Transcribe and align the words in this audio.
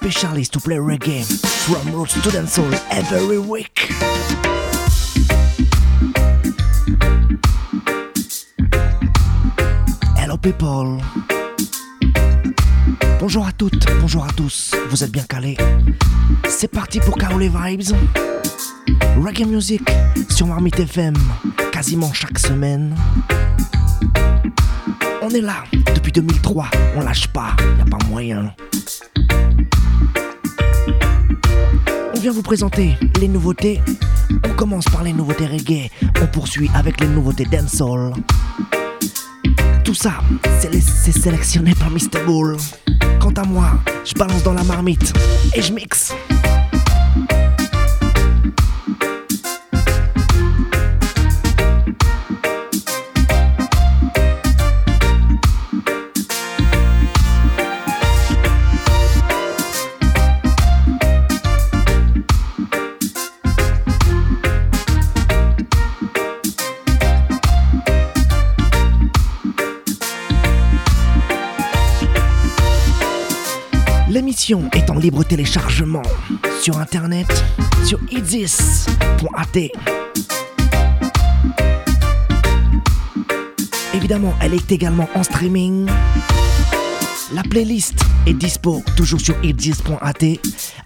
specialist 0.00 0.54
to 0.54 0.60
play 0.60 0.76
reggae 0.76 1.22
from 1.66 1.92
roots 1.92 2.14
to 2.14 2.30
dancehall 2.30 2.72
every 2.90 3.36
week. 3.36 3.90
Hello 10.16 10.38
people. 10.38 11.02
Bonjour 13.20 13.46
à 13.46 13.52
toutes, 13.52 13.84
bonjour 14.00 14.24
à 14.24 14.32
tous, 14.34 14.74
vous 14.88 15.04
êtes 15.04 15.12
bien 15.12 15.24
calés. 15.24 15.58
C'est 16.48 16.68
parti 16.70 16.98
pour 17.00 17.18
Kaole 17.18 17.42
Vibes. 17.42 17.94
Reggae 19.22 19.44
Music 19.46 19.82
sur 20.30 20.46
Marmite 20.46 20.80
FM, 20.80 21.14
quasiment 21.72 22.10
chaque 22.14 22.38
semaine. 22.38 22.96
On 25.20 25.28
est 25.28 25.42
là 25.42 25.64
depuis 25.94 26.12
2003, 26.12 26.70
on 26.96 27.02
lâche 27.02 27.28
pas, 27.28 27.54
y 27.78 27.82
a 27.82 27.84
pas 27.84 28.02
moyen. 28.08 28.54
On 32.20 32.22
vient 32.22 32.32
vous 32.32 32.42
présenter 32.42 32.98
les 33.18 33.28
nouveautés. 33.28 33.80
On 34.44 34.54
commence 34.54 34.84
par 34.84 35.02
les 35.02 35.14
nouveautés 35.14 35.46
reggae, 35.46 35.88
on 36.20 36.26
poursuit 36.26 36.68
avec 36.74 37.00
les 37.00 37.06
nouveautés 37.06 37.46
dancehall. 37.46 38.12
Tout 39.86 39.94
ça, 39.94 40.18
c'est 40.60 41.12
sélectionné 41.12 41.74
par 41.74 41.90
Mr. 41.90 42.22
Bull. 42.26 42.58
Quant 43.20 43.32
à 43.38 43.44
moi, 43.44 43.70
je 44.04 44.12
balance 44.12 44.42
dans 44.42 44.52
la 44.52 44.64
marmite 44.64 45.14
et 45.54 45.62
je 45.62 45.72
mixe. 45.72 46.12
Est 74.72 74.90
en 74.90 74.98
libre 74.98 75.22
téléchargement 75.22 76.02
sur 76.60 76.78
internet 76.78 77.28
sur 77.84 78.00
idzis.at. 78.10 79.58
Évidemment, 83.94 84.34
elle 84.40 84.54
est 84.54 84.72
également 84.72 85.08
en 85.14 85.22
streaming. 85.22 85.88
La 87.32 87.44
playlist 87.44 88.00
est 88.26 88.32
dispo 88.32 88.82
toujours 88.96 89.20
sur 89.20 89.36
idzis.at 89.44 90.26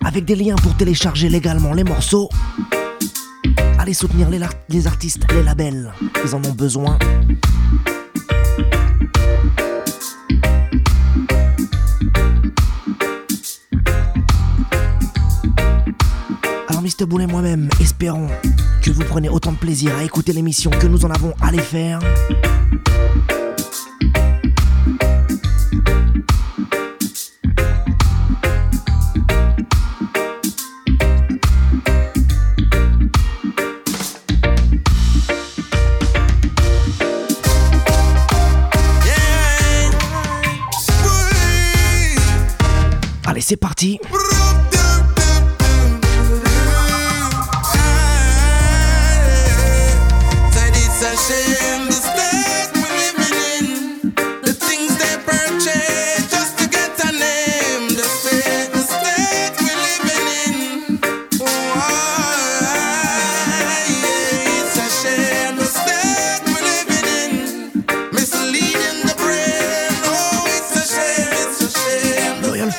avec 0.05 0.27
des 0.27 0.37
liens 0.37 0.57
pour 0.57 0.77
télécharger 0.77 1.31
légalement 1.31 1.73
les 1.73 1.85
morceaux. 1.85 2.29
Allez 3.79 3.95
soutenir 3.95 4.29
les, 4.29 4.41
les 4.69 4.87
artistes, 4.87 5.25
les 5.33 5.43
labels, 5.43 5.91
ils 6.23 6.35
en 6.35 6.45
ont 6.45 6.55
besoin. 6.55 6.99
Mr. 16.85 17.07
Boule 17.07 17.23
et 17.23 17.27
moi-même 17.27 17.71
espérons 17.81 18.29
que 18.83 18.91
vous 18.91 19.05
prenez 19.05 19.31
autant 19.31 19.53
de 19.53 19.57
plaisir 19.57 19.97
à 19.97 20.05
écouter 20.05 20.35
l'émission 20.35 20.71
que 20.71 20.87
nous 20.87 21.07
en 21.07 21.11
avons 21.11 21.33
à 21.41 21.51
les 21.51 21.59
faire. 21.59 21.99
Allez, 43.27 43.41
c'est 43.41 43.57
parti. 43.57 43.99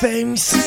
things. 0.00 0.65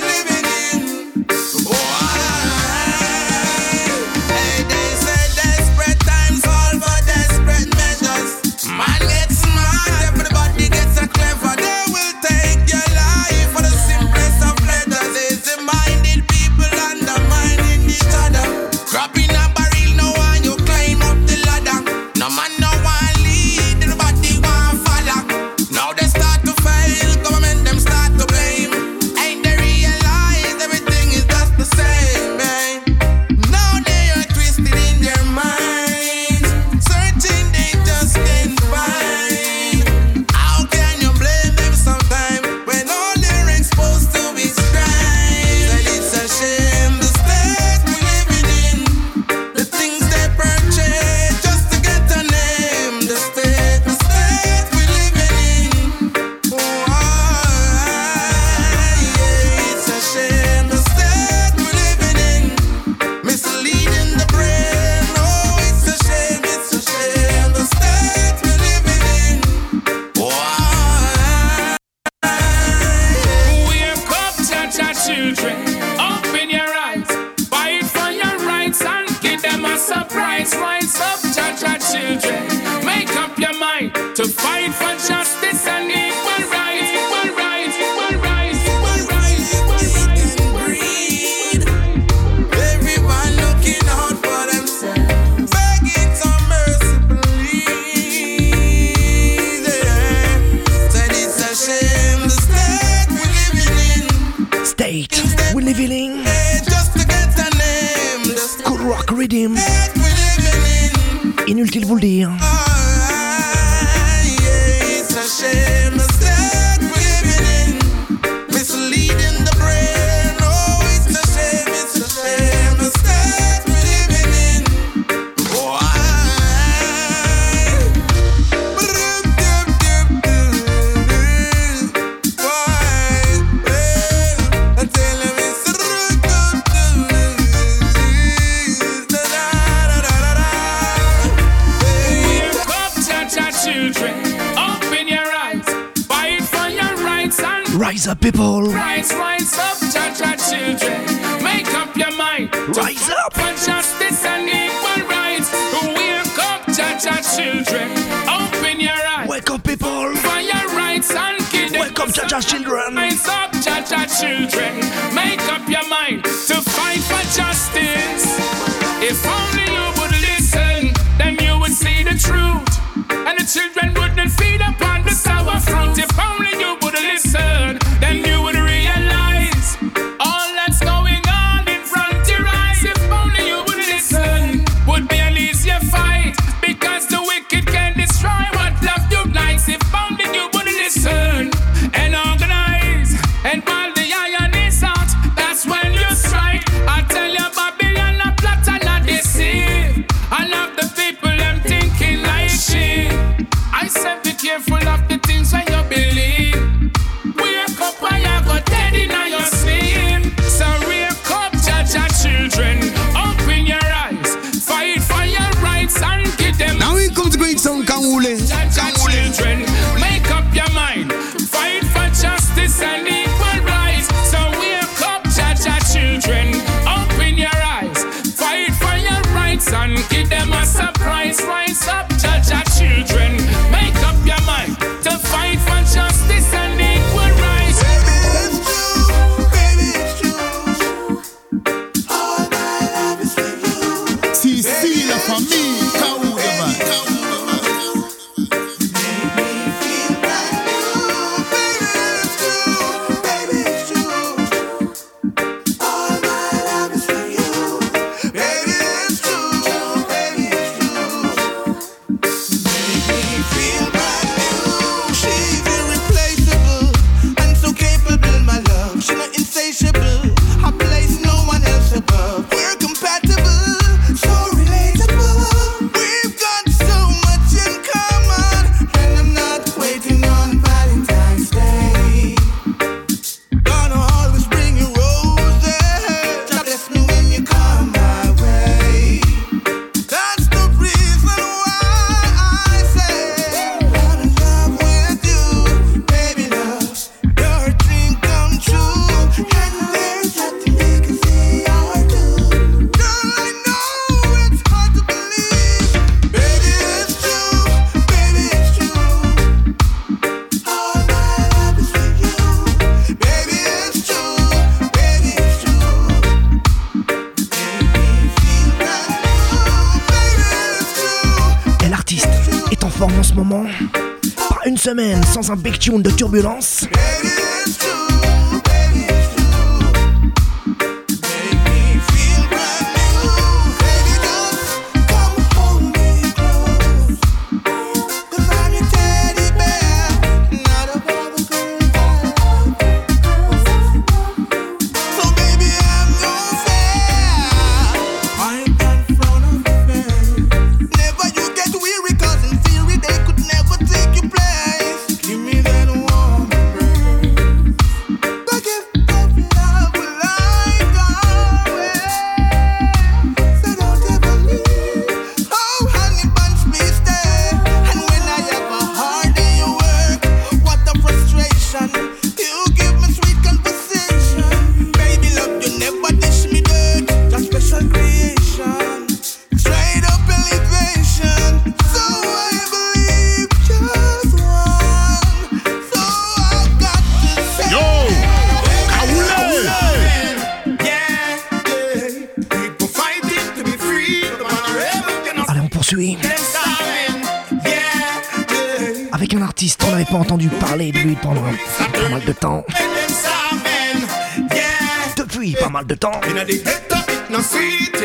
Un 325.49 325.55
big 325.55 325.79
tune 325.79 326.01
de 326.01 326.11
turbulence. 326.11 326.87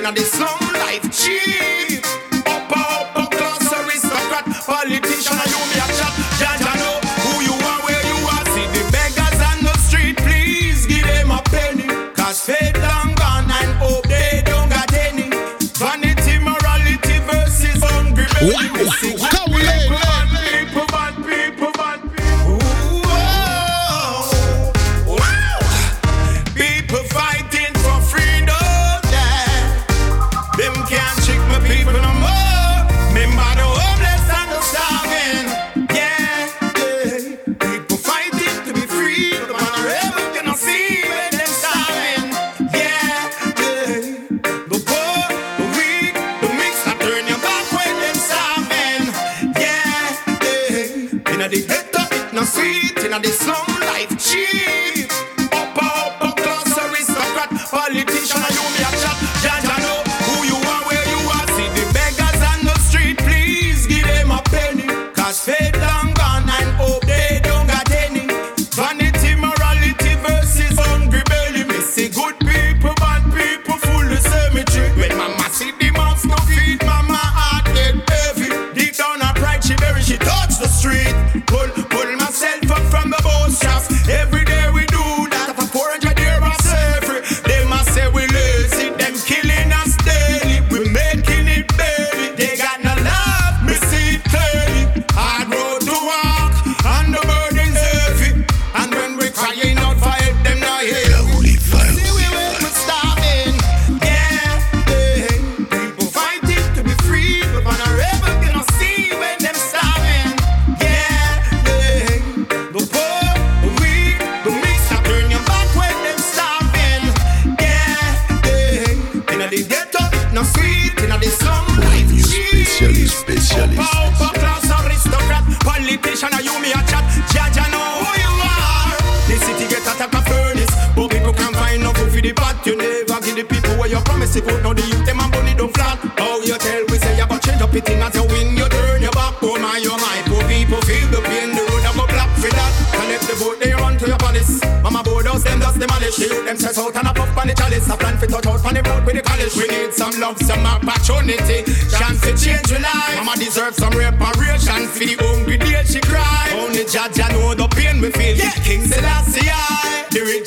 Inna 0.05 0.13
the 0.13 0.21
slum, 0.21 0.64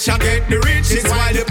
rich 0.07 0.09
I 0.09 0.17
get 0.23 0.49
the 0.49 0.59
riches 0.59 1.03
while 1.03 1.33
the 1.33 1.46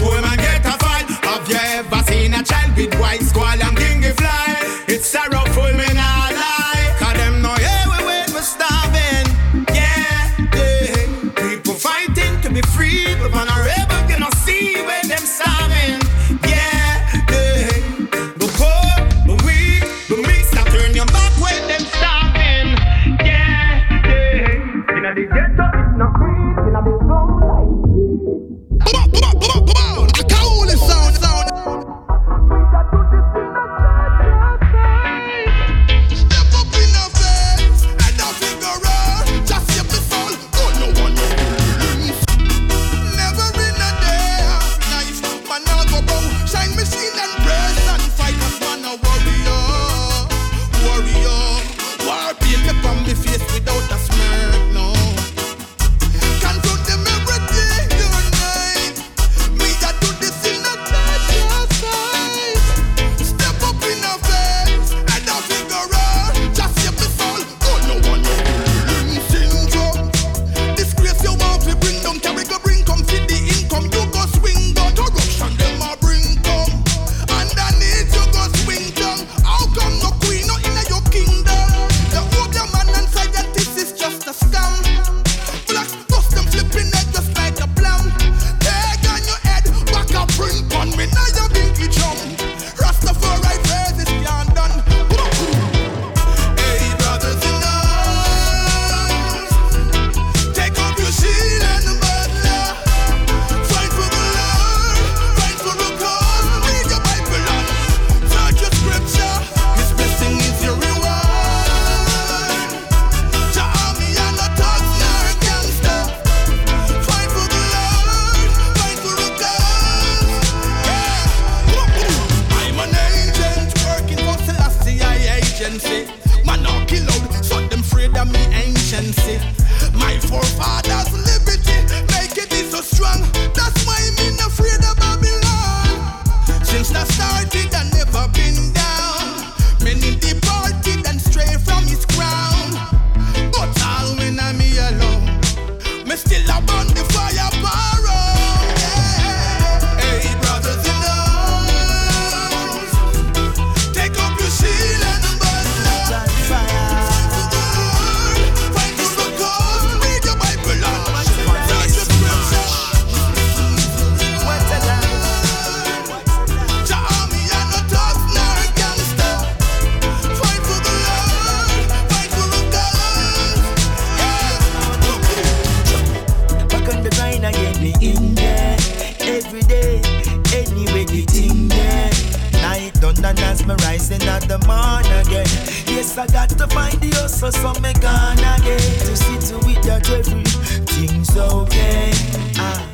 born 188.37 188.61
again 188.61 188.79
to 188.79 189.17
sit 189.17 189.41
to 189.41 189.57
it 189.69 189.83
that 189.83 190.09
everything's 190.11 191.37
okay. 191.37 192.11
Ah, 192.59 192.89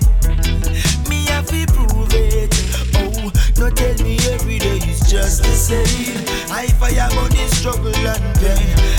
me 1.09 1.27
have 1.27 1.47
to 1.47 1.67
prove 1.67 2.13
it. 2.15 2.55
Oh, 2.97 3.31
no 3.59 3.71
tell 3.71 3.95
me 4.05 4.17
every 4.31 4.59
day 4.59 4.79
is 4.79 5.11
just 5.11 5.43
the 5.43 5.49
same. 5.49 6.25
I 6.51 6.67
fire 6.79 7.09
on 7.19 7.31
struggle 7.49 7.95
and 7.95 8.39
pain. 8.39 8.92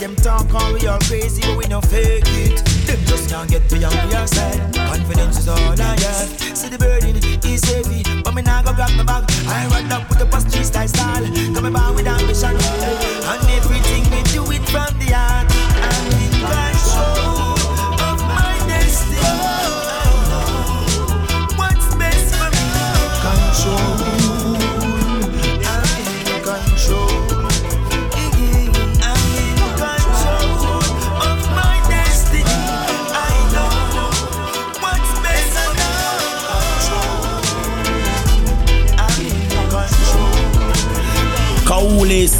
them 0.00 0.16
talk 0.16 0.48
and 0.54 0.72
we 0.72 0.88
all 0.88 0.98
crazy, 1.00 1.42
but 1.42 1.58
we 1.58 1.66
no 1.66 1.80
fake 1.82 2.24
it. 2.26 2.64
Them 2.86 2.98
just 3.04 3.28
can't 3.28 3.48
get 3.50 3.68
beyond 3.68 3.94
on 3.98 4.10
your 4.10 4.26
side. 4.26 4.74
Confidence 4.74 5.38
is 5.38 5.48
all 5.48 5.58
I 5.58 6.00
have. 6.00 6.56
See 6.56 6.68
the 6.68 6.78
burden 6.78 7.16
is 7.44 7.64
heavy, 7.64 8.02
but 8.22 8.34
me 8.34 8.40
nah 8.40 8.62
go 8.62 8.72
grab 8.72 8.90
my 8.96 9.04
bag. 9.04 9.24
I 9.46 9.66
run 9.66 9.92
up 9.92 10.08
with 10.08 10.18
the 10.18 10.26
past. 10.26 10.49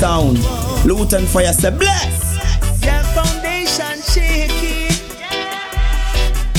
sound. 0.01 0.39
and 1.13 1.29
Fire 1.29 1.53
say 1.53 1.71
bless. 1.71 2.39
The 2.81 3.05
foundation 3.15 4.01
shaking. 4.01 4.97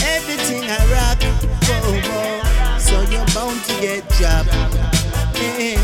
Everything 0.06 0.70
I 0.70 0.78
rock. 0.94 1.18
Oh, 1.66 2.02
oh. 2.06 2.78
So 2.78 3.02
you're 3.10 3.26
bound 3.34 3.60
to 3.66 3.74
get 3.82 4.08
job. 4.20 4.46
Yeah. 5.34 5.82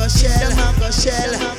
shell, 0.08 0.92
shell. 0.92 1.55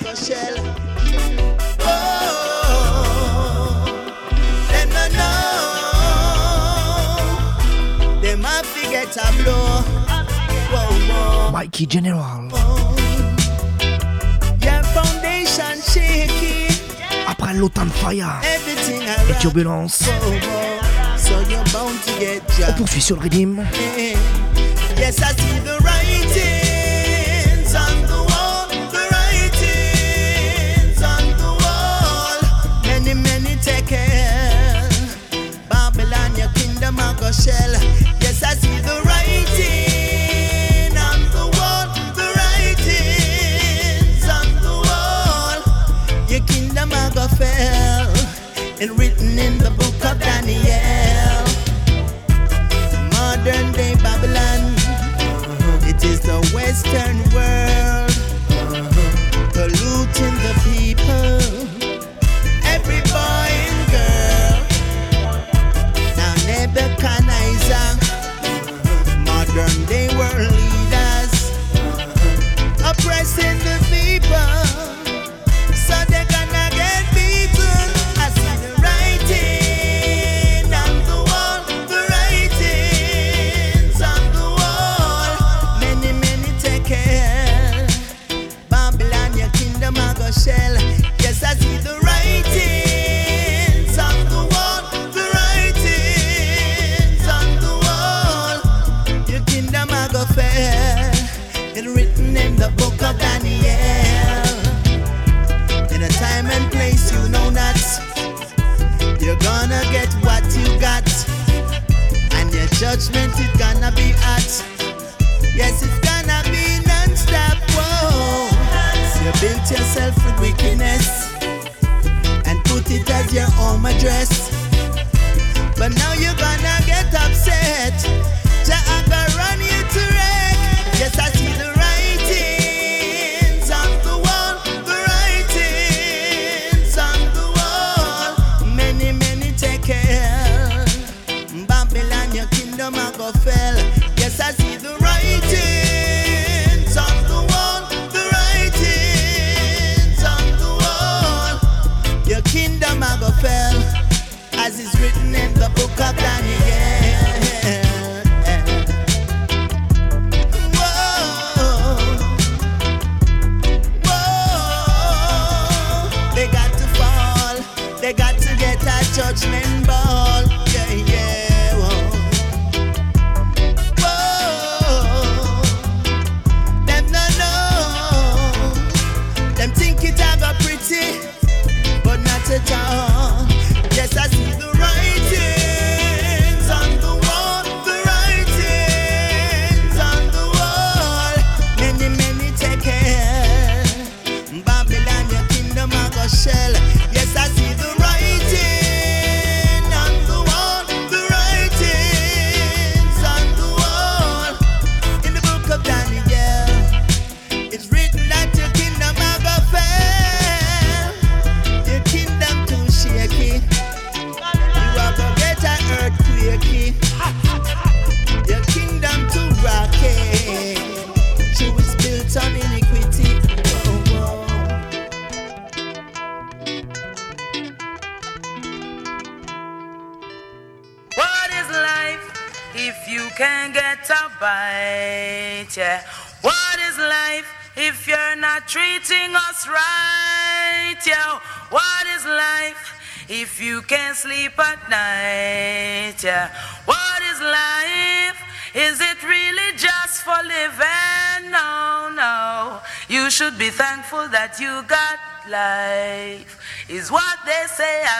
tableau. 9.13 9.83
Whoa, 10.71 10.91
whoa. 11.07 11.51
Mikey 11.51 11.85
General. 11.87 12.49
Your 14.61 14.83
foundation 14.93 15.81
shaky. 15.81 16.67
Après 17.27 17.53
l'automne 17.53 17.89
fire 17.89 18.41
et 18.43 19.33
turbulence. 19.41 20.03
So 21.17 21.33
you're 21.49 21.63
bound 21.73 21.99
to 22.05 22.11
get 22.19 22.41
On 22.69 22.73
poursuit 22.73 23.01
sur 23.01 23.15
le 23.17 23.23
rythme. 23.23 23.63
Yes, 24.97 25.19
I 25.21 25.33
see 25.33 25.59
the 25.63 25.77
writings 25.83 27.75
on 27.75 28.01
the 28.07 28.23
wall, 28.31 28.67
the 28.91 29.03
writings 29.11 31.03
on 31.03 31.23
the 31.37 31.51
wall. 31.63 32.39
Many, 32.85 33.13
many 33.13 33.55
take 33.61 33.87
care. 33.87 34.89
Babylon, 35.69 36.35
your 36.37 36.49
kingdom, 36.55 36.97
I 36.99 37.13
go 37.19 37.31
shell. 37.31 37.75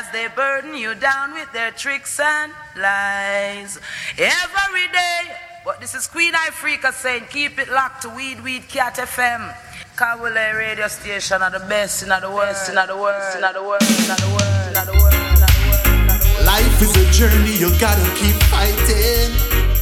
As 0.07 0.13
they 0.13 0.27
burden 0.35 0.75
you 0.75 0.95
down 0.95 1.33
with 1.33 1.51
their 1.51 1.71
tricks 1.71 2.19
and 2.19 2.51
lies. 2.77 3.77
Every 4.17 4.87
day. 4.93 5.21
But 5.65 5.81
this 5.81 5.95
is 5.95 6.07
Queen 6.07 6.33
Ifrica 6.33 6.93
saying, 6.93 7.25
keep 7.29 7.59
it 7.59 7.69
locked 7.69 8.03
to 8.03 8.09
Weed 8.09 8.41
Weed 8.41 8.69
Cat 8.69 8.95
FM. 8.95 9.53
Kawule 9.97 10.57
radio 10.57 10.87
station 10.87 11.41
are 11.41 11.51
the 11.51 11.65
best 11.67 12.03
in 12.03 12.09
the 12.09 12.29
world, 12.29 12.55
in 12.69 12.75
the 12.75 12.95
world, 12.95 13.35
in 13.35 13.41
the 13.41 13.61
world, 13.61 13.81
in 13.81 14.07
the 14.07 14.23
world, 14.31 14.67
in 14.67 14.85
the 14.85 14.93
world. 15.01 16.45
Life 16.45 16.81
is 16.81 16.95
a 16.95 17.11
journey, 17.11 17.57
you 17.57 17.69
gotta 17.79 18.07
keep 18.15 18.35
fighting. 18.47 19.33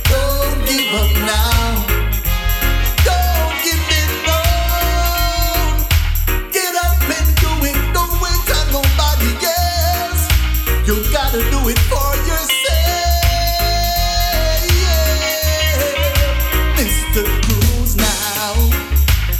Don't 0.09 0.65
give 0.65 0.93
up 1.01 1.13
now. 1.27 1.94
You 10.85 11.01
gotta 11.11 11.39
do 11.49 11.67
it 11.67 11.79
for 11.89 12.09
yourself. 12.29 12.75
Mr. 16.77 17.25
Cruz 17.43 17.95
now. 17.95 18.53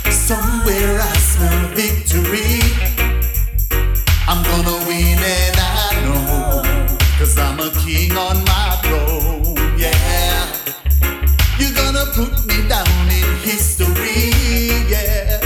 Somewhere 0.09 1.01
I 1.01 1.13
smell 1.17 1.67
victory. 1.75 2.61
I'm 4.27 4.41
gonna 4.43 4.87
win 4.87 5.19
and 5.19 5.57
I 5.59 6.01
know. 6.03 6.63
Cause 7.19 7.37
I'm 7.37 7.59
a 7.59 7.69
king 7.85 8.17
on 8.17 8.43
my 8.43 8.79
throne, 8.83 9.55
yeah. 9.77 10.47
You're 11.59 11.75
gonna 11.75 12.05
put 12.13 12.33
me 12.47 12.67
down 12.67 12.87
in 13.07 13.37
history, 13.45 14.33
yeah. 14.89 15.39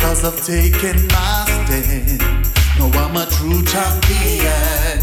Cause 0.00 0.24
I've 0.24 0.44
taken 0.44 1.06
my 1.06 1.44
stand. 1.46 2.20
No, 2.78 2.86
I'm 2.98 3.16
a 3.16 3.26
true 3.26 3.62
champion, 3.64 4.99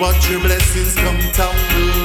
watch 0.00 0.30
your 0.30 0.40
blessings 0.40 0.94
come 0.94 1.18
down. 1.32 1.97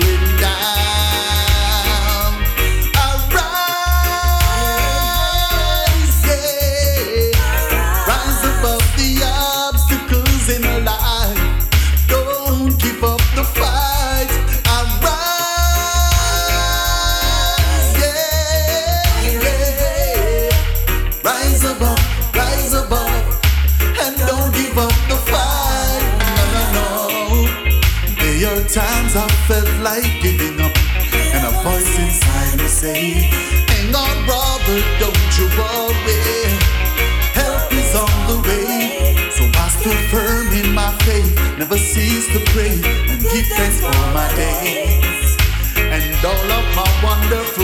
Say, 32.84 33.32
Hang 33.72 33.96
on, 33.96 34.26
brother, 34.26 34.80
don't 35.00 35.32
you 35.40 35.48
worry. 35.56 36.20
Help 37.32 37.72
is 37.72 37.96
on 37.96 38.16
the 38.28 38.38
way. 38.48 39.16
So 39.32 39.44
I 39.64 39.68
stood 39.70 40.02
firm 40.12 40.48
in 40.52 40.76
my 40.76 40.92
faith, 41.08 41.32
never 41.58 41.78
cease 41.78 42.28
to 42.34 42.40
pray 42.52 42.76
and 43.10 43.22
give 43.22 43.48
thanks 43.56 43.80
for 43.80 44.00
my 44.12 44.28
days 44.36 45.24
and 45.78 46.26
all 46.26 46.50
of 46.60 46.66
my 46.76 46.90
wonderful 47.08 47.63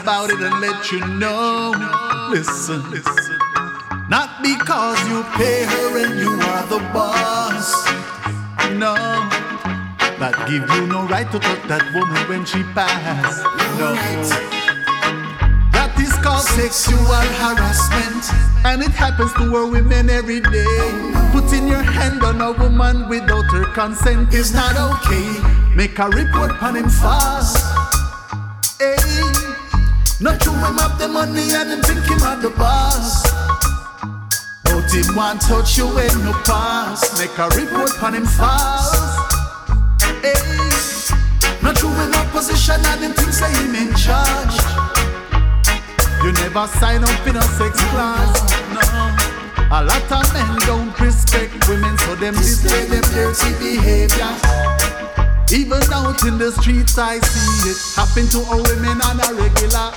about 0.00 0.30
it 0.30 0.40
and 0.40 0.60
let 0.60 0.90
you 0.90 1.00
know. 1.06 1.72
Listen, 2.30 2.82
listen. 2.90 3.38
Not 4.08 4.42
because 4.42 4.98
you 5.08 5.22
pay 5.36 5.64
her 5.64 6.04
and 6.04 6.18
you 6.18 6.32
are 6.50 6.66
the 6.66 6.78
boss. 6.92 7.72
No. 8.78 8.94
That 10.18 10.34
give 10.48 10.68
you 10.76 10.86
no 10.86 11.06
right 11.06 11.30
to 11.32 11.38
touch 11.38 11.62
that 11.68 11.84
woman 11.94 12.28
when 12.28 12.44
she 12.44 12.62
pass. 12.74 13.40
No. 13.78 13.94
That 15.72 15.92
is 16.00 16.12
called 16.24 16.44
sexual 16.44 17.04
harassment. 17.40 18.24
And 18.64 18.82
it 18.82 18.92
happens 18.92 19.32
to 19.34 19.44
our 19.56 19.66
women 19.66 20.10
every 20.10 20.40
day. 20.40 20.76
Putting 21.32 21.68
your 21.68 21.82
hand 21.82 22.22
on 22.22 22.40
a 22.40 22.52
woman 22.52 23.08
without 23.08 23.50
her 23.52 23.64
consent 23.74 24.32
is 24.34 24.52
not 24.52 24.76
okay. 24.76 25.74
Make 25.74 25.98
a 25.98 26.08
report 26.08 26.62
on 26.62 26.76
him 26.76 26.88
fast. 26.88 27.64
Hey. 28.78 29.20
Not 30.22 30.38
true 30.38 30.52
him 30.52 30.78
up 30.78 30.98
the 30.98 31.08
money 31.08 31.50
and 31.52 31.70
him 31.70 31.80
think 31.80 32.04
him 32.04 32.20
at 32.20 32.42
the 32.42 32.50
boss. 32.50 33.24
But 34.64 34.92
him 34.92 35.16
want 35.16 35.40
touch 35.40 35.78
you 35.78 35.86
when 35.88 36.12
you 36.20 36.32
pass. 36.44 37.18
Make 37.18 37.32
a 37.38 37.48
report 37.56 38.02
on 38.02 38.14
him 38.14 38.26
fast. 38.26 39.00
Hey. 40.20 40.36
Not 41.62 41.76
true 41.76 41.88
in 41.88 42.12
position 42.36 42.84
and 42.84 43.00
him 43.00 43.12
think 43.12 43.32
say 43.32 43.50
him 43.64 43.74
in 43.74 43.94
charge. 43.96 44.60
You 46.22 46.32
never 46.32 46.66
sign 46.66 47.02
up 47.02 47.26
in 47.26 47.36
a 47.36 47.42
sex 47.56 47.80
class, 47.88 48.44
no. 48.76 48.80
A 49.72 49.80
lot 49.84 50.12
of 50.12 50.34
men 50.34 50.58
don't 50.66 51.00
respect 51.00 51.66
women, 51.66 51.96
so 51.96 52.14
them 52.16 52.34
display 52.34 52.84
them 52.84 53.02
dirty 53.14 53.52
behavior. 53.58 54.69
Even 55.50 55.82
out 55.90 56.22
in 56.22 56.38
the 56.38 56.54
streets, 56.62 56.94
I 56.96 57.18
see 57.18 57.74
it 57.74 57.78
happen 57.98 58.30
to 58.30 58.38
our 58.54 58.62
women 58.70 59.02
on 59.02 59.18
a 59.18 59.34
regular. 59.34 59.90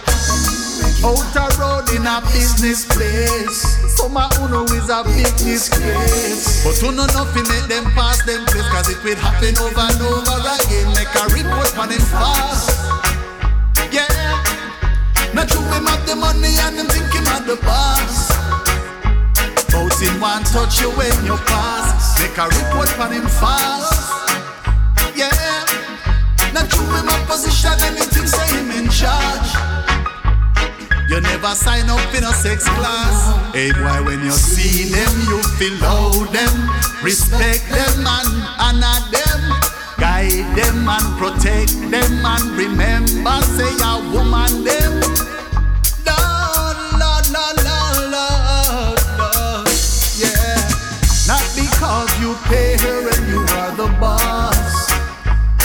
Out 1.05 1.35
a 1.37 1.45
road 1.61 1.85
in 1.93 2.09
a 2.09 2.25
business 2.33 2.89
place. 2.89 3.61
Some 3.93 4.17
of 4.17 4.33
uno 4.41 4.65
is 4.73 4.89
a 4.89 5.05
big 5.05 5.29
disgrace. 5.37 6.65
But 6.65 6.81
uno 6.81 7.05
nothing 7.13 7.45
make 7.45 7.69
them 7.69 7.85
pass 7.93 8.25
them 8.25 8.41
place, 8.49 8.65
cause 8.73 8.89
it 8.89 8.97
will 9.05 9.13
happen 9.21 9.53
over 9.61 9.85
and 9.93 10.01
over 10.01 10.41
again. 10.41 10.89
Make 10.97 11.13
a 11.13 11.29
report 11.29 11.77
on 11.77 11.93
it 11.93 12.01
fast. 12.01 12.73
Yeah. 13.93 14.09
Not 15.37 15.53
true 15.53 15.61
him 15.69 15.85
have 15.85 16.01
the 16.09 16.17
money 16.17 16.57
and 16.65 16.81
him 16.81 16.89
think 16.89 17.13
him 17.13 17.29
have 17.29 17.45
the 17.45 17.61
boss. 17.61 18.33
Bout 19.69 19.93
him 20.01 20.17
want 20.17 20.49
touch 20.49 20.81
you 20.81 20.89
when 20.97 21.13
you 21.29 21.37
pass. 21.45 22.17
Make 22.17 22.41
a 22.41 22.49
report 22.49 22.89
on 22.97 23.13
him 23.13 23.29
fast. 23.29 24.02
Not 26.53 26.69
true 26.69 26.85
in 26.99 27.05
my 27.05 27.17
position, 27.27 27.73
anything 27.81 28.27
say 28.27 28.47
him 28.55 28.69
in 28.71 28.89
charge. 28.89 29.49
You 31.09 31.19
never 31.21 31.53
sign 31.55 31.89
up 31.89 32.13
in 32.15 32.23
a 32.23 32.33
sex 32.33 32.63
class. 32.69 33.53
Hey 33.53 33.71
boy, 33.71 34.03
when 34.05 34.23
you 34.23 34.31
see 34.31 34.89
them, 34.89 35.13
you 35.27 35.41
feel 35.57 35.75
love 35.81 36.31
them, 36.31 36.53
respect 37.03 37.67
them 37.69 38.05
and 38.05 38.29
honor 38.57 38.99
them, 39.11 39.41
guide 39.97 40.45
them 40.57 40.87
and 40.87 41.17
protect 41.17 41.73
them 41.91 42.25
and 42.25 42.45
remember, 42.57 43.41
say 43.57 43.73
a 43.83 43.99
woman 44.13 44.63
them. 44.63 45.01
Lord, 46.05 46.77
yeah. 50.17 50.57
Not 51.27 51.45
because 51.55 52.09
you 52.21 52.35
pay 52.45 52.77
her 52.77 53.09
and 53.09 53.27
you 53.27 53.41
are 53.57 53.71
the 53.75 53.87
boss. 53.99 54.91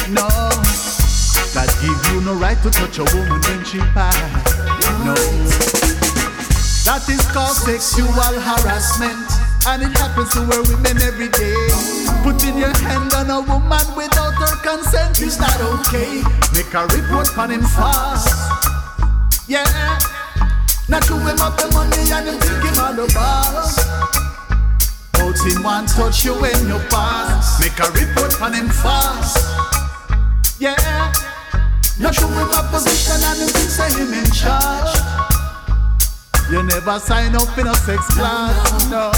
No, 0.09 0.25
you 0.25 0.38
no 2.29 2.35
right 2.35 2.61
to 2.63 2.71
touch 2.71 2.99
a 2.99 3.05
woman 3.17 3.41
when 3.41 3.65
she 3.65 3.79
pass. 3.97 4.13
No, 5.01 5.15
that 6.85 7.01
is 7.09 7.25
called 7.33 7.57
sexual 7.57 8.13
harassment, 8.13 9.25
and 9.65 9.81
it 9.81 9.97
happens 9.97 10.29
to 10.37 10.45
our 10.45 10.63
women 10.69 11.01
every 11.01 11.33
day. 11.33 11.57
Putting 12.21 12.59
your 12.59 12.77
hand 12.85 13.15
on 13.17 13.33
a 13.33 13.41
woman 13.41 13.87
without 13.97 14.37
her 14.37 14.57
consent 14.61 15.23
is 15.25 15.41
not 15.41 15.57
okay. 15.81 16.21
Make 16.53 16.69
a 16.77 16.85
report 16.93 17.33
on 17.39 17.49
him 17.49 17.65
fast. 17.65 18.29
Yeah, 19.49 19.65
not 20.89 21.05
to 21.09 21.17
him 21.17 21.41
up 21.41 21.57
the 21.57 21.73
money 21.73 22.13
and 22.13 22.29
him 22.29 22.37
think 22.45 22.61
him 22.61 22.77
on 22.77 22.97
the 22.97 23.09
boss. 23.17 23.81
Out 25.17 25.39
him 25.49 25.63
one 25.63 25.87
touch 25.87 26.27
you 26.27 26.35
when 26.37 26.61
you 26.69 26.79
pass. 26.93 27.57
Make 27.57 27.79
a 27.81 27.89
report 27.89 28.37
on 28.43 28.53
him 28.53 28.69
fast. 28.69 29.41
Yeah. 30.61 31.28
Not 32.01 32.15
show 32.15 32.29
him 32.29 32.49
a 32.53 32.63
position 32.71 33.25
and 33.25 33.39
him 33.41 33.49
think 33.49 33.71
say 33.71 33.91
him 33.99 34.15
in 34.15 34.31
charge. 34.31 34.95
You 36.49 36.63
never 36.63 36.99
sign 37.01 37.35
up 37.35 37.59
in 37.59 37.67
a 37.67 37.75
sex 37.75 38.07
class, 38.15 38.89
no. 38.89 39.11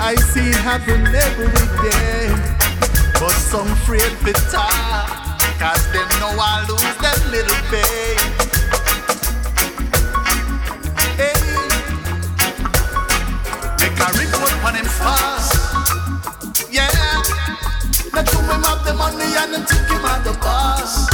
I 0.00 0.14
see 0.16 0.48
it 0.48 0.56
happen 0.56 1.06
every 1.06 1.52
day. 1.88 2.28
But 3.20 3.32
some 3.32 3.68
afraid 3.70 4.12
to 4.24 4.32
talk. 4.50 5.08
Cause 5.58 5.84
them 5.92 6.08
know 6.20 6.32
I 6.36 6.64
lose 6.68 6.96
them 7.04 7.18
little 7.30 7.60
pay. 7.70 8.16
Hey. 11.20 11.36
Make 13.78 14.00
a 14.00 14.08
report 14.18 14.64
on 14.64 14.74
him 14.74 14.84
fast. 14.84 15.52
Yeah. 16.72 16.90
Not 18.12 18.26
to 18.26 18.36
the 18.36 18.73
money 19.04 19.30
and 19.36 19.52
then 19.52 19.64
take 19.66 19.88
him 19.88 20.04
out 20.04 20.24
the 20.24 20.32
boss. 20.40 21.13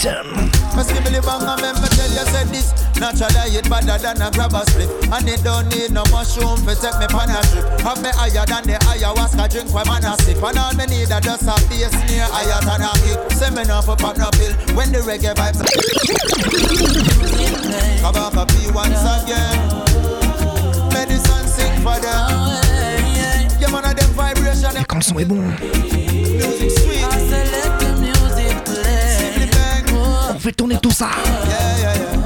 Selection. 0.00 0.50
Must 0.76 0.92
give 0.92 1.04
me 1.04 1.10
the 1.10 1.20
bang 1.20 1.44
and 1.44 1.78
me 1.80 1.88
tell 1.92 2.10
you 2.10 2.26
say 2.32 2.44
this. 2.48 2.72
Naturally 2.96 3.56
it 3.56 3.68
better 3.68 3.98
than 3.98 4.22
a 4.22 4.30
grab 4.30 4.54
a 4.54 4.64
split. 4.66 4.88
And 5.12 5.28
it 5.28 5.42
don't 5.44 5.68
need 5.68 5.92
no 5.92 6.04
mushroom 6.10 6.56
for 6.64 6.74
take 6.74 6.96
me 6.98 7.06
pan 7.08 7.30
a 7.30 7.40
trip. 7.52 7.64
Have 7.84 8.00
me 8.02 8.10
higher 8.12 8.46
than 8.46 8.64
the 8.64 8.76
ayahuasca 8.88 9.48
drink 9.50 9.72
when 9.74 9.86
man 9.86 10.04
a 10.04 10.16
sip. 10.22 10.42
And 10.42 10.58
all 10.58 10.74
me 10.74 10.86
need 10.86 11.10
a 11.10 11.20
just 11.20 11.44
a 11.44 11.54
bass 11.68 11.92
near 12.08 12.26
higher 12.28 12.60
than 12.64 12.82
a 12.84 12.90
kick. 13.04 13.18
Say 13.36 13.50
me 13.50 13.64
not 13.64 13.84
for 13.84 13.96
pop 13.96 14.16
no 14.16 14.30
pill. 14.32 14.52
When 14.76 14.92
the 14.92 15.00
reggae 15.04 15.34
vibes 15.36 15.60
Come 18.00 18.14
back 18.14 18.36
up 18.36 18.48
be 18.48 18.70
once 18.72 19.04
again. 19.04 19.58
Medicine 20.92 21.48
sing 21.48 21.76
for 21.84 21.98
them. 22.00 22.30
Yeah 23.60 23.70
man 23.70 23.84
of 23.84 23.96
them 23.96 24.10
vibration. 24.16 24.72
Et 24.76 24.84
quand 24.84 24.98
le 24.98 25.02
son 25.02 25.18
est 25.18 25.24
bon, 25.24 25.42
Music 26.40 26.70
sweet 26.70 27.69
fait 30.40 30.52
tourner 30.52 30.78
tout 30.78 30.90
ça. 30.90 31.08
Yeah, 31.46 31.78
yeah, 31.78 31.94
yeah. 31.94 32.16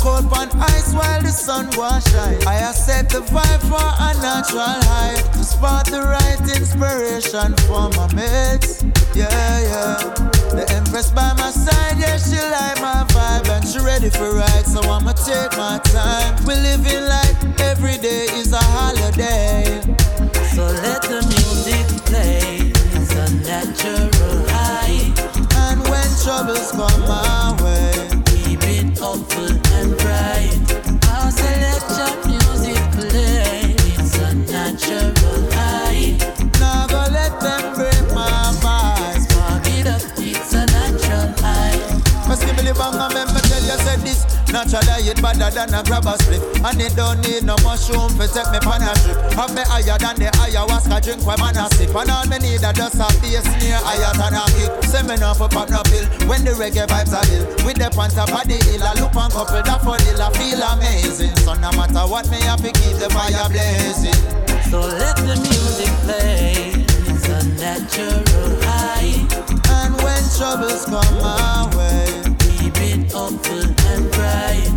Cold 0.00 0.26
on 0.32 0.48
ice 0.60 0.92
while 0.92 1.22
the 1.22 1.30
sun 1.30 1.66
was 1.78 2.04
shine. 2.04 2.36
I 2.46 2.56
accept 2.68 3.12
the 3.12 3.20
vibe 3.20 3.60
for 3.64 3.80
a 3.80 4.12
natural 4.20 4.76
high. 4.84 5.16
To 5.32 5.42
spot 5.42 5.86
the 5.86 6.02
right 6.02 6.40
inspiration 6.60 7.56
for 7.66 7.88
my 7.96 8.12
mates. 8.12 8.84
Yeah, 9.14 9.30
yeah. 9.64 9.96
The 10.52 10.66
Empress 10.76 11.10
by 11.10 11.32
my 11.38 11.50
side, 11.50 11.96
yeah, 11.98 12.18
she 12.18 12.36
like 12.36 12.82
my 12.82 13.04
vibe 13.08 13.48
and 13.48 13.66
she 13.66 13.78
ready 13.78 14.10
for 14.10 14.34
ride. 14.34 14.66
So 14.66 14.80
I'ma 14.82 15.12
take 15.12 15.56
my 15.56 15.78
time. 15.84 16.36
We 16.44 16.54
living 16.54 17.08
like 17.08 17.60
every 17.60 17.96
day 17.96 18.26
is 18.36 18.52
a 18.52 18.62
holiday. 18.76 19.80
So 20.52 20.66
let 20.84 21.00
the 21.00 21.24
music 21.32 21.86
play. 22.04 22.72
It's 22.92 23.14
a 23.14 23.26
natural 23.40 24.23
troubles 26.24 26.72
come 26.72 27.00
my 27.06 27.54
way. 27.62 27.73
Naturally 44.54 45.10
it 45.10 45.18
better 45.18 45.50
than 45.50 45.74
a 45.74 45.82
grab 45.82 46.06
a 46.06 46.14
split. 46.14 46.38
And 46.62 46.78
it 46.78 46.94
don't 46.94 47.18
need 47.26 47.42
no 47.42 47.58
mushroom 47.66 48.06
for 48.14 48.30
take 48.30 48.46
me 48.54 48.62
pan 48.62 48.86
a 48.86 48.94
trip. 49.02 49.18
Have 49.34 49.50
me 49.50 49.66
higher 49.66 49.98
than 49.98 50.14
the 50.14 50.30
ayahuasca 50.30 51.02
drink 51.02 51.26
when 51.26 51.42
man 51.42 51.58
a 51.58 51.66
sip. 51.74 51.90
And 51.90 52.06
all 52.06 52.22
me 52.30 52.38
need 52.38 52.62
a 52.62 52.70
just 52.70 53.02
a 53.02 53.10
bass 53.18 53.42
near 53.58 53.82
higher 53.82 54.14
than 54.14 54.38
a 54.38 54.46
kick 54.54 54.70
Say 54.86 55.02
me 55.02 55.18
not 55.18 55.42
for 55.42 55.50
pop 55.50 55.74
no 55.74 55.82
pill. 55.90 56.06
When 56.30 56.46
the 56.46 56.54
reggae 56.54 56.86
vibes 56.86 57.10
are 57.10 57.26
ill. 57.34 57.50
With 57.66 57.82
the 57.82 57.90
top 57.90 58.30
of 58.30 58.46
the 58.46 58.54
hill 58.54 58.86
I 58.86 58.94
look 58.94 59.18
on 59.18 59.34
couple 59.34 59.58
that 59.58 59.82
for 59.82 59.98
ill 59.98 60.22
I 60.22 60.30
feel 60.38 60.62
amazing. 60.62 61.34
So 61.42 61.58
no 61.58 61.74
matter 61.74 62.06
what 62.06 62.30
me 62.30 62.38
have 62.46 62.62
to 62.62 62.70
keep 62.70 62.94
the 63.02 63.10
fire 63.10 63.50
blazing. 63.50 64.14
So 64.70 64.86
let 64.86 65.18
the 65.18 65.34
music 65.34 65.90
play. 66.06 66.78
It's 67.10 67.26
a 67.26 67.42
natural 67.58 68.22
high. 68.70 69.18
And 69.82 69.98
when 69.98 70.22
troubles 70.38 70.86
come 70.86 71.10
my 71.18 71.74
way 71.74 72.13
Hopeful 73.14 73.62
and 73.62 74.10
bright. 74.10 74.73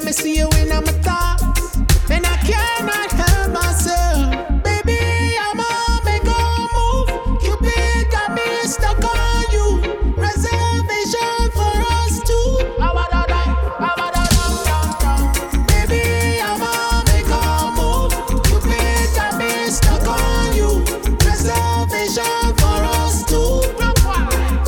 Day 0.00 0.04
me 0.04 0.12
see 0.12 0.36
you 0.38 0.48
in 0.58 0.68
my 0.68 0.80
thoughts, 1.02 1.76
and 2.10 2.26
I 2.26 2.36
cannot 2.48 3.10
help 3.12 3.52
myself, 3.52 4.62
baby. 4.62 4.98
I'm 5.40 5.60
on 5.60 6.04
make 6.04 6.24
a 6.24 6.68
move. 6.74 7.40
Cupid 7.40 8.10
got 8.10 8.34
me 8.34 8.46
stuck 8.64 9.02
on 9.02 9.44
you. 9.52 9.80
Reservation 10.16 11.50
for 11.56 11.76
us 11.96 12.20
two. 12.28 12.58
Baby, 15.72 16.40
I'm 16.42 16.62
on 16.62 17.04
make 17.10 17.30
a 17.30 17.72
move. 17.78 18.12
Cupid 18.44 19.08
got 19.14 19.38
me 19.38 19.50
stuck 19.70 20.06
on 20.06 20.56
you. 20.56 20.84
Reservation 21.24 22.54
for 22.60 22.78
us 23.00 23.24
two. 23.24 23.62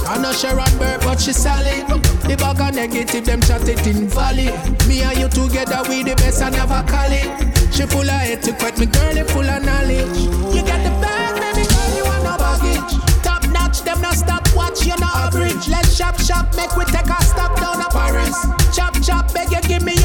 I 0.06 0.18
know 0.22 0.32
Sharon 0.32 0.78
Burr, 0.78 0.98
but 1.02 1.20
she 1.20 1.32
solid. 1.32 1.88
The 2.28 2.36
bag 2.36 2.60
of 2.60 2.74
negative, 2.74 3.24
them 3.24 3.40
chat 3.40 3.66
it 3.66 3.86
in 3.86 4.06
valley. 4.06 4.52
Me 4.86 5.00
and 5.00 5.16
you 5.16 5.28
together, 5.32 5.80
we 5.88 6.04
the 6.04 6.14
best, 6.16 6.42
I 6.42 6.50
never 6.50 6.84
call 6.84 7.08
it. 7.08 7.24
She 7.72 7.88
full 7.88 8.04
of 8.04 8.20
etiquette, 8.20 8.78
me 8.78 8.84
girl, 8.84 9.16
you 9.16 9.24
full 9.24 9.48
of 9.48 9.64
knowledge. 9.64 10.18
You 10.52 10.60
get 10.60 10.84
the 10.84 10.92
bag, 11.00 11.40
baby 11.40 11.64
girl, 11.64 11.90
you 11.96 12.04
want 12.04 12.24
no 12.28 12.36
baggage. 12.36 13.00
Top 13.24 13.48
notch, 13.48 13.80
them 13.80 14.00
not 14.02 14.14
stop 14.14 14.44
watch, 14.54 14.84
you 14.84 14.92
no 15.00 15.08
average. 15.08 15.68
Let's 15.72 15.96
shop, 15.96 16.20
shop, 16.20 16.54
make 16.54 16.76
we 16.76 16.84
take 16.84 17.08
a 17.08 17.16
stop 17.24 17.56
down 17.56 17.80
to 17.80 17.88
Paris. 17.88 18.36
Chop, 18.76 19.00
chop, 19.00 19.32
beg 19.32 19.50
you, 19.50 19.62
give 19.62 19.82
me 19.82 19.97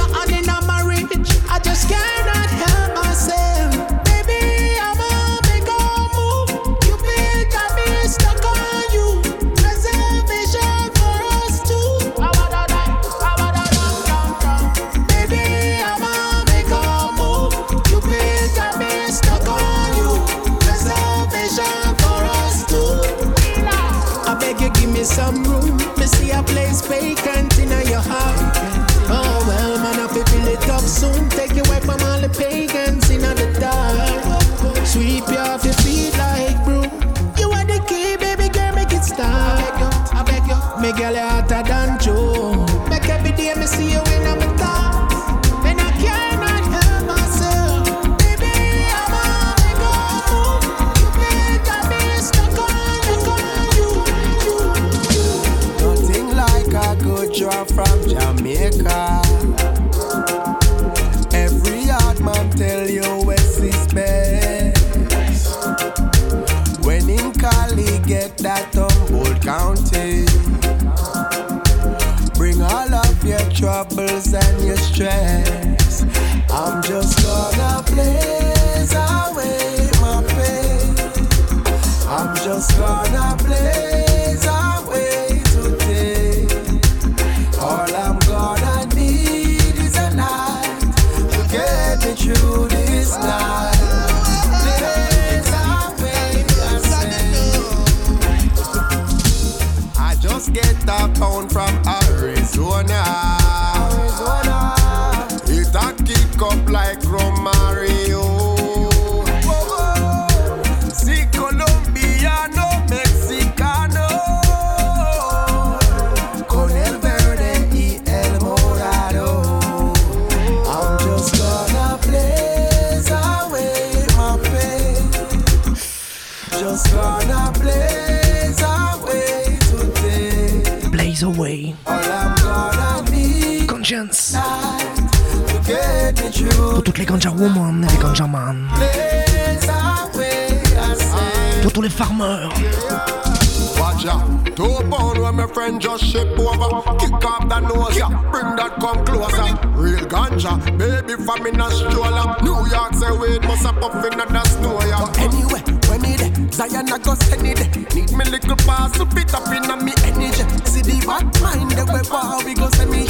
from 151.26 151.46
in 151.48 151.60
a 151.60 151.72
stroller. 151.72 152.36
New 152.44 152.60
York 152.68 152.94
say 152.94 153.12
weed 153.12 153.42
must 153.44 153.66
a 153.66 153.74
puff 153.74 154.04
in 154.06 154.20
a 154.20 154.46
snow. 154.46 154.80
Yeah. 154.82 155.00
But 155.00 155.20
anyway, 155.20 155.62
when 155.88 156.02
me 156.02 156.16
there, 156.16 156.32
Zion 156.52 156.92
I 156.92 156.98
go 157.00 157.16
send 157.16 157.48
it. 157.48 157.96
Need 157.96 158.12
me 158.12 158.26
little 158.26 158.56
parcel 158.68 159.06
fit 159.08 159.34
up 159.34 159.48
in 159.48 159.70
a 159.70 159.76
me 159.78 159.94
energy. 160.04 160.44
See 160.66 160.82
the 160.82 161.04
bad 161.06 161.26
mind 161.42 161.72
the 161.72 161.86
way 161.92 162.04
far 162.04 162.44
we 162.44 162.54
go 162.54 162.70
send 162.70 162.92
me 162.92 163.03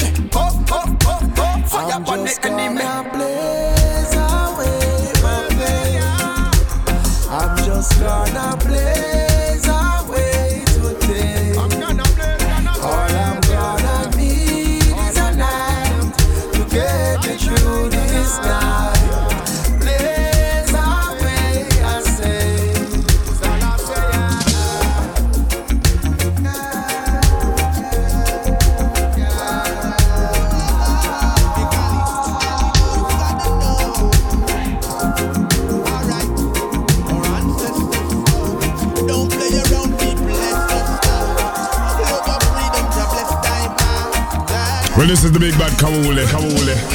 Kabuli, 45.83 46.23
Kabuli. 46.31 46.92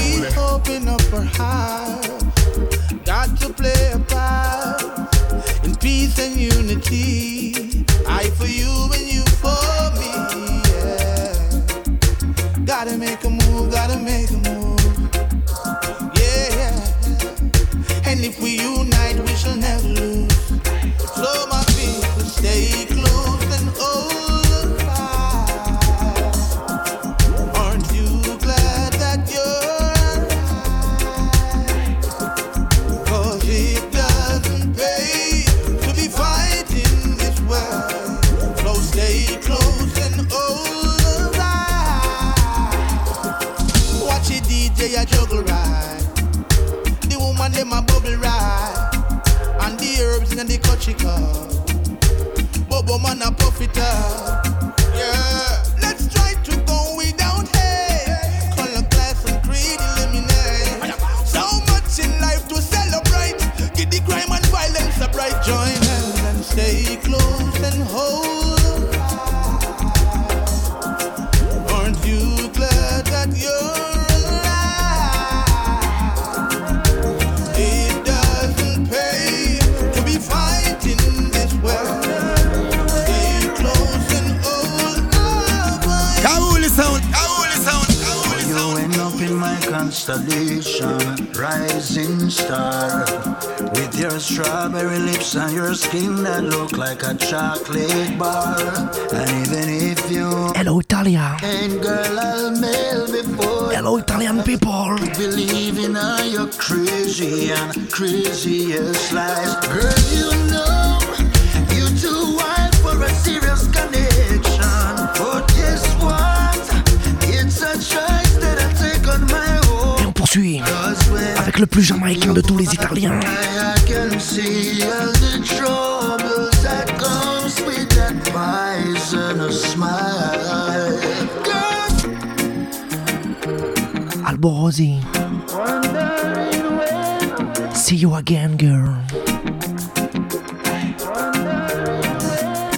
Wonder. 138.68 138.84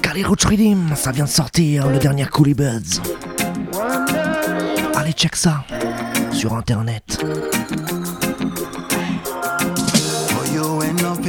Kali 0.02 0.24
Roots 0.24 0.46
ça 0.96 1.12
vient 1.12 1.24
de 1.24 1.28
sortir 1.28 1.88
le 1.88 1.98
dernier 1.98 2.26
Coolie 2.26 2.54
Buds. 2.54 3.00
Allez, 4.94 5.12
check 5.12 5.36
ça 5.36 5.64
sur 6.32 6.54
internet. 6.54 7.18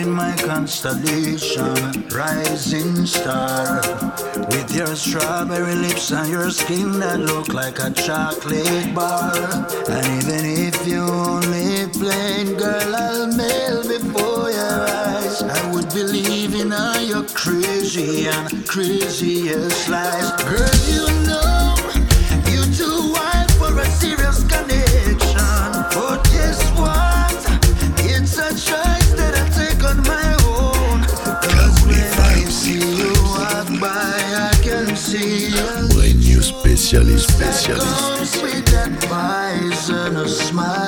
in 0.01 0.11
my 0.11 0.35
constellation, 0.37 1.73
rising 2.09 3.05
star. 3.05 3.81
With 4.49 4.75
your 4.75 4.95
strawberry 4.95 5.75
lips 5.75 6.11
and 6.11 6.29
your 6.29 6.49
skin 6.49 6.99
that 6.99 7.19
look 7.19 7.53
like 7.53 7.79
a 7.79 7.91
chocolate 7.91 8.93
bar. 8.93 9.33
And 9.89 10.05
even 10.23 10.43
if 10.67 10.87
you 10.87 11.01
only 11.01 11.87
plain 11.99 12.55
girl, 12.57 12.95
I'll 12.95 13.27
mail 13.27 13.87
be 13.87 13.99
believing 15.93 16.71
all 16.71 17.01
your 17.01 17.23
crazy 17.33 18.27
and 18.27 18.67
craziest 18.67 19.89
lies. 19.89 20.31
Girl, 20.43 20.75
you 20.87 21.05
know 21.27 21.75
you're 22.47 22.71
too 22.71 23.11
wild 23.11 23.51
for 23.59 23.77
a 23.77 23.85
serious 23.85 24.43
connection. 24.43 25.71
But 25.91 26.23
guess 26.31 26.61
what? 26.79 27.35
It's 27.99 28.37
a 28.37 28.49
choice 28.51 29.11
that 29.19 29.33
I 29.35 29.45
take 29.51 29.83
on 29.83 29.97
my 30.07 30.31
own. 30.47 31.03
Cause 31.43 31.85
when 31.85 32.13
I 32.19 32.43
see 32.49 32.79
you 32.79 33.13
walk 33.35 33.67
by, 33.81 33.89
I 33.89 34.57
can 34.63 34.95
see 34.95 35.47
you. 35.49 35.97
When 35.97 36.21
you 36.21 36.41
specialist, 36.41 37.29
specialist. 37.33 37.85
That 37.85 38.17
comes 38.17 38.41
with 38.41 38.65
that 38.67 38.91
and 39.89 40.17
a 40.17 40.27
smile. 40.27 40.80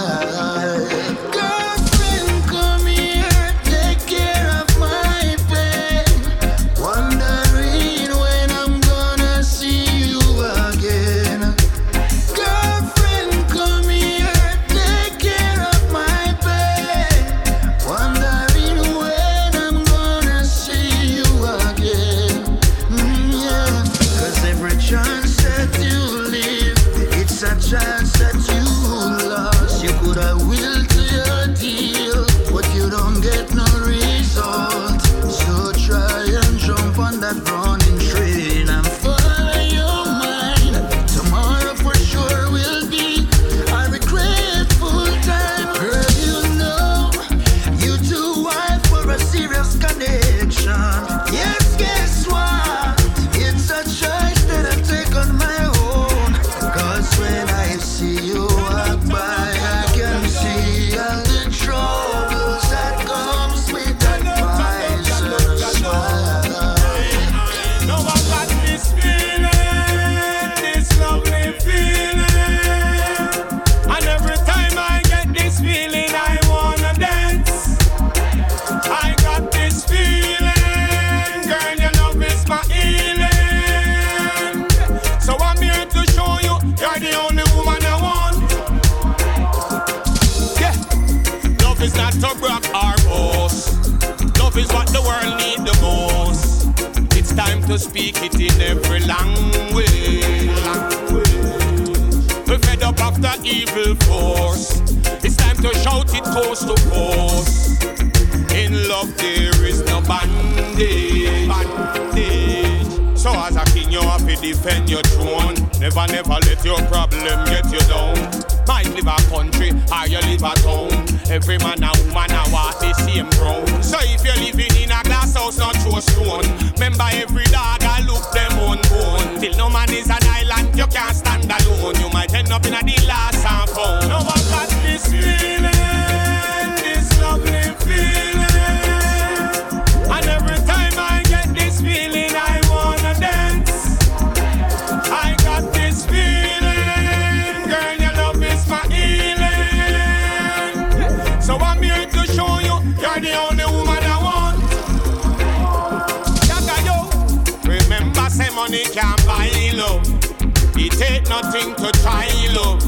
nothing 161.34 161.74
to 161.74 161.90
try, 162.04 162.30
love. 162.54 162.80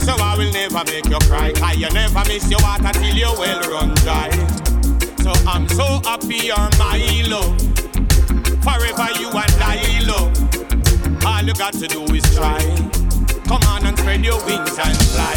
So 0.00 0.16
I 0.16 0.34
will 0.38 0.50
never 0.52 0.82
make 0.84 1.04
you 1.04 1.18
cry. 1.28 1.52
I 1.62 1.72
you 1.74 1.90
never 1.90 2.24
miss 2.24 2.48
your 2.50 2.60
water 2.62 2.92
till 2.98 3.14
your 3.14 3.36
well 3.36 3.60
run 3.72 3.92
dry. 4.00 4.30
So 5.20 5.32
I'm 5.46 5.68
so 5.68 6.00
happy 6.08 6.48
you're 6.48 6.70
my 6.80 7.00
love. 7.28 7.52
Forever 8.64 9.08
you 9.20 9.28
and 9.28 9.56
I 9.60 10.00
love. 10.08 10.32
All 11.26 11.42
you 11.42 11.52
got 11.54 11.74
to 11.74 11.86
do 11.86 12.02
is 12.14 12.24
try. 12.34 12.64
Come 13.48 13.62
on 13.68 13.84
and 13.84 13.98
spread 13.98 14.24
your 14.24 14.40
wings 14.46 14.78
and 14.78 14.96
fly. 15.12 15.36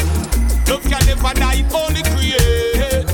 Love 0.69 0.83
can 0.83 1.03
never 1.05 1.33
die, 1.35 1.67
only 1.75 2.03
create. 2.15 3.07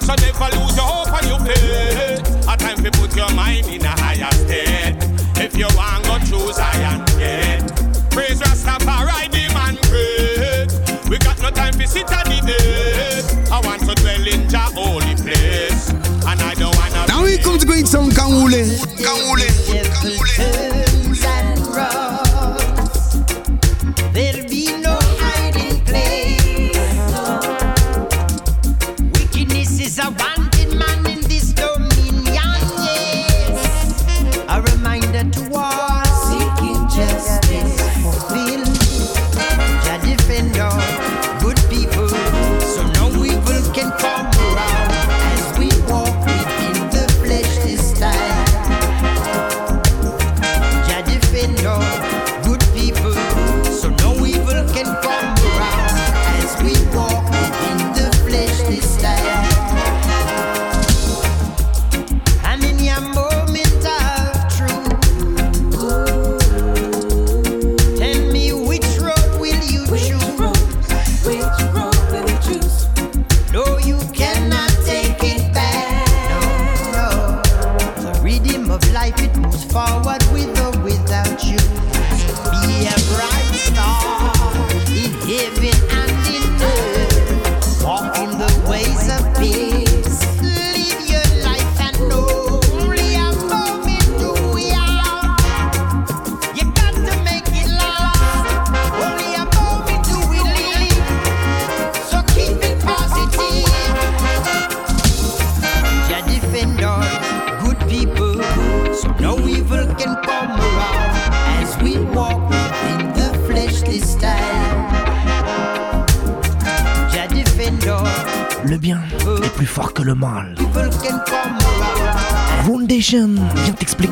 So 0.00 0.14
never 0.16 0.48
lose 0.56 0.76
your 0.80 0.88
hope 0.88 1.12
and 1.12 1.28
your 1.28 1.40
faith. 1.44 2.48
A 2.48 2.56
time 2.56 2.82
to 2.84 2.90
put 2.92 3.14
your 3.14 3.32
mind 3.34 3.66
in 3.66 3.84
a 3.84 3.94
higher 4.00 4.32
state. 4.32 4.96
If 5.36 5.56
you 5.58 5.68
want, 5.76 6.04
go 6.04 6.16
choose 6.24 6.58
I 6.58 6.72
am 6.92 7.04
dead. 7.18 7.87
Praise 8.18 8.40
Rastafari, 8.40 9.30
the 9.30 9.46
man 9.54 9.78
great. 9.86 11.08
We 11.08 11.18
got 11.18 11.40
no 11.40 11.50
time 11.50 11.74
to 11.74 11.86
sit 11.86 12.10
and 12.10 12.28
debate. 12.28 13.48
I 13.48 13.60
want 13.62 13.82
to 13.86 13.94
dwell 13.94 14.26
in 14.26 14.50
your 14.50 14.58
holy 14.74 15.14
place. 15.14 15.90
And 16.26 16.42
I 16.42 16.52
don't 16.54 16.74
wanna... 16.74 17.06
Now 17.06 17.22
comes 17.44 17.60
to 17.60 17.66
great 17.66 17.86
song, 17.86 18.10
Kangule. 18.10 18.66
Kangule. 18.98 19.87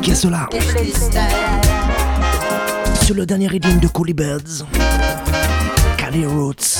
T'expliquer 0.07 0.15
cela 0.15 0.47
sur 3.03 3.15
le 3.15 3.25
dernier 3.25 3.47
reading 3.47 3.79
de 3.79 3.87
Coolie 3.87 4.13
Birds. 4.13 4.65
Cali 5.97 6.25
Roots. 6.25 6.79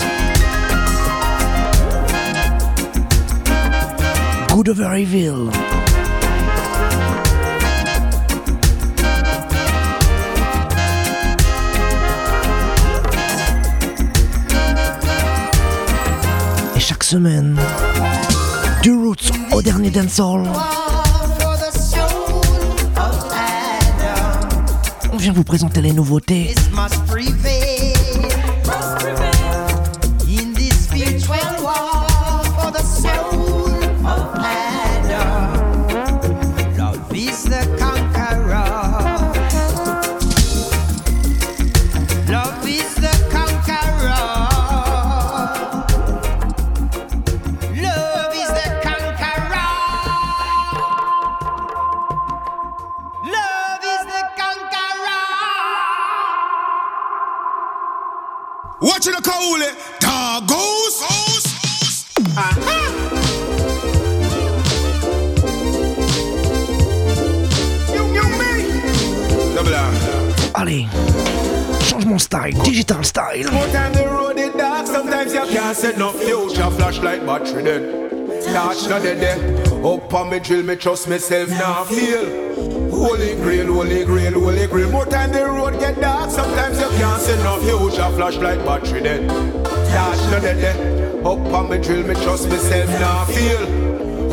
Good 4.50 4.70
over 4.70 5.02
Evil. 5.02 5.50
Et 16.76 16.80
chaque 16.80 17.04
semaine, 17.04 17.60
du 18.82 18.94
Roots 18.94 19.32
au 19.52 19.62
dernier 19.62 19.90
dancehall, 19.90 20.44
on 25.18 25.20
vient 25.20 25.34
vous 25.34 25.44
présenter 25.44 25.82
les 25.82 25.94
nouveautés. 25.94 26.54
Can't 75.82 75.98
no 75.98 76.12
future 76.12 76.72
flashlight 76.72 77.24
battery 77.26 77.62
then. 77.62 78.44
Touch 78.46 78.90
not 78.90 79.04
dead 79.04 79.20
there. 79.20 79.86
Up 79.86 80.12
on 80.14 80.30
me 80.32 80.40
drill, 80.40 80.64
me 80.64 80.76
trust 80.76 81.08
myself 81.08 81.50
now 81.50 81.84
feel. 81.84 82.26
Holy 82.90 83.36
grail, 83.36 83.72
holy 83.74 84.04
grail, 84.04 84.34
holy 84.34 84.66
grail. 84.66 84.90
More 84.92 85.06
time 85.06 85.32
the 85.32 85.46
road 85.46 85.80
get 85.80 86.00
dark, 86.02 86.32
sometimes 86.32 86.80
you 86.80 86.88
can't 86.98 87.22
see 87.22 87.36
no 87.44 87.60
future 87.60 88.10
flashlight 88.16 88.66
battery 88.66 89.02
then. 89.02 89.28
Touch 89.28 90.32
not 90.32 90.42
dead 90.42 90.58
there. 90.58 91.20
Up 91.20 91.54
on 91.54 91.70
me 91.70 91.78
drill, 91.78 92.08
me 92.08 92.16
trust 92.16 92.50
myself 92.50 92.90
now 93.00 93.26
feel. 93.26 93.66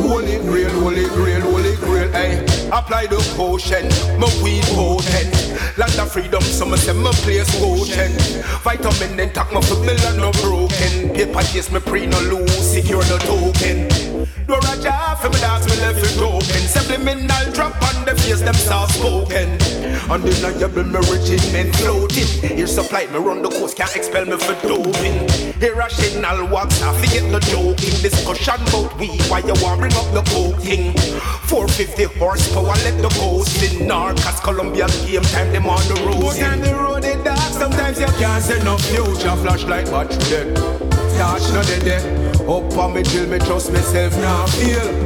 Holy 0.01 0.37
grail, 0.39 0.71
holy 0.81 1.05
grail, 1.09 1.41
holy 1.41 1.75
grail, 1.75 2.11
hey. 2.11 2.43
Apply 2.71 3.05
the 3.05 3.17
potion, 3.37 3.87
my 4.19 4.29
weed 4.43 4.63
potent. 4.73 5.44
Land 5.77 5.99
of 5.99 6.09
freedom, 6.09 6.41
some 6.41 6.73
say 6.77 6.93
my 6.93 7.11
place 7.11 7.51
potent. 7.59 8.15
Vitamin 8.63 9.19
and 9.19 9.33
talk 9.33 9.51
my 9.51 9.59
foot, 9.59 9.85
no 10.15 10.31
broken. 10.41 11.13
Paper 11.13 11.43
chase 11.43 11.69
me 11.69 11.81
pre 11.81 12.05
no 12.05 12.17
lose, 12.21 12.71
secure 12.71 13.03
no 13.09 13.17
token. 13.17 13.89
No 14.47 14.55
raja 14.59 15.17
for 15.19 15.29
me 15.29 15.39
dance, 15.39 15.65
me 15.67 15.75
left 15.81 15.99
it 15.99 16.21
open. 16.21 16.63
Subliminal 16.67 17.51
drop 17.51 17.75
on 17.81 18.05
the 18.05 18.15
face, 18.15 18.39
them 18.39 18.53
soft 18.53 18.95
spoken. 18.95 19.84
Undeniable, 20.09 20.83
me 20.83 20.99
regimen 21.09 21.73
floating. 21.73 22.27
Here 22.55 22.67
supply 22.67 23.07
me 23.07 23.17
run 23.17 23.41
the 23.41 23.49
coast, 23.49 23.75
can't 23.75 23.95
expel 23.95 24.25
me 24.25 24.37
for 24.37 24.53
doping. 24.67 25.25
Signal 25.89 26.47
wax, 26.47 26.81
I 26.81 26.93
forget 26.99 27.23
no 27.31 27.39
joking. 27.39 27.95
Discussion 28.01 28.61
about 28.67 28.97
we, 28.99 29.07
why 29.29 29.39
you 29.39 29.53
want 29.61 29.79
bring 29.79 29.93
up 29.93 30.11
the 30.13 30.21
coke 30.29 30.61
thing. 30.61 30.93
450 31.47 32.19
horsepower, 32.19 32.75
let 32.83 33.01
the 33.01 33.09
coast 33.09 33.61
in 33.63 33.87
Narcas, 33.87 34.41
Columbia 34.43 34.87
game 35.05 35.21
time, 35.23 35.51
them 35.51 35.67
on 35.67 35.81
the 35.87 35.95
road. 36.05 36.21
But 36.21 36.43
on 36.43 36.61
the 36.61 36.73
road 36.75 37.05
is 37.05 37.23
dark, 37.23 37.53
sometimes 37.53 37.99
you 37.99 38.07
can't 38.17 38.43
see 38.43 38.61
no 38.63 38.77
future 38.77 39.35
flashlight 39.37 39.85
battery 39.85 40.17
dead. 40.29 40.55
Touch 41.17 41.53
no 41.53 41.63
dead. 41.63 42.41
Up 42.41 42.77
on 42.77 42.93
me 42.93 43.03
till 43.03 43.27
me 43.27 43.39
trust 43.39 43.71
myself 43.71 44.13
now 44.17 44.45
feel. 44.47 45.04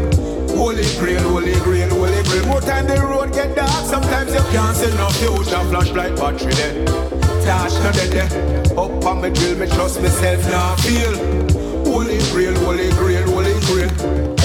Holy 0.60 0.84
grail, 0.99 1.22
holy 1.30 1.53
grail, 1.62 1.89
holy 1.89 2.22
grail. 2.24 2.45
More 2.47 2.60
time 2.60 2.86
the 2.86 2.99
road 2.99 3.32
get 3.32 3.55
dark, 3.55 3.86
sometimes 3.86 4.34
you 4.34 4.41
can't 4.51 4.76
see 4.76 4.91
no 4.97 5.07
future 5.16 5.64
flashlight 5.72 6.18
battery 6.18 6.51
dead. 6.51 6.86
Touch 7.45 7.72
no 7.80 7.91
dead 7.93 8.12
there. 8.12 8.78
Up 8.78 9.05
on 9.05 9.22
me 9.22 9.32
till 9.32 9.57
me 9.57 9.68
trust 9.68 10.01
myself 10.01 10.43
now 10.51 10.76
feel. 10.84 11.16
Holy 11.88 12.20
grail, 12.32 12.53
holy 12.60 12.89
grail, 12.99 13.24
holy 13.32 13.55
grail. 13.72 14.36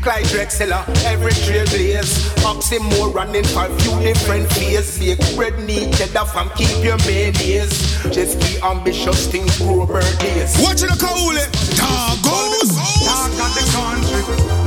Clyde 0.00 0.26
Drexler, 0.26 0.84
every 1.06 1.32
trailblaze 1.32 2.12
Oxymoron 2.44 3.12
running 3.12 3.42
for 3.42 3.64
a 3.64 3.78
few 3.80 3.98
different 4.00 4.52
fears 4.52 4.98
Bake 4.98 5.18
bread, 5.34 5.58
need 5.64 5.94
cheddar 5.94 6.26
from 6.26 6.50
keep 6.50 6.84
your 6.84 6.98
mayonnaise 6.98 7.72
Just 8.12 8.38
be 8.38 8.60
ambitious, 8.62 9.26
things 9.28 9.56
grow 9.56 9.86
birthdays 9.86 10.60
Watching 10.60 10.88
the 10.88 10.98
cool 11.00 11.32
it, 11.32 11.50
dog 11.74 12.22
goes. 12.22 12.76
Talk 13.06 13.32
of 13.32 13.54
the 13.56 13.64
country 13.72 14.63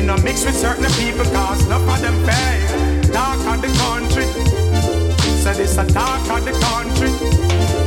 Me 0.00 0.06
no 0.06 0.16
mix 0.22 0.46
with 0.46 0.56
certain 0.56 0.90
people 0.92 1.26
cause 1.30 1.62
enough 1.66 1.86
of 1.86 2.00
them 2.00 2.16
pay 2.26 3.12
Talk 3.12 3.38
of 3.52 3.60
the 3.60 3.68
country 3.84 4.24
So 5.42 5.52
this 5.52 5.76
a 5.76 5.86
talk 5.92 6.26
of 6.30 6.42
the 6.42 6.52
country 6.52 7.10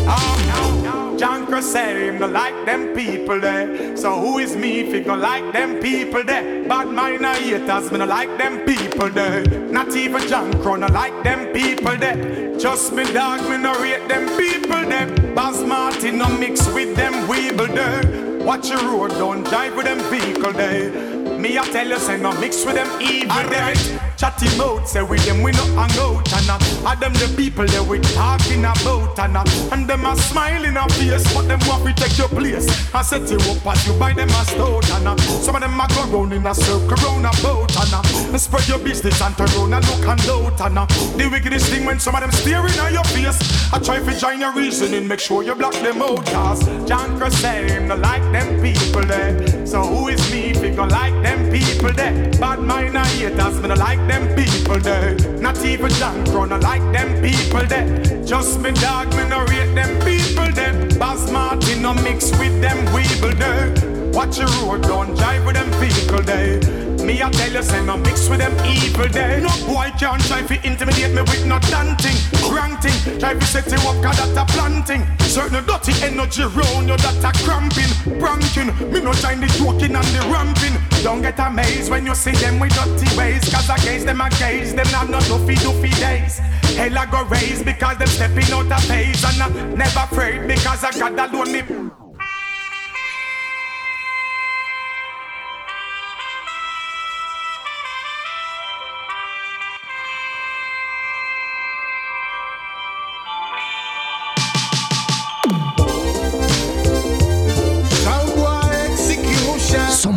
Oh, 0.06 1.16
John 1.18 1.48
Cross 1.48 1.72
say 1.72 2.10
him 2.10 2.20
no 2.20 2.28
like 2.28 2.66
them 2.68 2.94
people 2.94 3.40
there. 3.40 3.98
So 3.98 4.20
who 4.20 4.38
is 4.38 4.56
me 4.56 4.82
if 4.82 4.94
he 4.94 5.00
go 5.00 5.16
like 5.16 5.54
them 5.54 5.80
people 5.80 6.24
there? 6.24 6.68
Bad 6.68 6.90
mind 6.90 7.26
haters, 7.26 7.92
me 7.92 7.98
no 7.98 8.06
like 8.06 8.38
them 8.38 8.60
people 8.64 9.10
there. 9.10 9.44
Not 9.72 9.96
even 9.96 10.28
John 10.28 10.52
Crow 10.62 10.76
no 10.76 10.88
like 10.88 11.24
them 11.24 11.52
people 11.52 11.96
there. 11.98 12.56
Just 12.60 12.94
me 12.94 13.12
dog, 13.12 13.42
me 13.50 13.58
no 13.58 13.74
rate 13.82 14.08
them 14.08 14.28
people 14.38 14.84
there. 14.88 15.08
Bas 15.34 15.64
Martin 15.64 16.20
no 16.20 16.28
mix 16.38 16.68
with 16.74 16.96
them 16.96 17.14
weeble 17.28 17.74
there. 17.74 18.46
Watch 18.46 18.70
your 18.70 18.84
road, 18.84 19.12
don't 19.12 19.44
drive 19.46 19.76
with 19.76 19.86
them 19.86 20.00
vehicle 20.12 20.52
there. 20.52 21.13
Me 21.44 21.60
I 21.60 21.62
tell 21.74 21.86
you, 21.86 22.00
say 22.00 22.18
no 22.22 22.32
mix 22.40 22.66
with 22.66 22.76
them 22.76 23.02
evil. 23.02 24.13
Chatty 24.24 24.58
mouth, 24.58 24.88
say 24.88 25.04
with 25.04 25.26
them 25.26 25.44
we 25.44 25.52
no 25.52 25.66
hang 25.76 25.92
out 26.00 26.24
and 26.32 26.50
uh, 26.50 26.88
are 26.88 26.96
them 26.96 27.12
the 27.12 27.28
people 27.36 27.66
that 27.66 27.84
we 27.86 28.00
talking 28.16 28.64
about 28.64 29.20
and 29.20 29.36
uh, 29.36 29.44
and 29.74 29.86
them 29.86 30.06
a 30.06 30.16
smiling 30.16 30.78
a 30.78 30.88
face, 30.96 31.28
but 31.36 31.44
them 31.52 31.60
want 31.68 31.84
to 31.84 31.92
take 31.92 32.18
your 32.18 32.30
place. 32.30 32.64
I 32.96 33.02
set 33.02 33.30
you 33.30 33.36
up 33.52 33.68
as 33.68 33.86
you 33.86 33.92
buy 34.00 34.14
them 34.14 34.30
a 34.30 34.46
stout 34.48 34.90
and 34.92 35.08
uh, 35.10 35.18
some 35.44 35.58
of 35.58 35.62
them 35.62 35.76
a 35.76 35.86
go 35.92 36.08
round 36.08 36.32
in 36.32 36.48
a 36.48 36.56
circle 36.56 36.96
round 37.04 37.28
about 37.28 37.76
and 37.76 37.94
uh, 38.00 38.38
spread 38.38 38.66
your 38.70 38.80
business 38.80 39.20
and 39.20 39.36
turn 39.36 39.52
round 39.60 39.76
and 39.76 39.84
look 39.92 40.08
and 40.08 40.30
out 40.32 40.62
and 40.72 40.80
uh, 40.80 40.86
the 41.20 41.28
wickedest 41.30 41.68
thing 41.68 41.84
when 41.84 42.00
some 42.00 42.16
of 42.16 42.22
them 42.22 42.32
staring 42.32 42.80
at 42.80 42.94
your 42.94 43.04
face. 43.12 43.36
I 43.74 43.80
try 43.80 44.00
to 44.00 44.18
join 44.18 44.40
your 44.40 44.54
reasoning, 44.54 45.06
make 45.06 45.20
sure 45.20 45.44
you 45.44 45.54
block 45.54 45.74
them 45.74 46.02
out. 46.02 46.26
Cause 46.28 46.64
John 46.88 47.20
him 47.20 47.90
no 47.90 47.96
like 47.98 48.24
them 48.32 48.62
people 48.62 49.04
there. 49.04 49.68
So 49.68 49.82
who 49.82 50.08
is 50.08 50.32
me 50.32 50.52
if 50.52 50.76
go 50.78 50.86
like 50.86 51.14
them 51.24 51.52
people 51.52 51.92
there? 51.92 52.32
Bad 52.40 52.62
mind 52.62 52.96
and 52.96 53.08
haters, 53.20 53.60
me 53.60 53.68
no 53.68 53.76
like 53.76 54.00
them 54.08 54.13
people 54.36 54.80
there. 54.80 55.16
Not 55.40 55.64
even 55.66 55.90
John 55.92 56.26
Crow 56.26 56.46
like 56.46 56.84
them 56.92 57.22
people 57.22 57.66
there. 57.66 57.88
Just 58.24 58.60
me 58.60 58.72
dog, 58.72 59.10
me 59.16 59.28
no 59.28 59.46
rate 59.46 59.74
them 59.74 59.94
people 60.02 60.52
there. 60.54 60.74
Boss 60.98 61.30
Martin 61.32 61.82
no 61.82 61.94
mix 61.94 62.32
with 62.40 62.62
them 62.62 62.78
weeble 62.94 63.38
there. 63.38 63.93
Watch 64.14 64.38
your 64.38 64.48
road, 64.62 64.84
don't 64.84 65.16
drive 65.16 65.44
with 65.44 65.56
them 65.56 65.72
vehicle 65.82 66.22
there. 66.22 66.62
Me 67.04 67.22
I 67.22 67.32
tell 67.32 67.52
you, 67.52 67.64
say 67.64 67.84
no 67.84 67.98
mix 67.98 68.30
with 68.30 68.40
them 68.40 68.54
evil 68.64 69.10
there. 69.10 69.42
No 69.42 69.50
boy 69.66 69.92
can't 69.98 70.22
try 70.24 70.44
to 70.44 70.56
intimidate 70.66 71.16
me 71.16 71.22
with 71.22 71.46
no 71.48 71.58
dancing, 71.60 72.16
granting. 72.48 72.94
Try 73.20 73.34
to 73.34 73.46
set 73.46 73.66
you 73.66 73.82
up, 73.90 73.98
cause 74.04 74.18
that 74.22 74.38
a 74.38 74.46
planting. 74.54 75.04
Certain 75.20 75.66
dirty 75.66 75.94
energy 76.06 76.44
round 76.44 76.88
you 76.88 76.98
that 76.98 77.26
a 77.26 77.32
cramping, 77.44 77.90
pranking. 78.22 78.70
Me 78.94 79.02
no 79.02 79.14
join 79.14 79.42
the 79.42 79.48
joking 79.58 79.96
and 79.98 80.10
the 80.14 80.22
ramping. 80.30 80.78
Don't 81.04 81.24
get 81.24 81.40
amazed 81.40 81.90
when 81.90 82.06
you 82.06 82.14
see 82.14 82.38
them 82.38 82.60
with 82.60 82.74
dirty 82.76 83.10
ways, 83.18 83.44
cause 83.50 83.68
I 83.68 83.78
gaze 83.80 84.06
them 84.06 84.22
a 84.22 84.30
gaze, 84.30 84.76
them 84.76 84.88
not 84.92 85.10
no 85.10 85.18
doofy 85.26 85.56
doofy 85.56 85.90
days. 86.00 86.38
Hell 86.78 86.98
I 86.98 87.06
go 87.08 87.24
raise 87.26 87.64
because 87.64 87.98
them 87.98 88.08
stepping 88.08 88.52
out 88.54 88.72
of 88.72 88.84
phase 88.86 89.24
and 89.26 89.42
I 89.42 89.50
never 89.76 90.00
afraid 90.00 90.48
because 90.48 90.84
I 90.84 90.92
got 90.98 91.34
alone 91.34 91.52
me. 91.52 92.03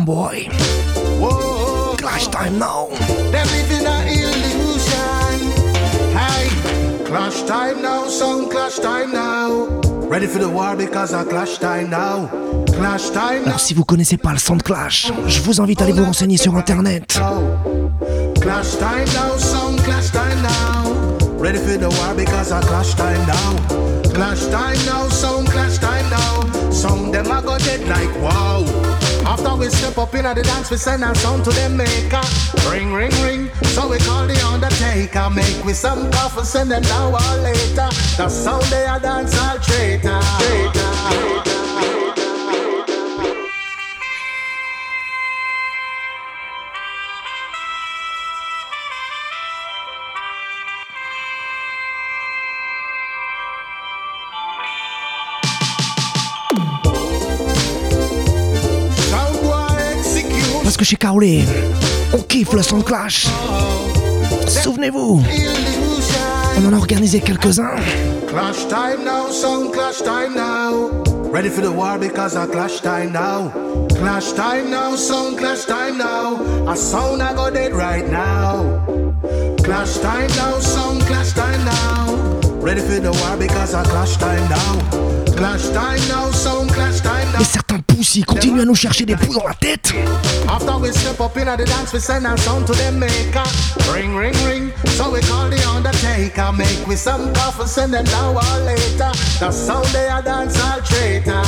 Boy. 0.07 0.47
Clash 1.97 2.27
time 2.27 2.57
now. 2.57 2.87
Them 3.29 3.45
living 3.51 3.85
a 3.85 4.07
illusion. 4.07 5.51
Hey, 6.15 6.47
clash 7.03 7.43
time 7.43 7.81
now, 7.81 8.07
sound 8.07 8.49
clash 8.49 8.79
time 8.79 9.11
now. 9.11 9.67
Ready 10.07 10.27
for 10.27 10.39
the 10.39 10.47
war 10.47 10.77
because 10.77 11.13
I 11.13 11.25
clash 11.25 11.57
time 11.57 11.89
now. 11.89 12.29
Clash 12.67 13.09
time 13.09 13.41
now. 13.41 13.47
Alors 13.47 13.59
si 13.59 13.73
vous 13.73 13.83
connaissez 13.83 14.15
pas 14.15 14.31
le 14.31 14.37
son 14.37 14.55
de 14.55 14.63
Clash, 14.63 15.11
je 15.27 15.41
vous 15.41 15.59
invite 15.59 15.81
à 15.81 15.83
aller 15.83 15.91
vous 15.91 16.05
renseigner 16.05 16.37
sur 16.37 16.55
internet. 16.55 17.19
Clash 18.39 18.77
time 18.77 19.07
now, 19.13 19.37
sound 19.37 19.83
clash 19.83 20.09
time 20.11 20.41
now. 20.41 21.37
Ready 21.37 21.57
for 21.57 21.77
the 21.77 21.89
war 21.89 22.15
because 22.15 22.53
I 22.53 22.61
clash 22.61 22.95
time 22.95 23.27
now. 23.27 23.57
Clash 24.13 24.45
time 24.45 24.77
now, 24.85 25.09
sound 25.09 25.49
clash 25.49 25.79
time 25.79 26.09
now. 26.09 26.71
Sound 26.71 27.13
them 27.13 27.29
I 27.29 27.41
got 27.41 27.59
dead 27.59 27.85
like 27.89 28.15
wow. 28.21 28.63
After 29.27 29.55
we 29.57 29.69
step 29.69 29.97
up 29.97 30.15
in 30.15 30.23
the 30.23 30.41
dance, 30.41 30.71
we 30.71 30.77
send 30.77 31.03
our 31.03 31.13
sound 31.15 31.43
to 31.43 31.51
them 31.51 31.75
maker. 31.75 32.21
Ring, 32.69 32.93
ring, 32.93 33.11
ring. 33.21 33.49
So 33.75 33.89
we 33.89 33.97
call 33.99 34.25
the 34.25 34.39
undertaker. 34.47 35.29
Make 35.29 35.65
we 35.65 35.73
some 35.73 36.09
coffee, 36.11 36.45
send 36.45 36.71
them 36.71 36.83
now 36.83 37.07
or 37.07 37.37
later. 37.43 37.89
The 38.15 38.29
sound 38.29 38.63
they 38.71 38.85
a 38.85 38.97
dance 38.99 39.37
all 39.37 39.59
traitor. 39.59 40.21
traitor. 40.39 40.77
Sound 40.79 41.56
chez 60.87 60.95
Kaolé, 60.95 61.43
on 62.13 62.19
kiffe 62.19 62.53
le 62.53 62.63
son 62.63 62.79
Clash. 62.79 63.27
Souvenez-vous, 64.47 65.21
on 66.57 66.65
en 66.65 66.71
a 66.73 66.77
organisé 66.77 67.19
quelques-uns. 67.19 67.75
Clash 68.29 68.69
time 68.69 69.03
now, 69.03 69.29
sound 69.29 69.73
clash 69.73 70.01
time 70.01 70.33
now. 70.33 70.89
Ready 71.29 71.49
for 71.49 71.61
the 71.61 71.69
war 71.69 71.97
because 71.99 72.37
I 72.37 72.45
clash 72.45 72.79
time 72.79 73.11
now. 73.11 73.51
Clash 73.99 74.31
time 74.31 74.69
now, 74.69 74.95
sound 74.95 75.37
clash 75.37 75.65
time 75.65 75.97
now. 75.97 76.37
A 76.71 76.77
sound 76.77 77.21
I 77.21 77.33
got 77.35 77.57
it 77.57 77.73
right 77.73 78.09
now. 78.09 78.63
Clash 79.65 79.97
time 79.97 80.29
now, 80.37 80.57
sound 80.59 81.01
clash 81.01 81.33
time 81.33 81.65
now. 81.65 82.15
Ready 82.61 82.79
for 82.79 83.01
the 83.01 83.11
war 83.11 83.35
because 83.37 83.73
I 83.73 83.83
clash 83.83 84.15
time 84.15 84.49
now. 84.49 84.79
Clash 85.35 85.67
time 85.67 85.99
now, 86.07 86.31
sound 86.31 86.69
clash 86.69 87.01
time 87.01 87.11
now. 87.11 87.16
Et 87.39 87.43
certains 87.43 87.79
poussis 87.79 88.23
continuent 88.23 88.61
à 88.61 88.65
nous 88.65 88.75
chercher 88.75 89.05
des 89.05 89.15
poux 89.15 89.33
dans 89.33 89.47
la 89.47 89.53
tête. 89.53 89.93
After 90.49 90.77
we 90.79 90.91
step 90.91 91.19
up 91.19 91.37
in 91.37 91.45
the 91.45 91.65
dance, 91.65 91.93
we 91.93 91.99
send 91.99 92.25
our 92.25 92.37
sound 92.37 92.65
to 92.65 92.73
them 92.73 92.99
maker. 92.99 93.43
Ring, 93.93 94.15
ring, 94.15 94.33
ring. 94.47 94.71
So 94.95 95.11
we 95.11 95.21
call 95.21 95.49
the 95.49 95.61
undertaker. 95.67 96.51
Make 96.53 96.87
we 96.87 96.95
some 96.95 97.31
coffee, 97.33 97.67
send 97.67 97.93
them 97.93 98.05
now 98.05 98.33
or 98.33 98.59
later. 98.65 99.11
The 99.39 99.51
sound 99.51 99.85
they 99.87 100.07
a 100.07 100.21
dance 100.23 100.59
all 100.63 100.81
traitor. 100.81 101.43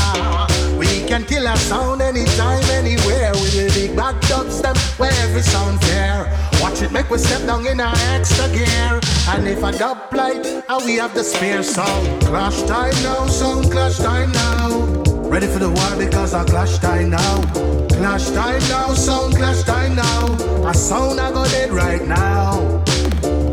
We 0.77 1.07
can 1.07 1.25
kill 1.25 1.47
a 1.47 1.57
sound 1.57 2.01
anytime, 2.01 2.63
anywhere. 2.69 3.31
We 3.33 3.49
will 3.57 3.73
big 3.73 3.95
back 3.95 4.15
dubstep 4.29 4.77
where 4.99 5.11
every 5.23 5.41
sound 5.41 5.81
fair. 5.85 6.27
Watch 6.61 6.81
it 6.81 6.91
make 6.91 7.09
we 7.09 7.17
step 7.17 7.45
down 7.47 7.65
in 7.65 7.79
our 7.79 7.95
extra 8.13 8.47
gear. 8.49 8.99
And 9.29 9.47
if 9.47 9.63
a 9.63 9.71
dub 9.71 10.13
light, 10.13 10.45
we 10.85 10.97
have 10.97 11.15
the 11.15 11.23
spare 11.23 11.63
sound. 11.63 12.21
Clash 12.23 12.61
time 12.63 12.93
now, 13.03 13.25
sound 13.27 13.71
clash 13.71 13.97
time 13.97 14.31
now. 14.31 15.08
Ready 15.29 15.45
for 15.45 15.59
the 15.59 15.69
war 15.69 15.95
because 15.95 16.33
I 16.33 16.43
clash 16.43 16.79
time 16.79 17.11
now. 17.11 17.41
Clash 17.89 18.29
time 18.31 18.61
now, 18.67 18.95
sound 18.95 19.35
clash 19.35 19.61
time 19.61 19.95
now. 19.95 20.25
A 20.67 20.73
sound 20.73 21.19
I 21.19 21.31
got 21.31 21.53
it 21.53 21.71
right 21.71 22.05
now. 22.07 22.83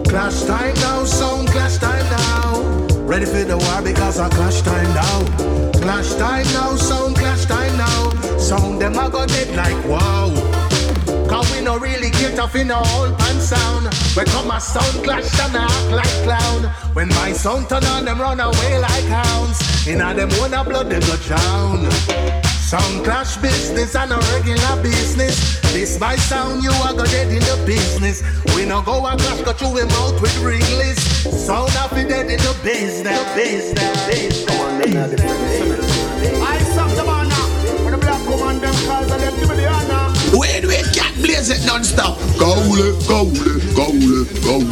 Clash 0.09 0.43
time 0.45 0.75
now, 0.77 1.05
sound 1.05 1.49
clash 1.49 1.77
time 1.77 2.07
now. 2.09 2.63
Ready 3.07 3.27
for 3.27 3.45
the 3.45 3.59
war 3.59 3.83
because 3.83 4.19
I 4.19 4.31
clash 4.31 4.63
time 4.63 4.93
now. 4.95 5.73
Clash 5.83 6.15
time 6.15 6.47
now, 6.55 6.77
sound 6.77 7.17
clash 7.17 7.45
time 7.45 7.77
now. 7.77 8.39
Sound 8.39 8.81
them 8.81 8.99
I 8.99 9.11
got 9.11 9.31
it 9.33 9.55
like 9.55 9.85
wow. 9.87 10.46
Cause 11.29 11.51
we 11.53 11.61
no 11.61 11.77
really 11.79 12.11
get 12.11 12.39
off 12.39 12.55
in 12.55 12.71
a 12.71 12.77
whole 12.77 13.13
pan 13.17 13.41
sound. 13.41 13.87
We 14.17 14.25
come 14.25 14.51
a 14.51 14.61
sound 14.61 15.05
clash 15.05 15.39
and 15.41 15.57
I 15.57 15.65
act 15.65 15.91
like 15.91 16.17
clown. 16.23 16.63
When 16.95 17.09
my 17.09 17.33
sound 17.33 17.69
turn 17.69 17.85
on, 17.85 18.05
them 18.05 18.21
run 18.21 18.41
away 18.41 18.79
like 18.79 19.05
hounds. 19.05 19.87
In 19.87 20.01
a 20.01 20.15
them 20.15 20.31
wanna 20.39 20.63
blood, 20.65 20.89
they 20.89 21.01
go 21.01 21.17
drown. 21.17 21.91
Sound 22.67 23.05
clash 23.05 23.37
business 23.37 23.95
and 23.95 24.13
a 24.13 24.19
regular 24.35 24.83
business. 24.83 25.61
This 25.73 25.99
my 26.01 26.17
sound, 26.17 26.63
you 26.63 26.71
are 26.71 26.95
gonna 26.95 27.11
dead 27.11 27.29
in 27.29 27.41
the 27.41 27.63
business. 27.67 28.23
We 28.55 28.65
no 28.65 28.83
go 28.83 29.05
and 29.07 29.21
clash, 29.21 29.43
got 29.43 29.61
you 29.61 29.69
him 29.77 29.91
out 30.03 30.21
with 30.21 30.37
ringless. 30.39 30.99
Sound 31.47 31.75
up 31.77 31.93
in 31.93 32.09
dead 32.09 32.31
in 32.31 32.39
the 32.39 32.57
business, 32.65 33.23
business, 33.35 34.07
business. 34.07 34.51
I 36.41 36.59
suck 36.75 36.91
the 36.97 37.05
man 37.05 37.29
now. 37.29 37.47
When 37.85 37.93
the 37.93 37.99
black 37.99 38.27
woman 38.29 38.61
them 38.61 38.75
calls 38.87 39.11
and 39.11 39.23
them 39.23 39.35
give 39.39 39.49
me 39.49 39.57
the 39.57 39.69
honor. 39.69 40.13
Wait, 40.33 40.67
wait, 40.67 40.87
cat 40.95 41.06
blaze 41.21 41.51
it 41.51 41.65
non-stop. 41.67 42.19
Goule, 42.39 42.93
goule, 43.07 43.31
goule, 43.75 44.25
goule. 44.43 44.67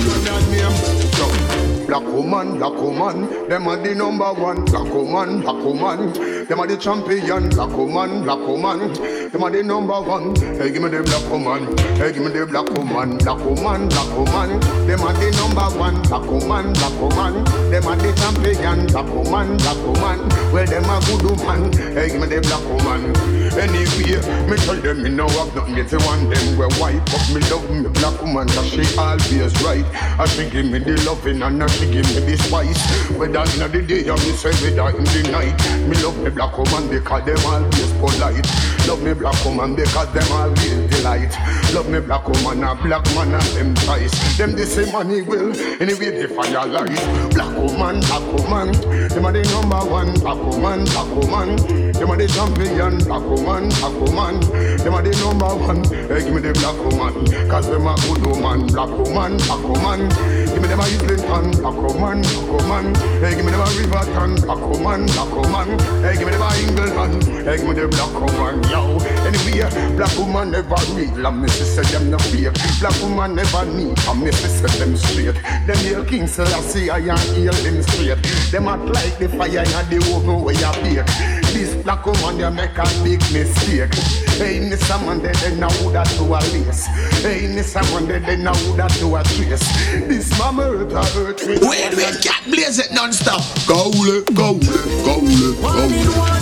Black 1.86 2.02
woman, 2.04 2.58
black 2.58 2.72
woman, 2.80 3.48
them 3.48 3.68
are 3.68 3.76
the 3.76 3.94
number 3.94 4.32
one. 4.32 4.64
Black 4.64 4.92
woman, 4.92 5.42
black 5.42 5.62
woman, 5.62 6.12
them 6.48 6.60
are 6.60 6.66
the 6.66 6.76
champion. 6.76 7.50
Black 7.50 7.68
woman, 7.76 8.24
black 8.24 8.38
woman, 8.38 8.92
them 9.30 9.42
are 9.42 9.50
the 9.50 9.62
number 9.62 10.00
one. 10.00 10.34
Hey, 10.34 10.72
give 10.72 10.82
me 10.82 10.88
the 10.88 11.02
black 11.02 11.30
woman. 11.30 11.76
Hey, 11.98 12.12
give 12.12 12.24
me 12.24 12.30
the 12.30 12.46
black 12.46 12.68
woman. 12.70 13.18
Black 13.18 13.38
woman, 13.44 13.88
black 13.88 14.16
woman, 14.16 14.60
them 14.86 15.00
are 15.02 15.12
the 15.12 15.30
number 15.36 15.78
one. 15.78 16.02
Black 16.02 16.24
woman, 16.24 16.72
black 16.72 17.00
woman, 17.00 17.44
them 17.70 17.86
are 17.86 17.96
the 17.96 18.12
champion. 18.16 18.86
Black 18.86 19.06
woman, 19.06 19.56
black 19.58 19.76
woman, 19.84 20.28
well 20.52 20.66
them 20.66 20.84
a 20.88 21.00
good 21.04 21.38
woman. 21.38 21.72
Hey, 21.92 22.08
give 22.08 22.20
me 22.20 22.26
the 22.26 22.40
black 22.40 22.64
woman. 22.64 23.43
Anyway, 23.56 24.18
me 24.50 24.56
tell 24.56 24.74
them 24.74 25.02
me 25.02 25.10
no 25.10 25.28
have 25.28 25.54
nothing 25.54 25.76
yet 25.76 25.88
to 25.88 25.98
want 25.98 26.28
them 26.28 26.58
we 26.58 26.66
white, 26.78 26.98
but 27.06 27.22
me 27.32 27.40
love 27.50 27.70
me 27.70 27.88
black 27.88 28.20
woman, 28.20 28.48
cause 28.48 28.66
she 28.66 28.82
always 28.98 29.54
right. 29.62 29.86
And 30.18 30.30
she 30.30 30.50
give 30.50 30.66
me 30.66 30.78
the 30.80 31.00
loving 31.06 31.40
and 31.42 31.70
she 31.70 31.86
give 31.86 32.06
me 32.14 32.20
the 32.26 32.36
spice. 32.36 32.82
Whether 33.16 33.46
in 33.54 33.70
the 33.70 33.82
day 33.86 34.08
or 34.10 34.16
me 34.18 34.32
say 34.34 34.50
whether 34.58 34.96
in 34.98 35.04
the 35.04 35.30
night, 35.30 35.54
me 35.88 35.94
love 36.02 36.18
me 36.18 36.30
black 36.30 36.56
woman 36.58 36.88
because 36.90 37.24
them 37.24 37.38
always 37.46 37.92
polite. 38.02 38.46
Love 38.88 39.02
me 39.02 39.14
black 39.14 39.38
woman 39.44 39.76
because 39.76 40.12
them 40.12 40.32
always 40.32 40.93
delight. 41.04 41.36
Love 41.74 41.88
me 41.90 42.00
black 42.00 42.26
woman 42.28 42.64
a 42.64 42.74
black 42.74 43.04
man 43.14 43.34
and 43.34 43.44
them 43.56 43.74
ties. 43.74 44.12
Them 44.38 44.52
the 44.52 44.64
same 44.64 44.92
money 44.92 45.22
will 45.22 45.52
anyway 45.80 46.10
they 46.10 46.26
fire 46.26 46.66
light. 46.66 46.96
Black 47.34 47.52
woman, 47.56 48.00
black 48.00 48.24
woman, 48.32 48.72
them 49.08 49.26
are 49.26 49.32
the 49.32 49.42
number 49.52 49.82
one. 49.90 50.14
Black 50.20 50.40
woman, 50.40 50.84
black 50.84 51.10
woman, 51.14 51.56
them 51.92 52.10
are 52.10 52.16
the 52.16 52.26
champion. 52.28 52.98
Black 53.04 53.22
woman, 53.22 53.68
black 53.68 53.94
woman, 54.00 54.40
them 54.80 54.94
are 54.94 55.02
the 55.02 55.12
number 55.20 55.52
one. 55.68 55.84
Hey, 56.08 56.24
give 56.24 56.34
me 56.34 56.40
the 56.40 56.52
black 56.54 56.78
woman, 56.80 57.14
cause 57.50 57.68
them 57.68 57.86
a 57.86 57.94
good 58.06 58.24
woman. 58.24 58.66
Black 58.68 58.90
woman, 58.90 59.36
black 59.44 59.62
woman, 59.62 60.08
give 60.08 60.62
me 60.62 60.68
them 60.68 60.80
a 60.80 60.84
Islington. 60.84 61.50
Black 61.60 61.76
woman, 61.76 62.22
black 62.22 62.48
woman, 62.48 62.94
hey, 63.20 63.34
give 63.36 63.44
me 63.44 63.52
them 63.52 63.60
a 63.60 63.68
Riverton. 63.76 64.32
Black 64.40 64.62
woman, 64.62 65.06
black 65.06 65.32
woman, 65.36 65.68
hey, 66.00 66.16
give 66.16 66.26
me 66.26 66.32
them 66.32 66.42
a 66.42 66.50
England. 66.64 67.24
Hey, 67.44 67.56
give 67.58 67.68
me 67.68 67.74
the 67.74 67.88
black 67.88 68.14
woman, 68.14 68.62
yo. 68.72 68.96
Anyway, 69.26 69.68
black 69.96 70.14
woman 70.16 70.50
never 70.50 70.80
real, 70.94 71.26
and 71.26 71.42
me 71.42 71.48
say 71.48 71.82
them 71.92 72.10
no 72.10 72.18
fake. 72.18 72.54
Black 72.80 72.94
woman 73.02 73.34
never 73.34 73.64
need, 73.66 73.98
and 73.98 74.22
me 74.22 74.32
say 74.32 74.78
them 74.78 74.96
straight. 74.96 75.34
Them 75.66 75.76
hail 75.84 76.04
King 76.04 76.26
Selassie, 76.26 76.90
I 76.90 76.98
and 76.98 77.18
hail 77.36 77.54
him 77.54 77.82
straight. 77.82 78.22
Them 78.50 78.68
act 78.68 78.84
like 78.86 79.18
the 79.18 79.28
fire 79.28 79.64
in 79.64 79.90
the 79.90 79.98
oven 80.14 80.42
where 80.42 80.54
you 80.54 80.72
bake. 80.82 81.06
This 81.52 81.74
black 81.82 82.04
woman, 82.06 82.38
they 82.38 82.50
make 82.50 82.78
a 82.78 82.84
big 83.02 83.20
mistake. 83.32 83.94
Hey, 84.38 84.58
Mr. 84.60 84.98
Man, 85.06 85.22
they, 85.22 85.32
they 85.32 85.54
know 85.56 85.68
that 85.92 86.06
to 86.16 86.24
a 86.24 86.40
lace. 86.52 86.86
Hey, 87.22 87.46
Mr. 87.48 87.82
Man, 87.92 88.06
they, 88.08 88.18
they 88.18 88.36
know 88.36 88.54
that 88.76 88.90
to 88.98 89.16
a 89.16 89.22
trace. 89.22 89.66
This 90.08 90.36
mama 90.38 90.62
hurt 90.62 90.92
a 90.92 91.04
hurt 91.14 91.46
me. 91.46 91.58
Wait, 91.60 91.94
wait, 91.96 92.20
cat 92.22 92.42
blaze 92.46 92.78
it 92.78 92.92
non-stop. 92.92 93.42
Goule, 93.66 94.22
goule, 94.34 94.60
goule, 95.04 95.54
goule. 95.62 96.34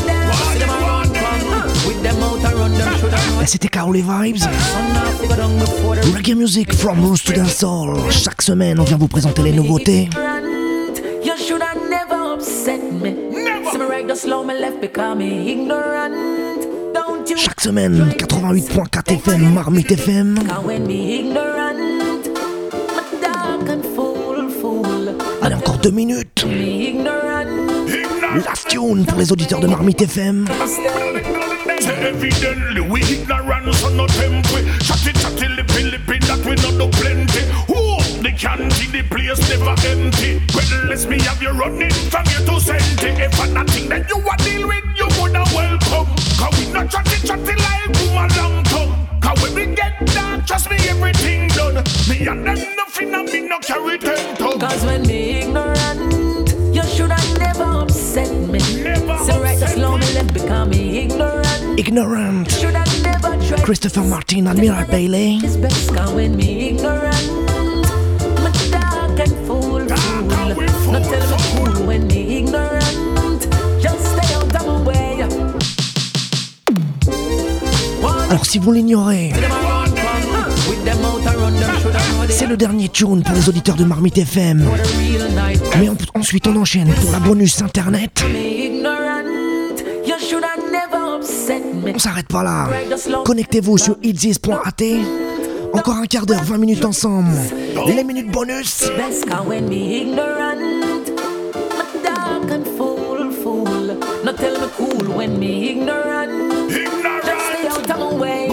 Et 2.04 2.41
c'était 3.46 3.68
Kaolé 3.68 4.02
Vibes. 4.02 4.42
Reggae 6.14 6.34
Music 6.34 6.72
from 6.74 7.04
Roots 7.04 7.24
to 7.24 7.32
Dancehall. 7.32 7.94
Chaque 8.10 8.42
semaine, 8.42 8.78
on 8.80 8.84
vient 8.84 8.96
vous 8.96 9.08
présenter 9.08 9.42
les 9.42 9.52
nouveautés. 9.52 10.08
You 11.24 11.32
should 11.36 11.62
have 11.62 11.78
never 11.90 12.34
upset 12.34 12.80
me. 12.92 13.10
Never. 13.30 13.70
See 13.70 13.78
me 13.78 13.84
right 13.84 14.06
just 14.08 14.22
slow 14.22 14.44
me 14.44 14.54
left 14.54 14.80
because 14.80 15.16
me 15.16 15.50
ignorant. 15.50 16.12
Don't 16.94 17.28
you 17.28 17.36
Chaque 17.36 17.60
semaine, 17.60 18.12
88.4 18.18 19.18
FM, 19.18 19.52
Marmite 19.52 19.92
FM. 19.92 20.34
Cause 20.46 20.64
when 20.64 20.86
me 20.86 21.18
ignorant, 21.20 21.78
me 21.78 23.20
dark 23.22 23.68
and 23.68 23.84
fool, 23.94 24.48
fool. 24.60 25.14
Allez, 25.42 25.54
encore 25.54 25.78
deux 25.78 25.90
minutes. 25.92 26.44
Me 26.44 26.88
ignorant. 26.88 27.46
Last 28.44 28.68
tune 28.68 29.04
pour 29.06 29.18
les 29.18 29.30
auditeurs 29.30 29.60
de 29.60 29.66
Marmite 29.66 30.02
FM. 30.02 30.46
Say 31.82 31.98
evidently 32.10 32.80
we 32.80 33.02
ignorant 33.02 33.74
so 33.74 33.88
no 33.88 34.06
temple 34.06 34.62
Chatty 34.86 35.12
chatty 35.18 35.48
lippy 35.48 35.82
them 80.84 81.04
out 81.04 81.26
and 81.26 81.36
run 81.36 81.54
them, 81.54 81.70
should 81.80 81.94
have 81.94 82.10
know 82.10 82.26
c'est 82.28 82.46
le 82.46 82.56
dernier 82.56 82.88
tune 82.88 83.22
pour 83.22 83.34
les 83.34 83.48
auditeurs 83.48 83.76
de 83.76 83.84
Marmite 83.84 84.18
FM. 84.18 84.64
Mais 85.78 85.88
en- 85.88 85.96
ensuite 86.18 86.46
on 86.46 86.56
enchaîne 86.56 86.92
pour 86.94 87.12
la 87.12 87.20
bonus 87.20 87.60
internet. 87.62 88.22
On 91.94 91.98
s'arrête 91.98 92.28
pas 92.28 92.42
là. 92.42 92.68
Connectez-vous 93.24 93.78
sur 93.78 93.96
itzis.at. 94.02 94.84
Encore 95.72 95.96
un 95.96 96.06
quart 96.06 96.26
d'heure, 96.26 96.42
20 96.44 96.58
minutes 96.58 96.84
ensemble. 96.84 97.30
Les 97.86 98.04
minutes 98.04 98.30
bonus. 98.30 98.90
Best 98.96 99.26
cause 99.28 99.46
when 99.46 99.68
me 99.68 100.00
ignorant, 100.02 100.56
me 100.58 102.02
dark 102.04 102.50
and 102.50 102.64
fool, 102.76 103.32
fool. 103.42 103.96
Not 104.24 104.36
tell 104.36 104.52
me 104.60 104.66
cool 104.76 105.16
when 105.16 105.38
me 105.38 105.70
ignorant. 105.70 106.30
Just 106.68 107.46
stay 107.48 107.68
out 107.68 107.90
of 107.90 107.98
my 107.98 108.18
way. 108.18 108.48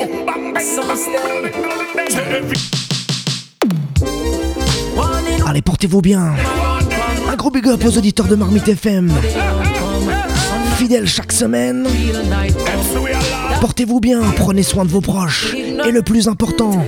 So 0.61 0.83
stay. 0.95 1.51
Warning, 4.95 5.41
Allez, 5.47 5.61
portez-vous 5.61 6.01
bien. 6.01 6.33
Un 7.29 7.35
gros 7.35 7.51
big 7.51 7.67
up 7.67 7.83
aux 7.85 7.97
auditeurs 7.97 8.27
de 8.27 8.35
Marmite 8.35 8.69
FM. 8.69 9.11
Fidèles 10.89 11.07
chaque 11.07 11.31
semaine. 11.31 11.85
real 11.85 12.25
night. 12.25 12.55
Portez-vous 13.61 13.99
bien, 13.99 14.21
prenez 14.35 14.63
soin 14.63 14.85
de 14.85 14.89
vos 14.89 15.01
proches. 15.01 15.53
Et 15.53 15.91
le 15.91 16.01
plus 16.01 16.27
important, 16.27 16.83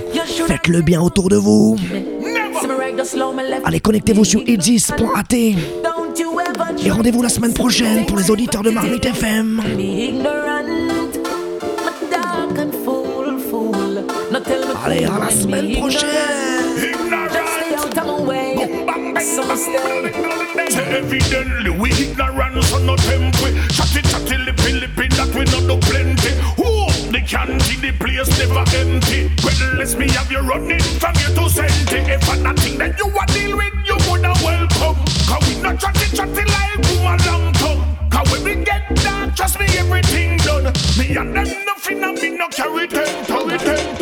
faites 0.48 0.66
le 0.66 0.80
bien 0.80 1.00
autour 1.00 1.28
de 1.28 1.36
vous. 1.36 1.76
See 1.78 2.66
me 2.66 2.74
right, 2.76 2.98
just 2.98 3.12
slow 3.12 3.32
me 3.32 3.42
left. 3.48 3.62
Allez, 3.64 3.78
connectez-vous 3.78 4.24
sur 4.24 4.40
itzis.at. 4.44 4.96
Don't 5.30 6.18
you 6.18 6.40
ever 6.40 6.84
Et 6.84 6.90
rendez-vous 6.90 7.22
la 7.22 7.28
semaine 7.28 7.54
prochaine 7.54 8.04
pour 8.06 8.16
les 8.18 8.28
auditeurs 8.28 8.64
de 8.64 8.70
Marmite 8.70 9.04
FM. 9.06 9.62
me 9.76 9.80
ignorant. 9.80 10.64
Me 10.64 12.10
dark 12.10 12.58
and 12.58 12.72
fool, 12.84 13.38
fool. 13.48 14.02
Not 14.32 14.40
tell 14.40 14.62
me 14.62 14.74
Allez, 14.84 15.04
cool 15.04 15.14
à 15.14 15.18
la 15.20 15.26
when 15.26 15.36
me 15.36 15.40
semaine 15.42 15.64
ignorant. 15.66 15.80
prochaine. 15.90 17.22
Evidently 20.92 21.70
we 21.70 21.90
ignorant 21.92 22.62
so 22.64 22.76
no 22.84 22.94
temple 22.96 23.48
Chatty 23.72 24.02
chatty 24.02 24.36
lippy 24.36 24.72
lippy 24.76 25.08
that 25.16 25.32
we 25.32 25.44
not 25.48 25.64
do 25.64 25.80
plenty. 25.88 26.36
Who? 26.60 26.68
The 27.10 27.24
candy 27.24 27.80
the 27.80 27.92
place 27.96 28.28
never 28.36 28.60
empty. 28.76 29.32
Well 29.42 29.76
let's 29.78 29.94
me 29.96 30.10
have 30.10 30.30
you 30.30 30.40
running 30.40 30.84
from 31.00 31.14
here 31.16 31.34
to 31.34 31.48
senti 31.48 31.96
If 32.12 32.28
I 32.28 32.36
nothing 32.44 32.76
that 32.76 32.98
you 32.98 33.08
want 33.08 33.32
deal 33.32 33.56
with 33.56 33.72
you 33.88 33.96
woulda 34.04 34.36
welcome. 34.44 35.00
Cause 35.24 35.42
we 35.48 35.62
not 35.62 35.80
chatty 35.80 36.14
chatty 36.14 36.44
like 36.44 36.84
a 36.84 37.16
long 37.24 37.52
tongue. 37.54 37.82
Cause 38.10 38.30
when 38.30 38.44
we 38.44 38.62
get 38.62 38.84
down 38.96 39.34
trust 39.34 39.58
me 39.58 39.66
everything 39.78 40.36
done. 40.44 40.68
Me 40.98 41.16
and 41.16 41.32
them 41.34 41.48
nothing 41.64 42.04
and 42.04 42.20
me 42.20 42.36
no 42.36 42.48
carry 42.48 42.86
ten 42.86 43.24
ten 43.24 43.58
ten 43.58 44.01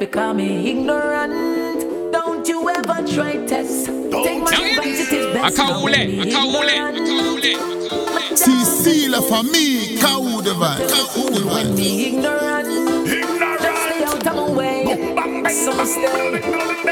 because 0.00 0.36
me 0.36 0.70
ignorant. 0.70 1.32
Don't 2.12 2.48
you 2.48 2.68
ever 2.70 3.02
try 3.06 3.44
test. 3.46 3.86
Take 3.86 4.42
my 4.42 4.50
advice, 4.50 5.00
it 5.00 5.12
is 5.12 5.26
best. 5.34 5.58
now 5.58 5.82
when 5.82 5.92
me 5.92 6.20
ignorant. 6.28 8.38
Cecilia 8.38 9.20
for 9.22 9.42
me, 9.42 9.96
cow 9.98 10.40
device. 10.40 11.16
When 11.44 11.74
me 11.74 12.06
ignorant. 12.08 12.66
Just 13.60 13.82
stay 13.82 14.04
out 14.04 14.26
of 14.26 14.34
my 14.36 14.50
way. 14.50 14.84
So 15.50 15.84
stay. 15.84 16.40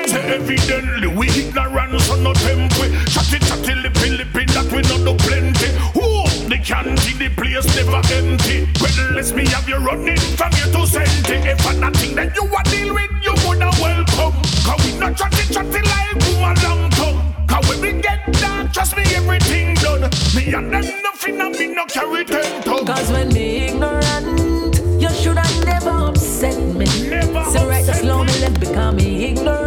Say 0.09 0.23
evidently 0.35 1.09
we 1.09 1.29
ignorant 1.29 2.01
so 2.01 2.17
no 2.17 2.33
temple 2.33 2.89
Chatty 3.13 3.39
chatty 3.45 3.75
lippy 3.75 4.11
lippy 4.11 4.45
that 4.53 4.65
we 4.73 4.81
not 4.89 5.05
do 5.05 5.15
plenty 5.25 5.69
Who 5.93 6.25
the 6.49 6.57
candy 6.65 7.13
the 7.13 7.29
place 7.37 7.67
never 7.77 8.01
empty 8.15 8.67
Well 8.81 9.13
let's 9.13 9.33
me 9.33 9.47
have 9.49 9.69
you 9.69 9.77
running 9.77 10.17
from 10.37 10.53
here 10.53 10.73
to 10.73 10.87
senti 10.87 11.35
If 11.45 11.67
I 11.67 11.75
Me 20.49 20.55
and 20.55 20.73
them 20.73 21.03
nothing 21.03 21.41
and 21.43 21.59
me 21.59 21.67
no 21.75 21.85
carry 21.85 22.25
ten 22.25 22.63
tongue 22.63 22.87
Cause 22.87 23.13
when 23.13 23.29
me 23.35 23.67
ignorant, 23.67 24.81
you 24.99 25.11
should 25.11 25.37
have 25.37 25.67
never 25.67 25.91
upset 25.91 26.57
me. 26.75 26.87
Never 27.07 27.45
so 27.53 27.69
right, 27.69 27.85
just 27.85 28.01
upset 28.01 28.01
slow 28.01 28.25
me. 28.25 28.33
me 28.33 28.41
left 28.41 28.59
because 28.59 28.95
me 28.95 29.25
ignorant. 29.27 29.58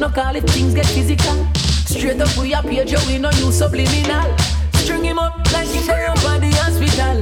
No 0.00 0.08
call 0.08 0.34
if 0.34 0.44
things 0.44 0.72
get 0.74 0.86
physical. 0.86 1.46
Straight 1.84 2.20
up 2.20 2.34
we 2.38 2.54
a 2.54 2.62
page, 2.62 2.94
we 3.06 3.18
no 3.18 3.30
use 3.32 3.58
subliminal. 3.58 4.34
String 4.72 5.04
him 5.04 5.18
up 5.18 5.36
like 5.52 5.68
him 5.68 5.86
there 5.86 6.10
up 6.10 6.24
at 6.24 6.40
the 6.40 6.50
hospital. 6.56 7.20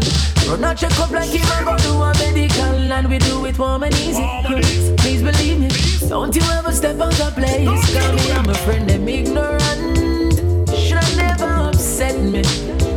Run 0.48 0.64
a 0.64 0.74
check 0.76 0.96
up 1.00 1.10
like 1.10 1.28
him 1.28 1.42
about 1.60 1.80
do 1.82 1.90
a 1.90 2.12
medical, 2.14 2.92
and 2.92 3.08
we 3.10 3.18
do 3.18 3.44
it 3.46 3.58
warm 3.58 3.82
and 3.82 3.94
easy. 3.96 4.24
Please 4.98 5.22
believe 5.22 5.58
me, 5.58 5.68
don't 6.08 6.34
you 6.34 6.42
ever 6.52 6.70
step 6.70 7.00
out 7.00 7.20
of 7.20 7.34
place. 7.34 7.66
Cause 7.66 8.26
me, 8.26 8.32
I'm 8.32 8.48
a 8.48 8.54
friend 8.54 8.88
them 8.88 9.08
ignorant. 9.08 10.38
Should 10.70 10.98
have 10.98 11.16
never 11.16 11.68
upset 11.68 12.16
me. 12.20 12.44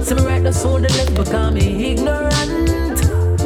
So 0.03 0.13
me 0.13 0.21
right 0.21 0.43
the 0.43 0.53
soul 0.53 0.79
the 0.79 0.89
left 0.89 1.15
because 1.15 1.53
me 1.53 1.91
ignorant. 1.91 2.99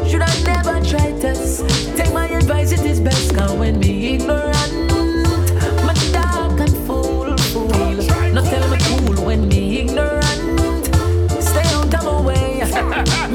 Should 0.09 0.21
I 0.21 0.43
never 0.43 0.85
try 0.85 1.17
test? 1.21 1.65
Take 1.95 2.11
my 2.11 2.27
advice, 2.27 2.73
it 2.73 2.81
is 2.81 2.99
best. 2.99 3.33
Cause 3.33 3.53
when 3.53 3.79
me 3.79 4.15
ignorant, 4.15 4.84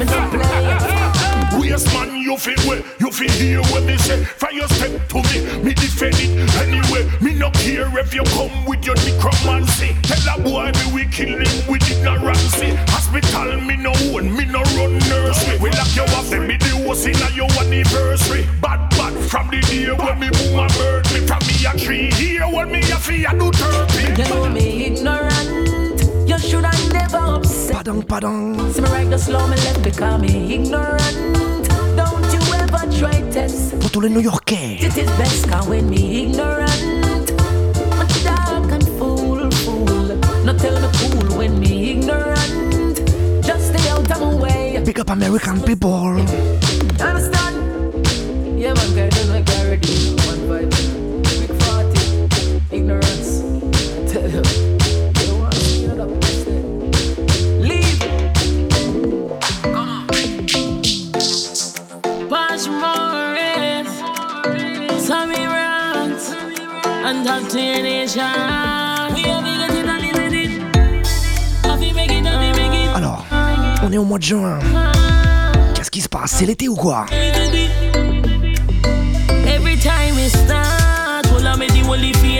me 0.01 0.11
no 0.11 0.29
play. 0.29 1.59
Waste 1.59 1.93
man, 1.93 2.15
you 2.15 2.37
feel 2.37 2.55
well, 2.67 2.81
you 2.99 3.11
feel 3.11 3.31
hear 3.31 3.61
what 3.69 3.83
me 3.83 3.97
say. 3.97 4.23
Fire 4.23 4.53
your 4.53 4.67
step 4.69 5.07
to 5.09 5.17
me, 5.29 5.63
me 5.63 5.73
defend 5.73 6.15
it 6.17 6.31
anyway. 6.57 7.09
Me 7.21 7.33
no 7.33 7.51
care 7.51 7.87
if 7.99 8.13
you 8.13 8.23
come 8.23 8.65
with 8.65 8.85
your 8.85 8.95
necromancy. 8.95 9.95
Tell 10.03 10.35
a 10.35 10.41
boy 10.41 10.71
me 10.71 10.93
we 10.93 11.05
kill 11.05 11.37
him 11.37 11.71
with 11.71 11.83
ignorancy. 11.83 12.75
Hospital 12.89 13.61
me 13.61 13.75
no 13.77 13.91
own, 14.13 14.35
me 14.35 14.45
no 14.45 14.61
run 14.77 14.97
nursery. 15.09 15.57
We 15.59 15.69
lock 15.71 15.95
you 15.95 16.03
off, 16.15 16.29
then 16.29 16.47
me 16.47 16.57
the 16.57 16.69
host 16.85 17.05
in 17.05 17.15
a 17.15 17.29
your 17.35 17.51
anniversary. 17.59 18.47
Bad 18.61 18.89
bad 18.91 19.13
from 19.29 19.49
the 19.49 19.61
day 19.61 19.91
when 19.91 20.19
me 20.19 20.29
boom 20.29 20.59
a 20.59 20.67
bird 20.79 21.05
me 21.11 21.19
from 21.27 21.41
me 21.45 21.55
a 21.65 21.77
tree. 21.77 22.11
Here 22.13 22.47
when 22.47 22.71
me 22.71 22.79
a 22.79 22.97
fee 22.97 23.25
a 23.25 23.31
do 23.37 23.51
turkey. 23.51 24.21
You 24.21 24.29
know 24.29 24.49
me 24.49 24.85
ignorant. 24.85 25.70
You 26.51 26.57
should 26.57 26.65
have 26.65 26.91
never 26.91 27.17
upset. 27.39 27.75
Padang, 27.77 28.03
padang. 28.03 28.73
See 28.73 28.81
me 28.81 28.89
right, 28.89 29.09
just 29.09 29.27
slow 29.27 29.47
me 29.47 29.55
left 29.55 29.83
because 29.83 30.19
me 30.19 30.55
ignorant. 30.55 31.31
try 33.01 33.21
test. 33.31 33.79
Pour 33.79 33.89
tous 33.89 34.01
les 34.01 34.09
New-Yorkais. 34.09 34.79
Eh? 34.81 34.85
It 34.85 34.97
is 34.97 35.09
best 35.17 35.47
can 35.47 35.63
when 35.69 35.89
me 35.89 36.23
ignorant. 36.23 37.31
I'm 37.99 38.07
dark 38.27 38.71
and 38.71 38.85
fool, 38.99 39.49
fool. 39.63 40.19
Not 40.43 40.59
tell 40.59 40.75
me 40.75 40.89
cool 40.99 41.37
when 41.37 41.57
me 41.57 41.91
ignorant. 41.91 42.99
Just 43.47 43.69
stay 43.71 43.89
out 43.89 44.11
of 44.11 44.19
my 44.19 44.33
way. 44.35 44.83
Big 44.83 44.99
up 44.99 45.09
American 45.09 45.61
people. 45.61 46.19
Understand? 46.99 47.55
Yeah, 48.59 48.73
man, 48.73 48.89
guy, 48.93 49.07
don't 49.07 49.29
like 49.29 49.49
already. 49.55 49.95
One 50.27 50.41
vibe. 50.51 50.71
Big 51.39 51.53
40. 51.63 52.75
Ignorance. 52.75 53.39
Tell 54.11 54.29
you. 54.29 54.43
You 54.43 54.60
Nation. 67.39 68.21
We 69.15 69.23
it, 69.47 70.15
it. 70.33 70.51
Make 71.95 72.11
it, 72.11 72.55
make 72.57 72.73
it? 72.73 72.89
Alors, 72.93 73.25
on 73.83 73.91
est 73.91 73.97
au 73.97 74.03
mois 74.03 74.19
de 74.19 74.23
juin. 74.23 74.59
Qu'est-ce 75.73 75.89
qui 75.89 76.01
se 76.01 76.09
passe? 76.09 76.31
C'est 76.31 76.45
l'été 76.45 76.67
ou 76.67 76.75
quoi? 76.75 77.05
Every 79.47 79.77
time 79.77 80.17
the 80.17 80.29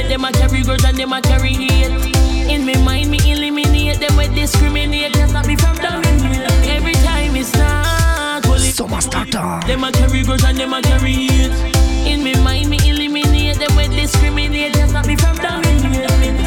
them 0.09 0.25
carry 0.33 0.61
grudge 0.61 0.83
and 0.83 0.97
them 0.97 1.13
carry 1.21 1.53
hate. 1.53 1.91
In 2.49 2.65
me 2.65 2.75
mind, 2.83 3.09
me 3.09 3.17
eliminate 3.31 3.99
them 3.99 4.17
with 4.17 4.35
discriminate. 4.35 5.13
Can't 5.13 5.29
stop 5.29 5.47
me 5.47 5.55
from 5.55 5.77
dominate. 5.77 6.51
Every 6.67 6.95
time 6.95 7.31
we 7.31 7.43
start, 7.43 8.45
holy 8.45 8.71
Summer 8.71 8.99
starter. 8.99 9.65
Them 9.67 9.85
a 9.85 9.91
carry 9.91 10.23
grudge 10.23 10.43
and 10.43 10.57
them 10.57 10.73
a 10.73 10.81
carry 10.81 11.13
hate. 11.13 11.80
In 12.11 12.25
me 12.25 12.35
mind, 12.43 12.69
me 12.69 12.77
eliminate 12.89 13.57
them 13.57 13.73
with 13.77 13.91
discriminate. 13.91 14.73
Can't 14.73 14.89
stop 14.89 15.05
me 15.07 15.15
from 15.15 15.37
dominate. 15.37 16.43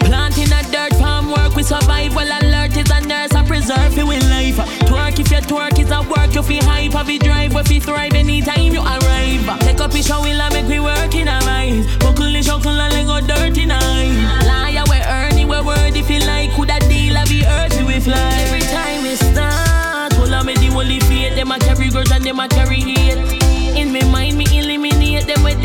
Planting 0.00 0.50
a 0.50 0.60
dirt 0.72 0.92
farm 0.98 1.30
work 1.30 1.54
with 1.54 1.66
survival 1.66 2.26
alert 2.26 2.76
is 2.76 2.90
a 2.90 3.00
nurse 3.06 3.32
a 3.32 3.44
preserve 3.44 3.96
you 3.96 4.10
in 4.10 4.28
life. 4.28 4.56
Twerk 4.90 5.20
if 5.20 5.30
your 5.30 5.40
twerk 5.42 5.78
is 5.78 5.92
a 5.92 6.02
work 6.02 6.34
you 6.34 6.42
feel 6.42 6.64
hype. 6.64 6.94
Have 6.94 7.08
you 7.08 7.20
drive 7.20 7.54
if 7.54 7.70
you 7.70 7.80
thrive 7.80 8.12
anytime 8.14 8.72
you 8.74 8.80
arrive. 8.80 9.46
Take 9.60 9.80
up 9.80 9.92
your 9.92 10.02
show 10.02 10.20
will 10.20 10.42
make 10.50 10.66
we 10.66 10.80
work 10.80 11.14
in 11.14 11.28
our 11.28 11.42
eyes. 11.44 11.86
Buckle 11.98 12.32
the 12.32 12.42
shuckle 12.42 12.74
and 12.74 12.92
let 12.92 13.06
go 13.06 13.20
dirty 13.24 13.66
night. 13.66 14.18
Liar 14.50 14.82
we 14.90 14.98
earn 15.06 15.38
it 15.38 15.46
we 15.46 15.60
word 15.60 15.94
if 15.94 16.10
like. 16.26 16.50
Could 16.56 16.70
a 16.70 16.80
deal 16.90 17.16
of 17.16 17.28
the 17.28 17.46
earth 17.46 17.86
we 17.86 18.00
fly. 18.00 18.34
Every 18.50 18.66
time 18.66 19.04
we 19.04 19.14
start, 19.14 20.12
of 20.12 20.44
me 20.44 20.54
the 20.54 20.66
holy 20.74 20.98
faith. 21.00 21.36
Them 21.36 21.52
a 21.52 21.58
carry 21.60 21.88
grudge 21.88 22.10
and 22.10 22.24
them 22.24 22.40
a 22.40 22.48
carry 22.48 22.80
hate. 22.80 23.47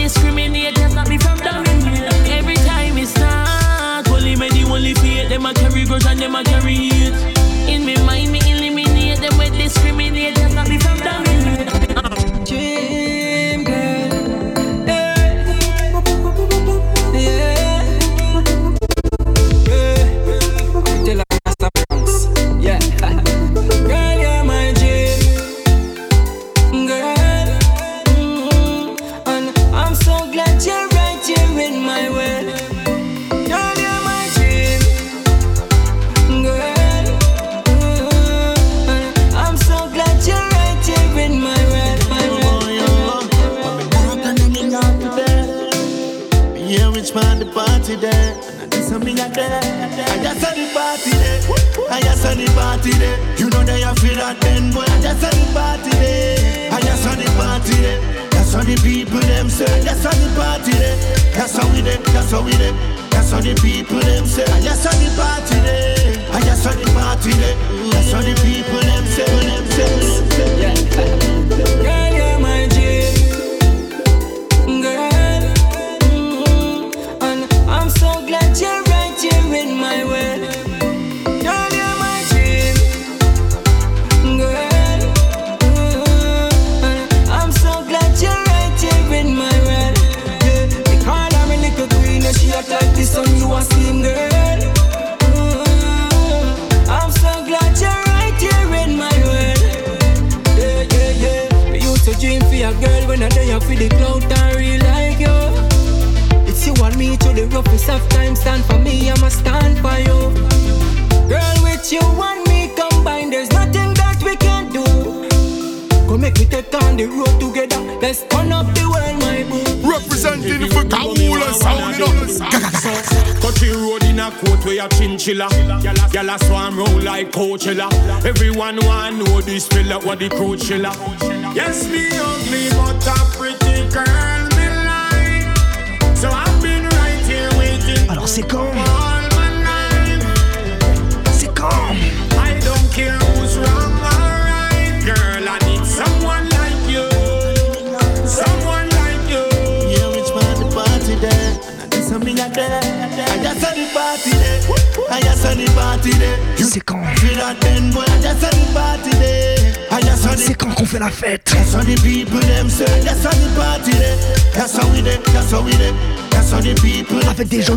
Discriminate. 0.04 0.76
Can't 0.76 0.92
stop 0.92 1.08
me 1.08 1.18
from 1.18 1.38
dominate. 1.38 2.12
Every 2.30 2.56
time 2.56 2.96
start, 3.06 4.08
holy 4.08 4.36
me 4.36 4.50
the 4.50 4.62
holy 4.62 4.94
faith. 4.96 5.30
Them 5.30 5.46
a 5.46 5.54
carry 5.54 5.86
grudge 5.86 6.06
and 6.06 6.20
them 6.20 6.36
a 6.36 6.44
carry 6.44 6.76
hate. 6.76 7.33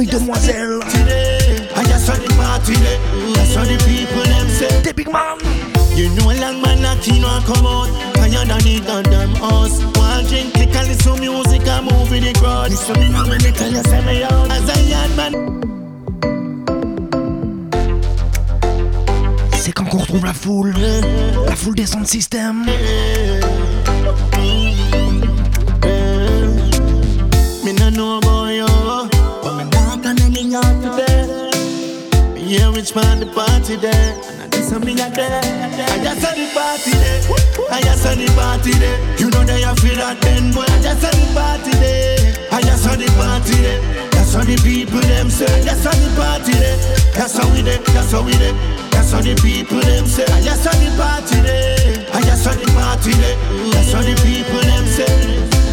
Today. 0.08 1.68
I 1.74 1.82
just 1.82 2.06
saw 2.06 2.14
the 2.14 2.28
party 2.38 2.74
there. 2.74 2.98
The 3.66 3.76
people 3.84 4.22
them 4.22 4.48
say. 4.48 4.82
Des 4.82 4.92
big 4.92 5.10
man 5.10 5.38
You 5.96 6.10
know 6.14 6.30
a 6.30 6.34
long 6.38 6.62
man 6.62 6.82
not 6.82 7.00
keen 7.02 7.22
want 7.22 7.44
come 7.44 7.66
out 7.66 7.88
Higher 8.16 8.44
than 8.46 8.58
the 8.62 8.80
goddamn 8.86 9.34
house 9.34 9.82
One 9.96 10.24
drink, 10.26 10.52
click 10.54 10.74
and 10.76 10.88
listen 10.88 11.18
music 11.18 11.66
and 11.66 11.86
move 11.86 12.10
with 12.10 12.22
the 12.22 12.32
crowd 12.38 12.70
Listen 12.70 13.00
me 13.00 13.08
now 13.08 13.26
when 13.28 13.40
they 13.40 13.50
tell 13.50 13.70
you 13.70 13.82
say 13.82 14.04
me 14.06 14.22
out 14.22 14.50
As 14.52 14.68
a 14.68 14.78
young 14.88 15.16
man 15.16 15.32
C'est 19.54 19.72
quand 19.72 19.84
qu'on 19.86 19.98
retrouve 19.98 20.24
la 20.24 20.34
foule 20.34 20.74
La 21.48 21.56
foule 21.56 21.74
des 21.74 21.86
sound 21.86 22.06
system 22.06 22.64
Me 27.64 27.72
no 27.72 27.90
know 27.90 28.18
about 28.18 28.50
you 28.50 28.75
hear 32.56 32.72
which 32.72 32.94
man 32.94 33.20
the 33.20 33.26
party 33.26 33.76
there 33.76 34.12
And 34.30 34.40
I 34.40 34.48
just 34.48 34.72
me 34.80 34.92
a 34.92 35.08
there. 35.10 35.40
I 35.92 35.96
just 36.00 36.20
saw 36.22 36.32
the 36.32 36.46
party 36.56 36.92
there. 36.96 37.20
I 37.70 37.80
just 37.82 38.02
saw 38.02 38.14
the 38.14 38.26
party 38.36 38.72
there. 38.78 38.98
You 39.18 39.30
know 39.30 39.44
they 39.44 39.64
are 39.64 39.76
feel 39.76 39.96
that 39.96 40.20
then, 40.20 40.52
boy. 40.52 40.64
I 40.64 40.80
just 40.80 41.00
saw 41.02 41.10
the 41.10 41.26
party 41.34 41.72
there. 41.80 42.36
I 42.52 42.60
just 42.62 42.84
saw 42.84 42.94
the 42.96 43.08
party 43.16 43.56
there. 43.60 43.80
That's 44.12 44.32
how 44.34 44.44
the 44.44 44.56
people 44.64 45.00
them 45.00 45.28
say. 45.30 45.48
That's 45.62 45.84
how 45.84 45.92
the 45.92 46.08
party 46.16 46.52
there. 46.52 46.78
That's 47.12 47.36
how 47.36 47.48
we 47.52 47.62
there. 47.62 47.82
That's 47.92 48.12
how 48.12 48.22
we 48.22 48.32
there. 48.36 48.56
That's 48.90 49.12
how 49.12 49.20
the 49.20 49.34
people 49.36 49.80
them 49.80 50.06
say. 50.06 50.24
I 50.24 50.40
just 50.40 50.64
saw 50.64 50.72
the 50.72 50.88
party 50.96 51.40
there. 51.40 52.06
I 52.12 52.20
just 52.22 52.44
saw 52.44 52.52
the 52.52 52.66
party 52.72 53.12
there. 53.12 53.36
That's 53.72 53.92
how 53.92 54.02
the 54.02 54.14
people 54.24 54.60
them 54.60 54.86
say. 54.86 55.65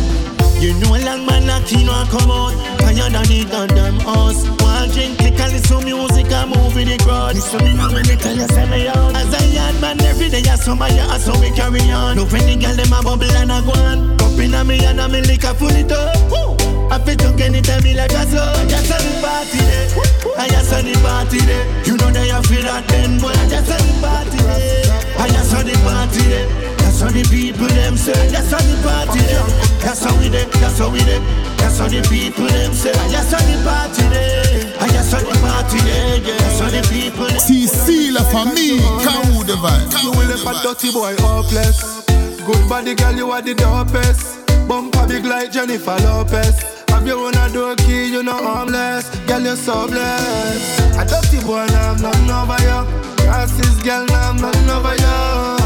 You 0.64 0.72
know 0.80 0.96
a 0.96 1.00
long 1.04 1.26
man 1.26 1.46
not 1.46 1.68
in 1.76 1.92
or 1.92 2.08
come 2.08 2.32
out. 2.32 2.56
Higher 2.80 3.12
than 3.12 3.28
the 3.28 3.44
goddamn 3.52 4.00
house? 4.00 4.48
One 4.64 4.88
drink, 4.96 5.20
click 5.20 5.36
and 5.36 5.52
listen 5.52 5.84
music 5.84 6.32
and 6.32 6.56
move 6.56 6.78
in 6.78 6.88
the 6.88 6.96
crowd. 7.04 7.36
Listen 7.36 7.60
me 7.68 7.74
now 7.76 7.92
when 7.92 8.08
they 8.08 8.16
tell 8.16 8.34
you 8.34 8.48
say 8.48 8.64
me 8.72 8.88
out. 8.88 9.12
As 9.12 9.28
a 9.28 9.44
yard 9.52 9.76
man 9.82 10.00
every 10.08 10.30
day 10.30 10.40
I 10.48 10.56
somebody 10.56 11.00
ask 11.00 11.28
how 11.28 11.36
we 11.42 11.52
carry 11.52 11.84
on. 11.92 12.16
No 12.16 12.24
when 12.32 12.48
the 12.48 12.56
girl 12.56 12.80
them 12.80 12.96
a 12.96 13.04
bubble 13.04 13.28
and 13.36 13.52
a 13.52 13.60
go 13.60 13.76
on. 13.76 14.18
Cup 14.18 14.40
in 14.40 14.54
a 14.56 14.64
me 14.64 14.80
and 14.86 15.02
a 15.02 15.10
me 15.10 15.20
liquor 15.28 15.54
full 15.54 15.68
it 15.68 15.92
up. 15.92 16.16
Woo! 16.32 16.56
I 16.88 17.00
fit 17.00 17.20
to 17.20 17.34
it 17.36 17.84
me 17.84 17.96
like 17.96 18.14
a 18.14 18.24
slow 18.24 18.44
I 18.44 18.64
just 18.70 18.88
saw 18.88 18.98
the 19.02 19.12
party 19.20 19.60
there 19.68 19.90
I 20.38 20.48
just 20.48 20.70
saw 20.70 20.80
the 20.80 20.94
party 21.02 21.40
there 21.44 21.66
You 21.88 21.98
know 21.98 22.12
they 22.12 22.30
a 22.30 22.38
feel 22.44 22.62
that 22.62 22.88
then 22.88 23.20
boy 23.20 23.34
I 23.34 23.50
just 23.50 23.66
saw 23.66 23.78
the 23.82 23.94
party 24.00 24.38
there 24.38 25.18
I 25.18 25.28
just 25.28 25.50
saw 25.50 25.64
the 25.64 25.74
party 25.82 26.24
That's 26.30 26.73
how 27.04 27.12
the 27.12 27.24
people 27.28 27.68
them 27.68 27.98
say 27.98 28.16
That's 28.32 28.52
how 28.52 28.64
the 28.64 28.76
party 28.80 29.20
there 29.28 29.44
That's 29.84 30.04
how 30.04 30.16
we 30.18 30.30
there 30.30 30.48
That's 30.64 30.80
how 30.80 30.90
we 30.90 31.00
there 31.04 31.20
That's 31.60 31.78
how 31.78 31.88
the 31.92 32.02
people 32.08 32.48
them 32.48 32.72
say 32.74 32.96
I 32.96 33.12
just 33.12 33.30
saw 33.30 33.44
the 33.44 33.60
party 33.68 34.08
there 34.08 34.44
I 34.80 34.88
just 34.88 35.12
saw 35.12 35.20
the 35.20 35.36
party 35.44 35.80
there. 35.84 36.20
That's 36.20 36.60
how 36.60 36.70
the 36.72 36.82
people 36.88 37.28
Si, 37.40 37.68
si, 37.68 38.12
la 38.12 38.24
famille, 38.24 38.80
Kaou 39.04 39.44
de 39.44 39.56
vibe. 39.56 40.04
You 40.04 40.12
will 40.12 40.28
let 40.28 40.44
a 40.44 40.64
dirty 40.64 40.92
boy 40.92 41.16
hopeless. 41.20 42.06
Good 42.46 42.68
body 42.68 42.96
girl, 42.96 43.16
you 43.16 43.32
are 43.32 43.42
the 43.42 43.54
dopest. 43.54 44.44
Bumper 44.68 45.08
big 45.08 45.26
like 45.26 45.52
Jennifer 45.52 45.96
Lopez. 46.04 46.84
Have 46.90 47.08
you 47.08 47.20
one 47.20 47.36
a 47.36 47.50
door 47.50 47.76
key, 47.76 48.12
you 48.12 48.24
know 48.24 48.34
harmless. 48.34 49.10
Girl, 49.28 49.42
you're 49.42 49.56
so 49.56 49.88
blessed. 49.88 50.80
A 51.00 51.06
dirty 51.06 51.40
boy, 51.46 51.66
now 51.68 51.92
I'm 51.92 52.02
nothing 52.02 52.32
over 52.32 52.60
you. 52.64 52.80
Racist 53.28 53.84
girl, 53.84 54.06
now 54.06 54.30
I'm 54.32 54.38
nothing 54.38 54.70
over 54.70 54.96
you. 54.96 55.63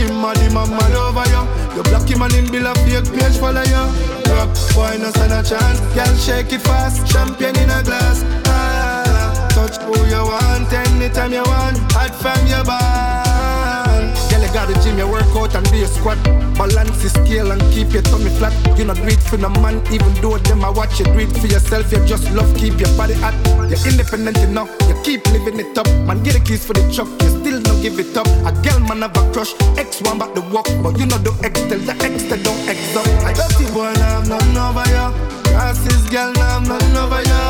She 0.00 0.06
mad, 0.06 0.38
him 0.38 0.56
a 0.56 0.64
mad 0.64 0.96
over 0.96 1.28
you. 1.28 1.44
You 1.76 1.82
block 1.82 2.08
him 2.08 2.22
and 2.22 2.32
him 2.32 2.46
build 2.50 2.64
a 2.64 2.74
fake 2.88 3.04
page 3.12 3.36
follow 3.36 3.60
you. 3.60 3.84
Rock 4.32 4.48
boy, 4.72 4.96
no 4.96 5.10
stand 5.10 5.36
a 5.36 5.44
chance. 5.44 5.80
Girl, 5.92 6.16
shake 6.16 6.54
it 6.54 6.62
fast. 6.62 7.06
Champagne 7.06 7.54
in 7.60 7.68
a 7.68 7.82
glass. 7.82 8.24
Ah, 8.46 9.48
touch 9.50 9.76
who 9.84 9.92
you 10.08 10.24
want, 10.24 10.72
anytime 10.72 11.34
you 11.34 11.42
want. 11.44 11.76
Hot 11.92 12.14
from 12.16 12.40
your 12.48 12.64
band. 12.64 14.16
Girl, 14.30 14.40
you 14.40 14.52
got 14.54 14.68
the 14.68 14.80
gym, 14.80 14.96
you 14.96 15.06
work 15.06 15.28
out 15.36 15.54
and 15.54 15.68
do 15.68 15.76
your 15.76 15.86
squat. 15.86 16.16
Balance 16.56 17.02
the 17.02 17.10
scale 17.10 17.50
and 17.50 17.60
keep 17.70 17.92
your 17.92 18.00
tummy 18.00 18.30
flat. 18.40 18.56
You 18.78 18.86
not 18.86 18.96
do 18.96 19.04
it 19.04 19.20
for 19.20 19.36
no 19.36 19.50
man, 19.60 19.84
even 19.92 20.14
though 20.22 20.38
them 20.38 20.64
I 20.64 20.70
watch 20.70 20.98
you 20.98 21.04
do 21.12 21.18
it 21.18 21.36
for 21.36 21.46
yourself. 21.46 21.92
You 21.92 22.02
just 22.06 22.24
love 22.32 22.56
keep 22.56 22.80
your 22.80 22.88
body 22.96 23.14
hot. 23.20 23.34
You're 23.68 23.84
independent 23.84 24.38
enough, 24.38 24.70
you 24.88 24.96
keep 25.04 25.26
living 25.26 25.60
it 25.60 25.76
up. 25.76 25.86
Man, 26.08 26.22
get 26.22 26.32
the 26.32 26.40
keys 26.40 26.64
for 26.64 26.72
the 26.72 26.88
truck, 26.90 27.08
you 27.20 27.39
still 27.50 27.62
don't 27.62 27.82
give 27.82 27.98
it 27.98 28.16
up. 28.16 28.26
A 28.46 28.52
girl 28.62 28.78
man 28.86 29.02
have 29.02 29.16
a 29.16 29.22
crush, 29.32 29.54
X 29.76 30.00
one 30.02 30.18
back 30.18 30.34
the 30.34 30.42
walk, 30.54 30.66
but 30.82 30.98
you 30.98 31.06
know 31.06 31.18
the 31.18 31.32
X 31.42 31.58
tell 31.66 31.82
the 31.82 31.94
X 31.98 32.22
that 32.30 32.40
don't 32.46 32.62
X 32.68 32.78
up. 32.94 33.06
I 33.26 33.32
dirty 33.34 33.66
boy, 33.74 33.90
now 33.98 34.18
I'm 34.18 34.28
nothing 34.28 34.56
over 34.56 34.86
you. 34.94 35.06
Racist 35.50 36.06
girl, 36.10 36.32
now 36.32 36.58
I'm 36.58 36.64
nothing 36.64 36.96
over 36.96 37.22
you. 37.26 37.42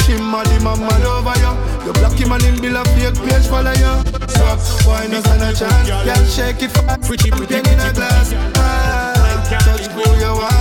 She 0.00 0.16
mad, 0.16 0.48
him 0.48 0.66
a 0.66 0.72
mad 0.76 1.04
over 1.04 1.36
you. 1.36 1.52
You 1.84 1.92
block 2.00 2.16
him 2.16 2.32
and 2.32 2.42
him 2.42 2.56
build 2.60 2.80
a 2.80 2.84
fake 2.96 3.20
page 3.28 3.46
follow 3.52 3.76
you. 3.76 3.94
Suck, 4.24 4.60
boy, 4.88 5.04
no 5.12 5.20
stand 5.20 5.44
a 5.44 5.52
chance. 5.52 5.88
Girl, 5.88 6.24
shake 6.24 6.62
it 6.64 6.72
fast. 6.72 7.04
Pretty, 7.04 7.30
pretty, 7.30 7.60
in 7.60 7.80
a 7.80 7.92
glass. 7.92 8.32
Ah, 8.56 9.12
touch 9.50 9.86
who 9.92 10.04
you 10.16 10.32
want, 10.32 10.59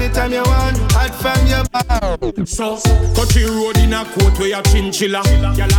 anytime 0.00 0.32
you 0.32 0.42
want. 0.42 0.76
Hot 0.92 1.14
from 1.20 1.46
your 1.46 1.64
bar. 1.68 2.46
So, 2.46 2.76
country 3.14 3.44
road 3.44 3.76
in 3.78 3.92
a 3.92 4.04
coat 4.04 4.38
where 4.38 4.48
you 4.48 4.62
chinchilla. 4.62 5.22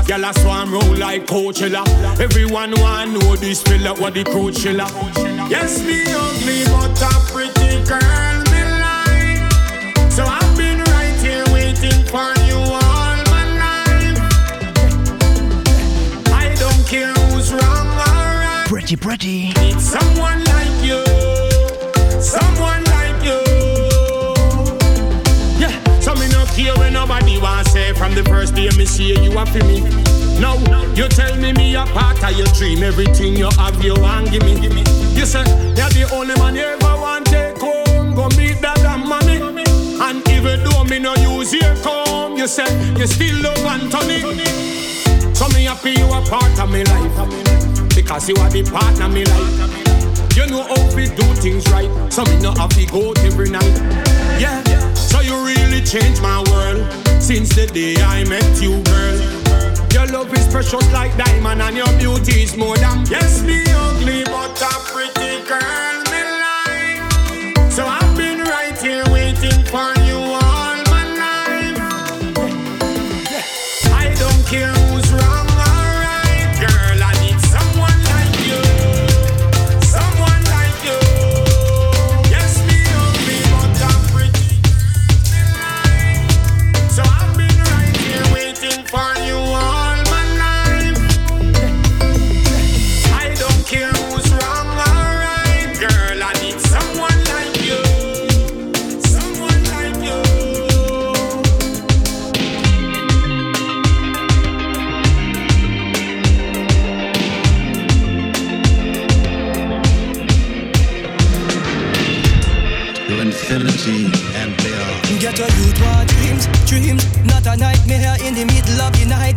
Gyal 0.07 0.29
a 0.29 0.33
swarm 0.39 0.73
round 0.73 0.99
like 0.99 1.25
Coachella. 1.25 1.83
Everyone 2.19 2.71
want 2.79 3.11
know 3.13 3.35
this 3.35 3.61
fella 3.63 3.93
what 3.99 4.13
the 4.13 4.23
crew 4.23 4.51
chilla. 4.51 4.87
Yes, 5.49 5.83
me 5.83 6.03
ugly 6.07 6.65
but 6.65 7.01
a 7.01 7.11
pretty 7.31 7.83
girl 7.87 8.37
me 8.51 8.61
like. 8.85 10.11
So 10.11 10.23
I've 10.25 10.57
been 10.57 10.79
right 10.79 11.17
here 11.21 11.45
waiting 11.51 12.03
for 12.05 12.31
you 12.47 12.57
all 12.57 13.17
my 13.33 13.45
life. 13.63 14.19
I 16.31 16.55
don't 16.59 16.87
care 16.87 17.13
who's 17.13 17.51
wrong 17.51 17.87
or 17.87 18.29
right. 18.45 18.65
Pretty, 18.67 18.95
pretty. 18.95 19.49
Need 19.59 19.79
someone 19.79 20.43
like 20.43 20.83
you, 20.83 21.03
someone 22.21 22.83
like 22.85 23.00
care 26.55 26.75
when 26.77 26.93
nobody 26.93 27.39
want 27.39 27.67
say 27.67 27.93
from 27.93 28.13
the 28.15 28.23
first 28.23 28.55
day 28.55 28.69
me 28.77 28.85
see 28.85 29.13
you 29.23 29.37
are 29.37 29.45
for 29.45 29.63
me. 29.65 29.81
No, 30.39 30.57
you 30.95 31.07
tell 31.07 31.35
me 31.37 31.53
me 31.53 31.75
a 31.75 31.85
part 31.85 32.23
of 32.23 32.31
your 32.37 32.47
dream. 32.57 32.83
Everything 32.83 33.35
you 33.35 33.49
have, 33.57 33.83
you 33.83 33.93
want 33.95 34.31
give 34.31 34.43
me, 34.43 34.59
give 34.59 34.73
me. 34.73 34.81
You 35.13 35.25
say 35.25 35.43
you're 35.77 35.91
the 35.93 36.09
only 36.13 36.35
man 36.35 36.55
you 36.55 36.61
ever 36.63 36.95
want 36.99 37.25
take 37.27 37.57
home. 37.57 38.15
Go 38.15 38.27
meet 38.37 38.61
dad 38.61 38.79
and 38.79 39.07
mommy. 39.07 39.37
And 40.01 40.27
even 40.29 40.63
though 40.63 40.83
me 40.83 40.99
no 40.99 41.15
use 41.15 41.53
your 41.53 41.75
comb, 41.83 42.37
you 42.37 42.47
say 42.47 42.69
you 42.97 43.07
still 43.07 43.41
love 43.43 43.65
Anthony. 43.65 44.21
So 45.35 45.47
me 45.49 45.65
happy 45.65 45.91
you 45.91 46.05
a 46.05 46.21
part 46.25 46.59
of 46.59 46.71
me 46.71 46.83
life 46.83 47.95
because 47.95 48.27
you 48.29 48.35
are 48.35 48.49
the 48.49 48.63
partner 48.63 49.09
me 49.09 49.25
life. 49.25 50.35
You 50.35 50.47
know 50.47 50.63
how 50.63 50.95
we 50.95 51.07
do 51.07 51.23
things 51.35 51.69
right, 51.71 51.89
so 52.11 52.23
me 52.23 52.39
no 52.41 52.51
have 52.53 52.69
to 52.71 52.85
go 52.87 53.11
every 53.25 53.49
night. 53.49 53.77
Yeah, 54.39 54.63
so 55.11 55.19
you 55.19 55.35
really 55.45 55.81
changed 55.81 56.21
my 56.21 56.39
world 56.49 56.81
since 57.21 57.53
the 57.55 57.67
day 57.67 57.95
I 58.01 58.23
met 58.23 58.61
you, 58.61 58.81
girl. 58.83 59.17
Your 59.93 60.07
love 60.07 60.33
is 60.33 60.47
precious 60.47 60.91
like 60.93 61.15
diamond, 61.17 61.61
and 61.61 61.75
your 61.75 61.91
beauty 61.99 62.43
is 62.43 62.55
more 62.55 62.77
than. 62.77 63.05
Yes, 63.07 63.43
me 63.43 63.63
ugly, 63.67 64.23
but 64.23 64.61
a 64.61 64.73
pretty 64.91 65.47
girl 65.47 66.00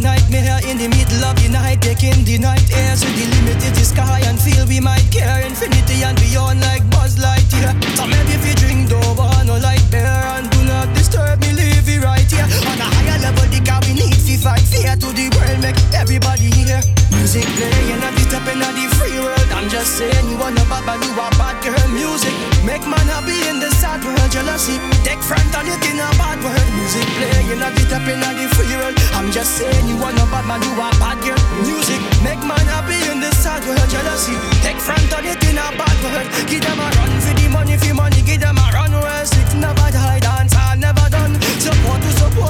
night. 0.00 0.22
in 0.64 0.76
the 0.78 0.88
middle 0.88 1.24
of 1.24 1.36
the 1.36 1.48
night 1.48 1.80
Taking 1.80 2.24
the 2.24 2.38
night 2.38 2.70
air 2.72 2.96
to 2.96 3.06
the 3.06 3.26
limited 3.36 3.74
the 3.74 3.84
sky 3.84 4.20
and 4.26 4.38
feel 4.38 4.66
we 4.66 4.80
might 4.80 5.06
care 5.10 5.40
infinity 5.46 6.02
and 6.04 6.18
beyond. 6.20 6.60
like 6.60 6.82
ok, 6.92 7.16
ok. 7.16 7.96
So 7.96 8.06
maybe 8.06 8.32
if 8.32 8.46
you 8.46 8.54
drink 8.54 8.90
Vous 8.90 8.98
avez 8.98 9.30
chaussé 9.30 9.46
mon 9.46 9.58
Nike 9.58 9.94
Air 9.94 10.49
not 10.80 10.96
disturb 10.96 11.36
me, 11.44 11.52
leave 11.52 11.88
it 11.88 12.00
right 12.00 12.24
here. 12.24 12.48
On 12.64 12.78
a 12.80 12.88
higher 12.96 13.18
level, 13.20 13.44
the 13.52 13.60
car 13.60 13.80
we 13.84 13.92
need 13.92 14.16
to 14.16 14.34
fight 14.40 14.64
fear 14.64 14.96
to 14.96 15.08
the 15.12 15.28
world, 15.36 15.60
make 15.60 15.76
everybody 15.92 16.48
hear. 16.56 16.80
Music 17.12 17.44
playing 17.44 18.00
at 18.00 18.16
the 18.16 18.24
top 18.32 18.48
end 18.48 18.64
of 18.64 18.72
the 18.72 18.86
free 18.96 19.20
world. 19.20 19.48
I'm 19.52 19.68
just 19.68 20.00
saying, 20.00 20.24
you 20.32 20.40
are 20.40 20.48
not 20.48 20.64
bad, 20.72 20.88
man, 20.88 20.98
you 21.04 21.12
are 21.20 21.34
bad 21.36 21.60
girl. 21.60 21.84
Music 21.92 22.32
make 22.64 22.80
man 22.88 23.04
happy 23.12 23.36
in 23.44 23.60
the 23.60 23.68
sad 23.76 24.00
world. 24.00 24.30
Jealousy 24.32 24.80
take 25.04 25.20
front 25.20 25.52
on 25.52 25.68
it 25.68 25.84
in 25.84 26.00
a 26.00 26.08
bad 26.16 26.40
world. 26.40 26.68
Music 26.72 27.04
playing 27.20 27.60
at 27.60 27.76
the 27.76 27.84
top 27.92 28.06
end 28.08 28.24
of 28.24 28.32
the 28.40 28.46
free 28.56 28.72
world. 28.80 28.96
I'm 29.12 29.28
just 29.28 29.60
saying, 29.60 29.84
you 29.84 30.00
are 30.00 30.14
not 30.16 30.32
bad, 30.32 30.48
man, 30.48 30.64
you 30.64 30.72
are 30.80 30.96
bad 30.96 31.20
girl. 31.20 31.36
Music 31.60 32.00
make 32.24 32.40
man 32.40 32.64
happy 32.72 32.96
in 33.12 33.20
the 33.20 33.28
sad 33.36 33.60
world. 33.68 33.84
Jealousy 33.92 34.32
take 34.64 34.80
front 34.80 35.12
on 35.12 35.28
it 35.28 35.42
in 35.44 35.60
a 35.60 35.68
bad 35.76 35.96
world. 36.00 36.28
Give 36.48 36.64
them 36.64 36.80
a 36.80 36.88
run 36.88 37.12
for 37.20 37.36
the 37.36 37.46
money, 37.52 37.76
for 37.76 37.92
money, 37.92 38.24
give 38.24 38.40
them 38.40 38.56
a 38.56 38.66
run 38.72 38.96
where 38.96 39.24
six 39.28 39.52
never 39.52 39.92
die 39.92 40.24
dance. 40.24 40.59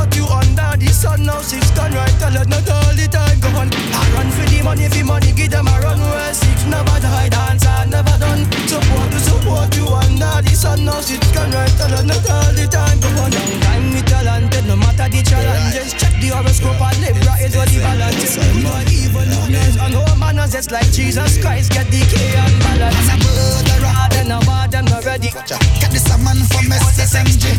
Put 0.00 0.16
you 0.16 0.24
under 0.24 0.80
the 0.80 0.88
sun 0.88 1.24
now, 1.24 1.42
six 1.42 1.68
ton 1.76 1.92
right 1.92 2.08
tell 2.18 2.32
not 2.32 2.68
all 2.72 2.94
the 2.96 3.06
time. 3.12 3.38
Go 3.40 3.48
on, 3.52 3.68
I 3.68 4.00
run 4.16 4.30
for 4.32 4.48
the 4.48 4.62
money, 4.64 4.88
for 4.88 5.04
money, 5.04 5.30
give 5.32 5.50
them 5.50 5.68
a 5.68 5.76
run. 5.84 6.00
Where 6.00 6.32
six 6.32 6.64
never 6.64 6.96
died, 7.04 7.32
dance, 7.32 7.66
I 7.66 7.84
never 7.84 8.16
done. 8.16 8.48
Support 8.64 9.19
Support 9.50 9.74
you 9.74 9.86
under 9.90 10.46
the 10.46 10.54
sun, 10.54 10.86
now 10.86 11.02
shit 11.02 11.18
can 11.34 11.50
right 11.50 11.74
and 11.82 12.06
not 12.06 12.22
all 12.30 12.54
the 12.54 12.70
time. 12.70 13.02
But 13.02 13.18
one 13.18 13.34
time 13.34 13.90
me 13.90 13.98
talented, 14.06 14.62
no 14.62 14.78
matter 14.78 15.10
the 15.10 15.26
challenges. 15.26 15.90
Check 15.98 16.14
the 16.22 16.30
horoscope 16.30 16.78
and 16.78 16.98
Libra 17.02 17.34
is 17.42 17.58
what 17.58 17.66
the 17.66 17.82
balance 17.82 18.30
is. 18.30 18.38
Good 18.38 18.94
evil 18.94 19.26
manners 19.26 19.74
and 19.74 19.98
home 19.98 20.22
manners, 20.22 20.54
just 20.54 20.70
like 20.70 20.86
Jesus 20.94 21.42
Christ, 21.42 21.74
get 21.74 21.90
the 21.90 21.98
K 21.98 22.14
and 22.14 22.54
balance. 22.62 22.94
As 22.94 23.10
a 23.10 23.16
murderer, 23.18 23.82
brother, 23.90 24.22
I'm 24.22 24.46
bad 24.46 24.70
war, 24.70 25.02
I'm 25.02 25.02
ready. 25.02 25.34
Get 25.34 25.90
this 25.90 26.06
a 26.14 26.16
man 26.22 26.38
from 26.46 26.70
SSMG. 26.70 27.50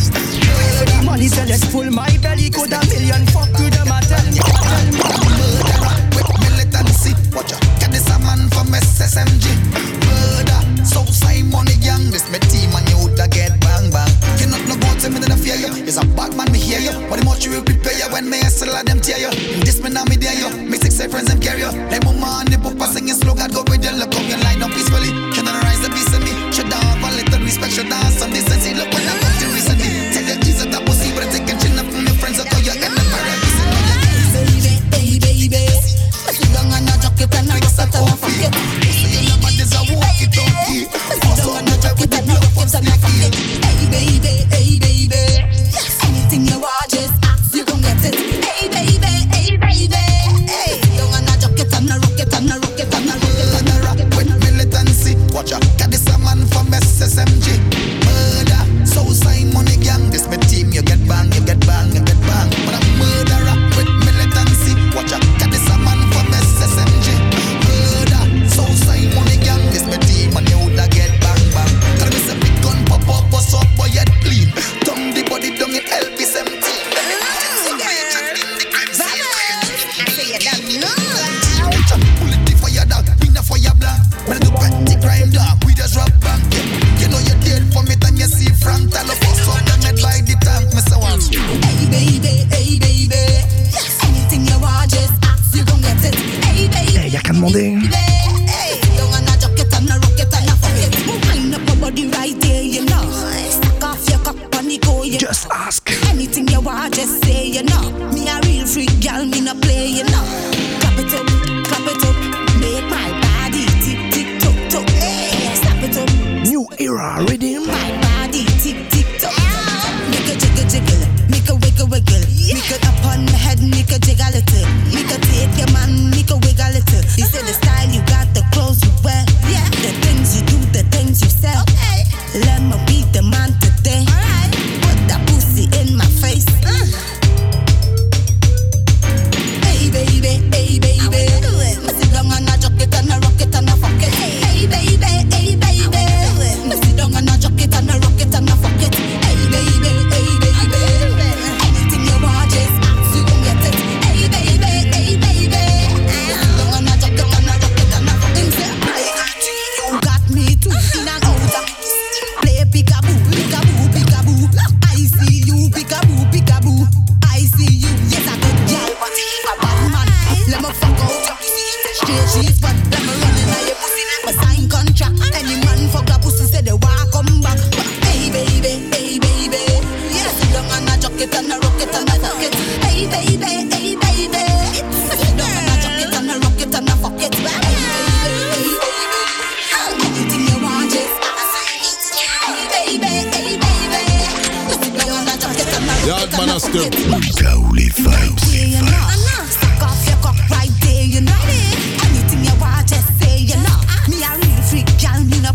For 0.79 0.87
the 0.87 0.95
money, 1.03 1.27
sell 1.27 1.51
it 1.51 1.59
full, 1.75 1.91
my 1.91 2.07
belly 2.23 2.47
could 2.47 2.71
a 2.71 2.79
million. 2.87 3.27
Fuck 3.35 3.51
with 3.59 3.75
them, 3.75 3.91
I 3.91 3.99
tell 4.07 4.23
me. 4.31 4.39
Murderer 4.39 5.99
with 6.15 6.31
militancy. 6.39 7.11
Watch 7.35 7.51
out, 7.51 7.59
get 7.83 7.91
this 7.91 8.07
a 8.07 8.15
man 8.23 8.47
from 8.47 8.71
SSMG. 8.71 9.59
Murder. 10.07 10.70
So 10.83 11.05
sign 11.05 11.49
money 11.51 11.77
gang, 11.77 12.09
this 12.09 12.25
my 12.31 12.39
team 12.49 12.73
and 12.73 12.87
you 12.89 13.13
da 13.15 13.27
get 13.27 13.59
bang 13.61 13.91
bang. 13.91 14.11
You 14.41 14.47
not 14.49 14.63
no 14.67 14.75
boat, 14.81 15.01
me 15.05 15.19
that 15.21 15.31
I 15.31 15.37
fear 15.37 15.55
you. 15.55 15.71
It's 15.85 15.97
a 15.97 16.05
bad 16.17 16.35
man, 16.35 16.51
me 16.51 16.59
hear 16.59 16.79
you. 16.79 16.93
But 17.09 17.19
the 17.19 17.25
much 17.25 17.45
you 17.45 17.51
will 17.51 17.63
prepare 17.63 17.93
you 17.93 18.07
when 18.11 18.29
me 18.29 18.39
hustle 18.41 18.73
at 18.73 18.85
them 18.85 18.99
tear 18.99 19.19
you. 19.19 19.31
This 19.61 19.81
me 19.81 19.89
now 19.89 20.05
me 20.05 20.17
dare 20.17 20.33
you. 20.33 20.49
Me 20.65 20.77
six 20.77 20.97
friends 20.97 21.29
them 21.29 21.39
carry 21.39 21.61
you. 21.61 21.71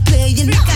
playing. 0.07 0.47
Like 0.47 0.76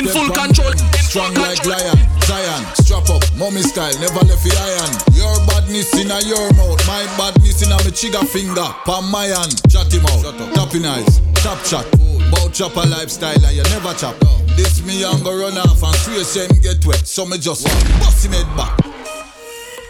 in 0.00 0.06
full 0.08 0.30
control. 0.32 0.72
Strong 1.04 1.34
like 1.34 1.64
lion, 1.66 1.98
Zion. 2.24 2.64
Strap 2.80 3.10
up, 3.10 3.22
mommy 3.36 3.62
style, 3.62 3.92
never 4.00 4.24
left 4.24 4.44
the 4.44 4.52
iron. 4.56 4.92
Your 5.12 5.36
badness 5.46 5.92
in 6.00 6.10
a 6.10 6.18
your 6.24 6.48
mouth, 6.56 6.80
my 6.88 7.04
badness 7.20 7.62
in 7.62 7.72
a 7.72 7.76
me 7.84 7.92
trigger 7.92 8.24
finger. 8.24 8.68
Palm 8.88 9.10
my 9.10 9.26
hand, 9.28 9.60
chat 9.68 9.92
him 9.92 10.06
out. 10.08 10.24
Tapping 10.56 10.86
eyes, 10.86 11.20
tap 11.44 11.60
chat. 11.64 11.86
Bout 12.32 12.52
chop 12.52 12.76
a 12.76 12.86
lifestyle 12.88 13.44
and 13.44 13.56
you 13.56 13.62
never 13.74 13.92
chop. 13.94 14.16
This 14.56 14.82
me 14.84 15.04
I'm 15.04 15.22
run 15.22 15.58
off 15.58 15.82
and 15.82 15.96
swear 15.96 16.24
shame 16.24 16.60
get 16.62 16.84
wet. 16.86 17.06
So 17.06 17.26
me 17.26 17.38
just 17.38 17.64
bust 18.00 18.24
him 18.24 18.32
head 18.32 18.48
back. 18.56 18.78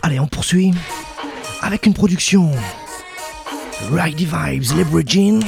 Allez, 0.02 0.18
on 0.18 0.26
poursuit 0.26 0.74
avec 1.62 1.86
une 1.86 1.94
production. 1.94 2.50
Righty 3.90 4.26
Vibes, 4.26 4.74
Leveraging. 4.74 5.42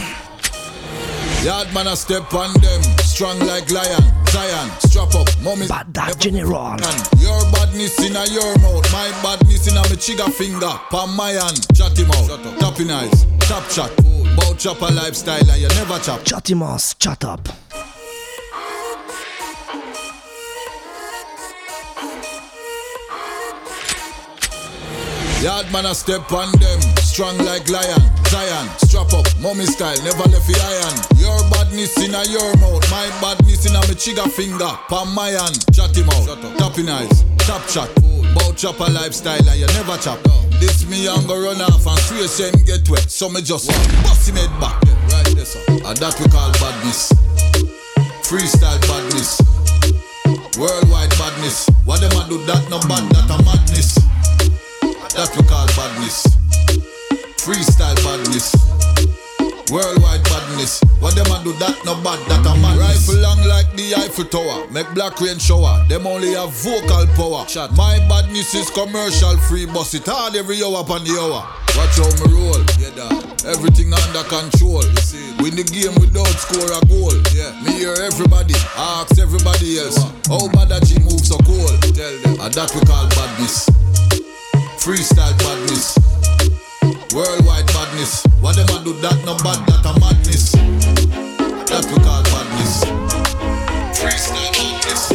Yardman 1.44 1.86
a 1.86 1.96
step 1.96 2.32
on 2.34 2.52
them. 2.60 3.01
Strong 3.12 3.38
like 3.40 3.70
lion, 3.70 4.02
Zion, 4.28 4.70
strap 4.80 5.14
up, 5.14 5.28
mommy. 5.42 5.68
Bad 5.68 5.92
that 5.92 6.18
general. 6.18 6.80
Your 7.20 7.42
badness 7.52 8.00
in 8.00 8.16
a 8.16 8.24
your 8.32 8.56
mouth, 8.64 8.90
my 8.90 9.10
badness 9.22 9.68
in 9.68 9.76
a 9.76 9.82
me 9.90 9.96
trigger 9.96 10.30
finger, 10.30 10.72
palm 10.88 11.14
my 11.14 11.30
hand, 11.30 11.60
chat 11.76 11.96
him 11.98 12.10
out, 12.10 12.40
tapping 12.58 12.90
eyes, 12.90 13.26
top 13.40 13.68
shot, 13.68 13.94
bout 14.36 14.58
chopper 14.58 14.90
lifestyle 14.94 15.50
and 15.50 15.60
you 15.60 15.68
never 15.68 15.98
chop. 15.98 16.20
Chatimos, 16.24 16.98
chat 16.98 17.24
up. 17.24 17.46
Yard 25.42 25.70
man 25.72 25.86
a 25.86 25.94
step 25.94 26.32
on 26.32 26.50
them, 26.52 26.80
strong 27.12 27.36
like 27.44 27.68
lion, 27.68 28.00
Zion, 28.32 28.66
strap 28.80 29.12
up, 29.12 29.28
mommy 29.36 29.68
style, 29.68 30.00
never 30.00 30.24
left 30.32 30.48
the 30.48 30.56
iron. 30.56 30.96
Your 31.20 31.36
badness 31.52 31.92
in 32.00 32.16
a 32.16 32.24
your 32.24 32.56
mouth, 32.56 32.80
my 32.88 33.04
badness 33.20 33.68
in 33.68 33.76
a 33.76 33.80
me 33.84 33.92
trigger 33.92 34.24
finger, 34.32 34.72
palm 34.88 35.12
my 35.12 35.28
hand, 35.28 35.60
chat 35.76 35.92
him 35.92 36.08
out, 36.08 36.24
tapping 36.56 36.88
eyes, 36.88 37.20
top 37.44 37.68
shot, 37.68 37.92
bout 38.32 38.56
chopper 38.56 38.88
lifestyle 38.88 39.36
and 39.44 39.60
you 39.60 39.68
never 39.76 40.00
chop. 40.00 40.24
This 40.56 40.88
me 40.88 41.04
young 41.04 41.20
go 41.28 41.36
run 41.36 41.60
off 41.60 41.84
and 41.84 42.00
swear 42.08 42.24
him 42.48 42.64
get 42.64 42.88
wet, 42.88 43.04
so 43.12 43.28
me 43.28 43.44
just 43.44 43.68
bust 44.08 44.32
him 44.32 44.40
head 44.40 44.48
back. 44.56 44.80
Right 45.12 45.36
there, 45.36 45.44
sir. 45.44 45.60
And 45.68 45.96
that 46.00 46.16
we 46.16 46.24
call 46.32 46.48
badness, 46.64 47.12
freestyle 48.24 48.80
badness, 48.88 49.36
worldwide 50.56 51.12
badness. 51.20 51.68
What 51.84 52.00
them 52.00 52.16
a 52.16 52.24
do 52.24 52.40
that 52.48 52.64
no 52.72 52.80
bad, 52.88 53.04
that 53.12 53.28
a 53.28 53.36
madness. 53.44 54.00
That 55.12 55.28
we 55.36 55.44
call 55.44 55.68
badness. 55.76 56.41
Freestyle 57.42 57.98
badness. 58.06 58.54
Worldwide 59.66 60.22
badness. 60.30 60.78
What 61.02 61.18
them 61.18 61.26
a 61.26 61.42
do 61.42 61.50
that 61.58 61.74
no 61.82 61.98
bad, 61.98 62.22
that 62.30 62.46
a 62.46 62.54
madness. 62.54 63.10
Rifle 63.10 63.18
long 63.18 63.42
like 63.50 63.66
the 63.74 63.98
Eiffel 63.98 64.30
Tower. 64.30 64.70
Make 64.70 64.86
black 64.94 65.18
rain 65.18 65.42
shower. 65.42 65.82
Them 65.90 66.06
only 66.06 66.38
have 66.38 66.54
vocal 66.62 67.02
power. 67.18 67.42
My 67.74 67.98
badness 68.06 68.54
is 68.54 68.70
commercial 68.70 69.34
free. 69.50 69.66
Bust 69.66 69.98
it 69.98 70.06
hard 70.06 70.38
every 70.38 70.62
hour 70.62 70.86
upon 70.86 71.02
the 71.02 71.18
hour. 71.18 71.42
Watch 71.74 71.98
how 71.98 72.06
me 72.22 72.30
roll. 72.30 72.62
Yeah, 72.78 72.94
dog. 72.94 73.26
Everything 73.42 73.90
under 73.90 74.22
control. 74.30 74.86
Win 75.42 75.58
the 75.58 75.66
game 75.66 75.98
without 75.98 76.30
score 76.38 76.70
a 76.70 76.78
goal. 76.86 77.18
Yeah. 77.34 77.50
Me 77.66 77.74
hear 77.74 77.98
everybody. 78.06 78.54
Ask 78.78 79.18
everybody 79.18 79.82
else. 79.82 79.98
How 80.30 80.46
bad 80.54 80.70
that 80.70 80.86
G 80.86 80.94
move 81.02 81.18
so 81.26 81.42
cold. 81.42 81.74
Tell 81.90 82.14
them. 82.22 82.38
And 82.38 82.54
that 82.54 82.70
we 82.70 82.86
call 82.86 83.10
badness. 83.18 83.66
Freestyle 84.78 85.34
badness. 85.42 86.11
Worldwide 87.14 87.66
badness. 87.66 88.24
What 88.40 88.56
them 88.56 88.68
a 88.72 88.82
do 88.82 88.94
that 89.04 89.20
no 89.26 89.36
bad, 89.44 89.60
that 89.68 89.84
a 89.84 89.92
madness. 90.00 90.52
That 91.68 91.84
we 91.92 92.00
call 92.00 92.24
badness. 92.24 92.84
Freestyle 94.00 94.48
badness. 94.56 95.12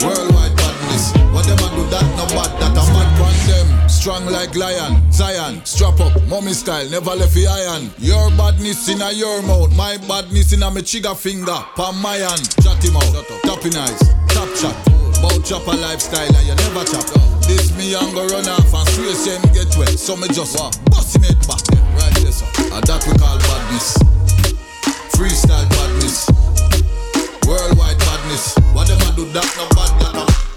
Worldwide 0.00 0.56
badness. 0.56 1.12
What 1.28 1.44
them 1.44 1.60
a 1.60 1.68
do 1.76 1.84
that 1.92 2.08
no 2.16 2.24
bad, 2.32 2.56
that 2.56 2.72
a 2.72 2.82
mad 2.96 3.20
on 3.20 3.36
them. 3.44 3.88
Strong 3.88 4.26
like 4.32 4.56
lion, 4.56 5.12
Zion, 5.12 5.60
strap 5.66 6.00
up, 6.00 6.14
mommy 6.26 6.54
style, 6.54 6.88
never 6.88 7.14
left 7.14 7.34
the 7.34 7.46
iron. 7.46 7.90
Your 7.98 8.30
badness 8.30 8.88
in 8.88 9.02
a 9.02 9.12
your 9.12 9.42
mouth, 9.42 9.76
my 9.76 9.98
badness 10.08 10.54
in 10.54 10.62
a 10.62 10.70
me 10.70 10.80
trigger 10.80 11.14
finger, 11.14 11.58
palm 11.76 12.00
my 12.00 12.16
hand, 12.16 12.48
chat 12.62 12.82
him 12.82 12.96
out, 12.96 13.26
tapping 13.42 13.76
eyes, 13.76 14.00
top 14.28 14.48
shot. 14.56 15.07
Bout 15.22 15.44
chopper 15.44 15.76
lifestyle 15.76 16.36
and 16.36 16.46
you 16.46 16.54
never 16.54 16.84
chop. 16.84 17.06
This 17.42 17.74
me 17.76 17.90
young 17.90 18.12
go 18.14 18.26
run 18.26 18.48
off 18.48 18.72
and 18.72 18.88
say 19.16 19.36
him 19.36 19.42
get 19.52 19.74
wet, 19.76 19.98
so 19.98 20.16
me 20.16 20.28
just 20.28 20.56
bust 20.90 21.16
him 21.16 21.22
head 21.22 21.38
back. 21.46 21.62
Right 21.98 22.14
there, 22.22 22.32
sir. 22.32 22.46
And 22.72 22.84
that 22.86 23.02
we 23.06 23.12
call 23.18 23.38
badness. 23.38 23.98
Freestyle 25.16 25.68
badness. 25.70 26.28
Worldwide 27.46 27.98
badness. 27.98 28.54
What 28.72 28.86
them 28.86 29.00
a 29.00 29.16
do 29.16 29.24
that 29.32 29.48
no 29.56 29.68
bad, 29.74 29.90
that 30.00 30.14
a 30.14 30.47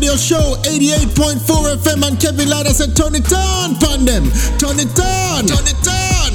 Radio 0.00 0.16
Show 0.16 0.56
88.4 0.62 1.76
FM 1.76 2.08
and 2.08 2.18
Kevin 2.18 2.48
Lada 2.48 2.72
said 2.72 2.96
turn 2.96 3.14
it 3.14 3.30
on, 3.34 3.76
pan 3.76 4.06
them. 4.06 4.24
Turn 4.56 4.80
it 4.80 4.98
on. 4.98 5.44
Turn 5.44 5.66
it 5.68 5.88
on. 5.92 6.32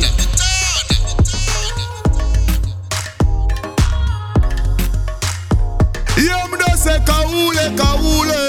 Yeah, 6.21 6.45
me 6.45 6.57
just 6.59 6.83
say 6.83 6.99
kaule, 7.09 7.65
kaule. 7.75 8.45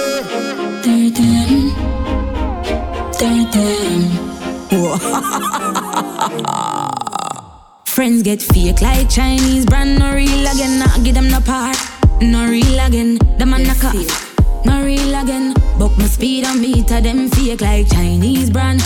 Friends 7.86 8.22
get 8.22 8.42
fake 8.42 8.82
like 8.82 9.08
Chinese 9.08 9.64
brand, 9.64 9.98
no 9.98 10.12
real 10.12 10.46
again. 10.46 10.78
Not 10.78 11.02
give 11.02 11.14
them 11.14 11.30
no 11.30 11.40
part, 11.40 11.78
no 12.20 12.46
real 12.46 12.78
again. 12.80 13.16
The 13.38 13.46
man 13.46 13.62
knock 13.62 13.82
off, 13.82 14.25
no 14.66 14.82
real 14.84 15.14
again. 15.14 15.54
Book 15.78 15.96
my 15.96 16.06
speed 16.06 16.44
and 16.44 16.60
meter 16.60 17.00
them 17.00 17.28
fake 17.30 17.60
like 17.60 17.88
Chinese 17.88 18.50
brand, 18.50 18.82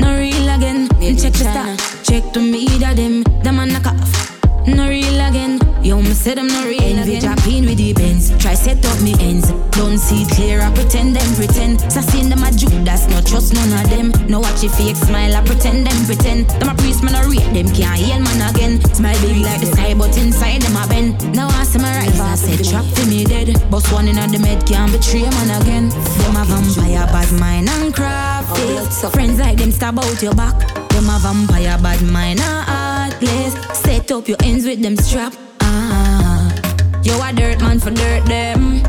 no 0.00 0.18
real 0.18 0.48
again. 0.48 0.88
check 1.16 1.32
the 1.32 1.46
star, 1.50 1.76
check 2.02 2.32
the 2.32 2.40
meter 2.40 2.94
them. 2.94 3.22
The 3.44 3.52
man 3.52 3.68
knock 3.72 3.86
off, 3.86 4.66
no 4.66 4.88
real 4.88 5.20
again. 5.28 5.69
Yo, 5.82 5.96
me 5.96 6.12
say 6.12 6.34
them 6.34 6.46
no 6.46 6.66
real 6.66 6.82
Envy 6.82 7.16
again. 7.16 7.64
with 7.64 7.78
the 7.78 7.94
bends, 7.94 8.36
try 8.36 8.52
set 8.52 8.84
up 8.84 9.00
me 9.00 9.14
ends. 9.18 9.50
Don't 9.72 9.96
see 9.96 10.26
clear, 10.26 10.60
I 10.60 10.70
pretend 10.74 11.16
them 11.16 11.34
pretend. 11.34 11.80
Sassy 11.90 12.20
them 12.28 12.42
a 12.44 12.52
Judas, 12.52 13.08
no 13.08 13.20
trust 13.22 13.54
none 13.54 13.72
of 13.72 13.88
them. 13.88 14.12
No 14.28 14.40
watch 14.40 14.62
your 14.62 14.72
fake 14.72 14.96
smile, 14.96 15.34
I 15.34 15.42
pretend 15.42 15.86
them 15.86 16.04
pretend. 16.04 16.50
Them 16.60 16.68
a 16.68 16.74
priest, 16.74 17.02
man, 17.02 17.14
I 17.14 17.24
rate 17.24 17.48
them, 17.56 17.72
can't 17.74 17.96
heal 17.96 18.20
man 18.20 18.54
again. 18.54 18.84
Smile 18.92 19.18
big 19.22 19.40
like 19.42 19.60
the 19.60 19.72
sky, 19.72 19.94
but 19.94 20.16
inside 20.18 20.60
them 20.60 20.76
a 20.76 20.86
bend. 20.86 21.16
Now 21.34 21.48
I 21.48 21.64
see 21.64 21.78
my 21.78 21.90
rise, 21.96 22.20
I 22.20 22.34
said 22.34 22.60
trap 22.60 22.84
to 22.84 23.06
me 23.08 23.24
dead. 23.24 23.48
Boss 23.70 23.90
one 23.90 24.06
in 24.06 24.16
the 24.16 24.38
med, 24.38 24.66
can't 24.66 24.92
betray 24.92 25.22
man 25.22 25.62
again. 25.62 25.88
Them 25.88 26.36
a 26.36 26.44
vampire, 26.44 27.08
bad 27.08 27.32
mind 27.40 27.70
and 27.70 27.94
crafty. 27.94 28.84
So 28.92 29.08
friends 29.08 29.40
like 29.40 29.56
them 29.56 29.72
stab 29.72 29.98
out 29.98 30.22
your 30.22 30.34
back. 30.34 30.60
Them 30.90 31.08
a 31.08 31.18
vampire, 31.18 31.78
bad 31.80 32.02
mind 32.02 32.40
and 32.40 32.68
hard 32.68 33.12
place. 33.14 33.56
Set 33.72 34.12
up 34.12 34.28
your 34.28 34.36
ends 34.44 34.66
with 34.66 34.82
them 34.82 34.96
strap. 34.96 35.32
You 37.02 37.16
a 37.22 37.32
dirt 37.32 37.60
man 37.60 37.80
for 37.80 37.90
dirt 37.90 38.26
them. 38.26 38.82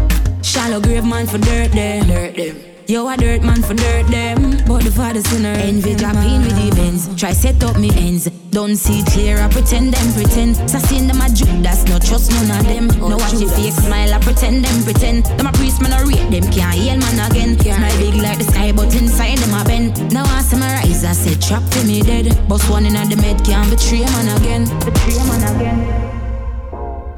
Shallow 0.44 0.82
grave 0.82 1.06
man 1.06 1.28
for 1.28 1.38
dirt 1.38 1.72
them. 1.72 2.08
Dirt 2.08 2.36
them. 2.36 2.58
You 2.88 3.08
a 3.08 3.16
dirt 3.16 3.42
man 3.42 3.62
for 3.62 3.74
dirt 3.74 4.08
them. 4.08 4.58
But 4.68 4.84
the 4.84 4.92
father 4.92 5.22
sinner 5.22 5.56
envy 5.56 5.96
dropping 5.96 6.42
with 6.42 6.56
the 6.60 6.76
bends. 6.76 7.08
Try 7.16 7.32
set 7.32 7.64
up 7.64 7.78
me 7.80 7.90
ends. 7.96 8.30
Don't 8.52 8.76
see 8.76 9.02
clear, 9.14 9.40
I 9.40 9.48
pretend 9.48 9.94
them 9.94 10.14
pretend. 10.14 10.58
Sassy 10.70 11.00
them 11.00 11.22
a 11.22 11.30
that's 11.64 11.86
no 11.86 12.00
trust 12.00 12.32
none 12.32 12.60
of 12.60 12.66
them. 12.68 12.90
Oh, 13.02 13.08
no 13.08 13.16
watch 13.16 13.40
your 13.40 13.50
fake 13.50 13.72
smile, 13.72 14.14
I 14.14 14.20
pretend 14.20 14.66
them 14.66 14.84
pretend. 14.84 15.24
Them 15.38 15.48
a 15.48 15.54
priest, 15.54 15.82
man, 15.82 15.94
I 15.94 16.04
rate 16.04 16.30
them. 16.30 16.52
Can't 16.52 16.76
heal 16.76 16.98
man 16.98 17.32
again. 17.32 17.58
Smile 17.58 17.98
big 17.98 18.16
like 18.22 18.40
the 18.40 18.44
sky, 18.44 18.74
but 18.74 18.94
inside 18.94 19.38
them 19.38 19.54
a 19.56 19.64
bend. 19.64 20.14
Now 20.14 20.26
I 20.26 20.42
see 20.42 20.58
my 20.58 20.68
rise, 20.68 21.06
I 21.06 21.14
said 21.14 21.42
trap 21.42 21.64
to 21.72 21.88
me 21.88 22.02
dead. 22.02 22.28
Boss 22.50 22.70
one 22.70 22.86
in 22.86 22.94
the 22.94 23.16
med, 23.16 23.42
can't 23.46 23.70
betray 23.70 24.02
man 24.02 24.28
again. 24.36 24.66
Betray 24.84 25.16
man 25.32 25.56
again. 25.56 26.21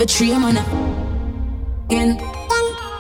Betray 0.04 0.38
man 0.38 0.58
again. 1.86 2.20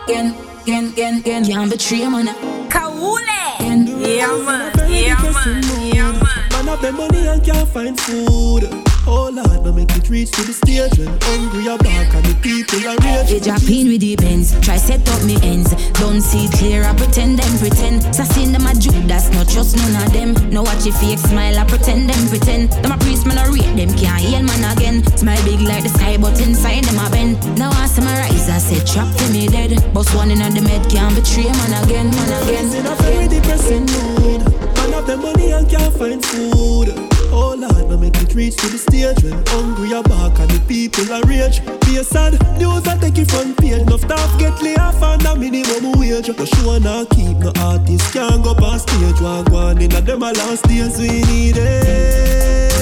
Again, 0.05 0.33
again, 0.61 0.87
again, 0.87 1.17
again. 1.17 1.45
Can't 1.45 1.69
betray 1.69 2.07
man 2.07 2.27
Kaule. 2.69 3.19
Yeah, 3.59 4.27
man. 4.45 4.71
Yeah, 4.89 5.21
man. 5.21 5.93
Yeah, 5.93 6.11
man. 6.13 6.49
Man 6.51 6.67
have 6.67 6.81
the 6.81 6.93
money 6.93 7.27
and 7.27 7.43
can't 7.43 7.67
find 7.67 7.99
food. 7.99 8.82
Oh 9.05 9.27
Lord, 9.27 9.65
no 9.65 9.73
make 9.73 9.91
it 9.97 10.09
reach 10.09 10.31
to 10.31 10.43
the 10.47 10.53
stage 10.53 10.95
when 10.97 11.11
hungry 11.27 11.67
are 11.67 11.77
back 11.77 12.13
and 12.15 12.23
the 12.23 12.35
people 12.39 12.79
are 12.87 12.95
rage. 13.03 13.27
They 13.27 13.39
dropping 13.43 13.91
with 13.91 13.99
the 13.99 14.15
bends, 14.15 14.55
try 14.63 14.77
set 14.77 15.03
up 15.09 15.21
me 15.27 15.35
ends. 15.43 15.75
Don't 15.99 16.21
see 16.21 16.47
clear, 16.47 16.83
I 16.83 16.95
pretend 16.95 17.39
them 17.39 17.51
pretend. 17.59 17.99
Sassy 18.15 18.47
them 18.47 18.63
a 18.63 18.73
Judas, 18.73 19.27
no 19.35 19.43
trust 19.43 19.75
none 19.75 19.99
of 19.99 20.13
them. 20.13 20.31
No 20.49 20.63
watch 20.63 20.85
your 20.87 20.95
fake 20.95 21.19
smile, 21.19 21.59
I 21.59 21.65
pretend 21.67 22.09
them 22.09 22.23
pretend. 22.31 22.71
Them 22.79 22.95
a 22.95 22.97
priest, 22.97 23.27
man, 23.27 23.37
I 23.37 23.51
rate 23.51 23.75
them, 23.75 23.91
can't 23.99 24.23
heal 24.23 24.39
man 24.39 24.63
again. 24.71 25.03
Smile 25.19 25.43
big 25.43 25.59
like 25.59 25.83
the 25.83 25.91
sky, 25.91 26.15
but 26.15 26.39
inside 26.39 26.87
them 26.87 26.95
a 27.03 27.09
bend. 27.11 27.35
Now 27.59 27.75
I 27.75 27.87
see 27.91 28.07
my 28.07 28.15
rise, 28.23 28.47
I 28.47 28.57
said 28.57 28.87
trap 28.87 29.11
to 29.19 29.25
me 29.35 29.47
dead. 29.51 29.75
Boss 29.93 30.07
one 30.15 30.31
in 30.31 30.39
the 30.39 30.61
med, 30.63 30.87
can't 30.87 31.11
betray 31.11 31.51
man 31.51 31.75
again, 31.83 32.07
man 32.07 32.31
again. 32.43 32.71
In 32.71 32.87
a 32.87 32.95
very 33.03 33.27
depressing 33.27 33.83
mood. 33.83 34.47
Man 34.79 34.95
have 34.95 35.07
the 35.07 35.17
money 35.19 35.51
and 35.51 35.67
can't 35.67 35.91
find 35.91 36.23
food. 36.23 37.02
Oh 37.35 37.55
Lord, 37.57 37.89
now 37.89 37.97
make 37.97 38.15
it 38.21 38.35
reach 38.35 38.55
to 38.57 38.67
the 38.67 38.77
stage 38.77 39.23
when 39.23 39.43
hungry 39.47 39.93
are 39.93 40.03
back 40.03 40.37
and 40.39 40.51
the 40.51 40.61
people 40.67 41.11
are 41.11 41.23
rage. 41.25 41.65
Be 41.81 41.97
sad 42.03 42.33
news 42.59 42.83
that 42.83 43.01
take 43.01 43.17
it 43.17 43.31
front 43.31 43.57
page. 43.57 43.81
Enough 43.81 44.01
staff 44.01 44.37
get 44.37 44.61
lay 44.61 44.75
off 44.75 45.01
and 45.01 45.25
a 45.25 45.35
minimum 45.35 45.97
wage. 45.99 46.29
No 46.29 46.45
show 46.45 46.77
now 46.77 47.05
keep 47.05 47.37
no 47.37 47.51
artist 47.59 48.13
can't 48.13 48.43
go 48.43 48.53
past 48.53 48.87
stage. 48.87 49.19
One 49.19 49.45
go 49.45 49.57
on 49.57 49.81
in 49.81 49.89
them 49.89 50.21
a 50.21 50.31
last 50.31 50.63
days 50.69 50.99
we 50.99 51.25
need 51.25 51.57
it. 51.57 52.73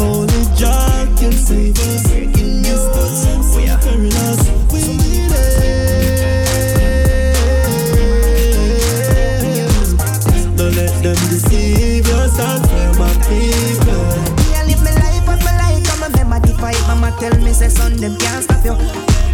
Only 0.00 0.42
Jah 0.56 1.06
can 1.20 1.32
save 1.32 1.78
us. 1.78 2.07
Tell 17.18 17.36
me 17.40 17.52
say 17.52 17.68
son 17.68 17.96
them 17.96 18.16
can't 18.18 18.44
stop 18.44 18.64
you. 18.64 18.74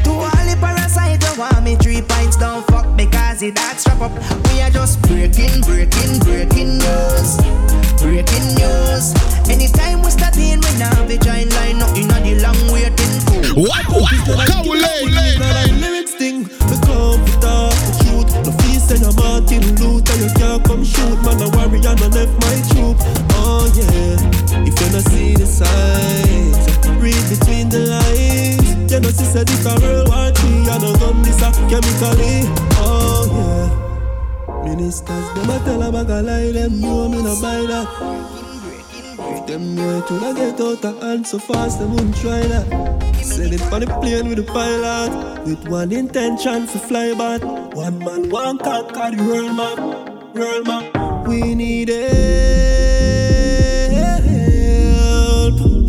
To 0.05 0.11
all 0.11 0.44
the 0.48 0.56
parasite 0.61 1.23
you 1.23 1.39
want 1.39 1.62
me 1.62 1.77
three 1.77 2.02
pints 2.02 2.36
down 2.36 2.62
fuck 2.65 2.97
because 2.97 3.43
it 3.43 3.55
that 3.55 3.78
strap 3.78 4.01
up. 4.01 4.44
Of 40.85 41.01
hand 41.02 41.27
so 41.27 41.39
fast, 41.39 41.78
them 41.78 41.93
wouldn't 41.93 42.16
try 42.16 42.40
that. 42.40 42.66
It 43.19 43.62
on 43.73 43.81
the 43.81 43.86
plane 44.01 44.28
with 44.28 44.36
the 44.36 44.44
pilot, 44.44 45.11
with 45.47 45.66
one 45.69 45.93
intention 45.93 46.66
to 46.66 46.78
fly 46.78 47.15
back. 47.15 47.43
One 47.74 47.98
man, 47.98 48.28
one 48.28 48.59
conquer 48.59 49.16
the 49.16 49.23
world 49.23 49.56
map, 49.56 49.78
world 50.35 50.66
map. 50.66 51.27
We 51.27 51.55
need 51.55 51.89
help. 51.89 52.01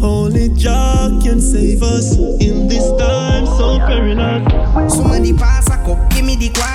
Only 0.02 0.50
Jah 0.50 1.20
can 1.24 1.42
save 1.42 1.84
us 1.84 2.16
in 2.18 2.68
this 2.68 2.90
time 2.98 3.46
so 3.46 3.78
perilous. 3.80 4.94
Somebody 4.94 5.34
pass 5.34 5.68
a 5.68 5.78
cup, 5.84 6.10
give 6.12 6.26
me 6.26 6.36
the 6.36 6.50
quad 6.50 6.75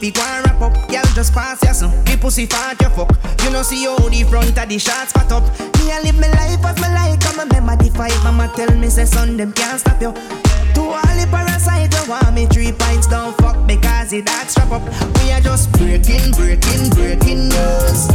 and 0.00 0.12
weed, 0.12 0.14
pick 0.14 0.16
one 0.22 0.42
wrap 0.42 0.60
up. 0.60 0.88
Girl, 0.88 1.02
just 1.14 1.32
pass 1.32 1.62
your 1.62 1.74
son. 1.74 2.04
The 2.04 2.16
pussy 2.16 2.46
fat, 2.46 2.80
you 2.80 2.88
fuck. 2.90 3.10
You 3.44 3.50
know, 3.50 3.62
see 3.62 3.84
how 3.84 3.96
the 3.96 4.24
front 4.24 4.56
of 4.56 4.68
the 4.68 4.78
shots 4.78 5.10
spot 5.10 5.32
up. 5.32 5.44
Me, 5.78 5.92
I 5.92 6.00
live 6.02 6.18
my 6.18 6.28
life 6.28 6.64
as 6.64 6.80
my 6.80 6.92
life. 6.94 7.20
Come 7.20 7.48
remember 7.48 7.76
the 7.76 7.90
fight. 7.90 8.16
Mama 8.24 8.52
tell 8.56 8.74
me, 8.76 8.88
say, 8.88 9.04
son, 9.04 9.36
them 9.36 9.52
can't 9.52 9.80
stop 9.80 10.00
you. 10.00 10.12
To 10.74 10.80
all 10.80 11.14
the 11.16 11.26
parasite, 11.30 11.92
you 11.92 12.10
want 12.10 12.34
me 12.34 12.46
three 12.46 12.72
pints 12.72 13.06
down 13.06 13.34
fuck 13.34 13.66
because 13.66 14.12
it 14.12 14.26
that 14.26 14.50
strap 14.50 14.70
up. 14.70 14.82
We 15.20 15.32
are 15.32 15.40
just 15.40 15.72
breaking, 15.72 16.32
breaking, 16.32 16.90
breaking 16.90 17.48
news. 17.48 18.08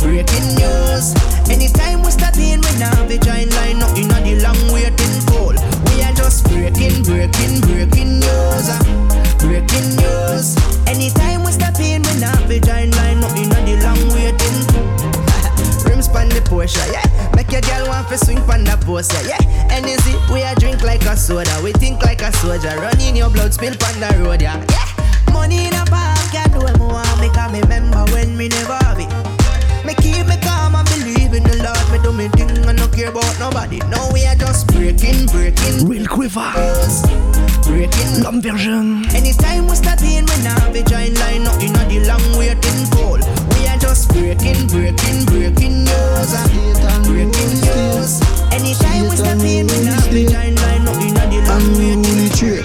Breaking 0.00 0.48
news. 0.56 1.14
Anytime 1.50 2.02
we 2.02 2.10
start 2.10 2.38
in, 2.38 2.60
we 2.60 2.72
now 2.78 3.06
be 3.06 3.18
join 3.18 3.48
line 3.50 3.82
up 3.82 3.96
in 3.96 4.08
the 4.08 4.40
long 4.42 4.60
waiting 4.72 5.20
pool. 5.28 5.54
We 5.92 6.02
are 6.02 6.14
just 6.14 6.48
breaking, 6.48 7.02
breaking, 7.04 7.60
breaking 7.60 8.20
news. 8.20 9.09
Breaking 9.40 9.96
news. 9.96 10.54
Anytime 10.86 11.44
we 11.44 11.52
step 11.52 11.78
in, 11.80 12.02
we 12.02 12.20
not 12.20 12.46
be 12.48 12.60
join 12.60 12.90
line 12.92 13.24
up 13.24 13.32
in 13.36 13.48
the 13.48 13.80
long 13.82 13.98
waiting. 14.12 14.58
Rims 15.88 16.08
pan 16.08 16.28
the 16.28 16.40
Porsche, 16.44 16.84
yeah. 16.92 17.04
Make 17.34 17.50
your 17.50 17.62
girl 17.62 17.88
want 17.88 18.08
to 18.08 18.18
swing 18.18 18.44
pan 18.44 18.64
the 18.64 18.76
poster, 18.84 19.16
yeah. 19.26 19.40
Energy, 19.70 20.14
we 20.32 20.42
a 20.42 20.54
drink 20.56 20.82
like 20.82 21.02
a 21.06 21.16
soda, 21.16 21.50
we 21.64 21.72
think 21.72 22.02
like 22.02 22.22
a 22.22 22.32
soldier. 22.34 22.76
Run 22.78 23.00
in 23.00 23.16
your 23.16 23.30
blood, 23.30 23.54
spill 23.54 23.74
pan 23.76 23.98
the 23.98 24.22
road, 24.22 24.42
yeah. 24.42 24.60
Yeah. 24.68 25.32
Money 25.32 25.68
in 25.68 25.74
a 25.74 25.84
pocket, 25.86 26.52
do 26.52 26.60
me 26.60 26.86
want 26.92 27.20
me 27.20 27.30
can 27.30 27.52
remember 27.52 28.04
when 28.12 28.36
me 28.36 28.48
never 28.48 28.76
have 28.84 29.00
it. 29.00 29.08
Me 29.86 29.94
keep 29.94 30.26
me 30.28 30.36
calm 30.44 30.74
and 30.74 30.86
believe 30.88 31.32
in 31.32 31.44
the 31.44 31.56
Lord. 31.64 31.84
Me 31.90 31.98
do 32.04 32.12
me 32.12 32.28
thing 32.36 32.50
and 32.68 32.78
no 32.78 32.86
care 32.88 33.08
about 33.08 33.38
nobody. 33.40 33.78
No, 33.88 34.10
we 34.12 34.26
are 34.26 34.36
just 34.36 34.66
breaking, 34.68 35.26
breaking. 35.26 35.88
Real 35.88 36.06
Quiver. 36.06 37.49
Breaking. 37.70 38.22
L'homme 38.22 38.40
version. 38.40 39.02
Anytime 39.14 39.68
we 39.68 39.76
start 39.76 40.02
in, 40.02 40.26
we 40.26 40.36
now 40.42 40.72
be 40.72 40.82
join 40.82 41.14
line 41.14 41.46
up 41.46 41.62
in 41.62 41.72
the 41.72 42.02
long 42.08 42.36
waiting 42.36 42.86
pool. 42.90 43.18
We 43.54 43.68
are 43.68 43.78
just 43.78 44.08
breaking, 44.10 44.66
breaking, 44.66 45.24
breaking 45.26 45.84
news. 45.84 46.30
Breaking 47.06 47.54
news. 47.62 48.20
Anytime 48.50 49.08
we 49.08 49.16
step 49.16 49.38
in, 49.38 49.66
we 49.68 49.84
now 49.86 50.02
be 50.10 50.26
join 50.26 50.54
line 50.56 50.88
up 50.88 50.98
in 50.98 51.14
the 51.14 51.38
long 51.46 51.66
waiting 51.78 52.28
pool. 52.34 52.64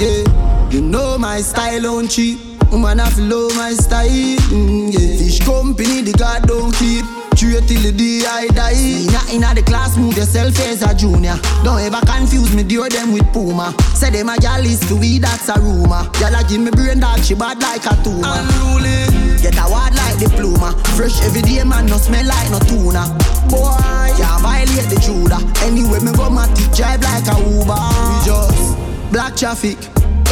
Yeah, 0.00 0.70
you 0.70 0.80
know 0.80 1.18
my 1.18 1.42
style 1.42 1.86
on 1.86 2.08
cheap. 2.08 2.40
Woman, 2.72 3.00
I 3.00 3.10
follow 3.10 3.50
my 3.54 3.72
style. 3.74 4.08
Mm, 4.48 4.92
yeah. 4.92 5.18
Fish 5.18 5.40
company, 5.44 6.00
the 6.00 6.12
God 6.16 6.48
don't 6.48 6.72
keep. 6.74 7.04
True 7.38 7.60
till 7.60 7.80
the 7.80 7.92
day 7.92 8.26
I 8.26 8.48
die. 8.48 8.74
Inna 8.74 9.20
inna 9.30 9.54
the 9.54 9.62
class, 9.62 9.96
move 9.96 10.16
yourself 10.16 10.58
as 10.58 10.82
a 10.82 10.92
junior. 10.92 11.38
Don't 11.62 11.78
ever 11.78 12.04
confuse 12.04 12.52
me, 12.52 12.64
deal 12.64 12.88
them 12.88 13.12
with 13.12 13.32
Puma. 13.32 13.72
Say 13.94 14.10
them 14.10 14.28
a 14.28 14.36
gal 14.38 14.64
is 14.66 14.80
to 14.88 14.96
we, 14.96 15.18
that's 15.20 15.48
a 15.48 15.54
rumor. 15.60 16.02
Gal 16.18 16.34
a 16.34 16.42
give 16.42 16.60
me 16.60 16.72
brain 16.72 16.98
dog, 16.98 17.22
she 17.22 17.34
bad 17.34 17.62
like 17.62 17.86
a 17.86 17.94
tumor. 18.02 18.26
Unruly, 18.26 19.06
get 19.38 19.54
a 19.54 19.70
word 19.70 19.94
like 19.94 20.18
diploma. 20.18 20.74
Fresh 20.98 21.22
every 21.22 21.42
day, 21.42 21.62
man, 21.62 21.86
no 21.86 21.96
smell 21.98 22.26
like 22.26 22.50
no 22.50 22.58
tuna. 22.58 23.06
Boy, 23.46 23.70
can't 24.18 24.42
violate 24.42 24.90
the 24.90 24.98
Judah. 24.98 25.38
Anyway, 25.62 26.02
me 26.02 26.10
go 26.18 26.28
my 26.28 26.42
teeth 26.58 26.74
drive 26.74 27.00
like 27.06 27.22
a 27.30 27.38
Uber. 27.38 27.78
We 28.02 28.14
just 28.26 29.12
black 29.14 29.36
traffic. 29.36 29.78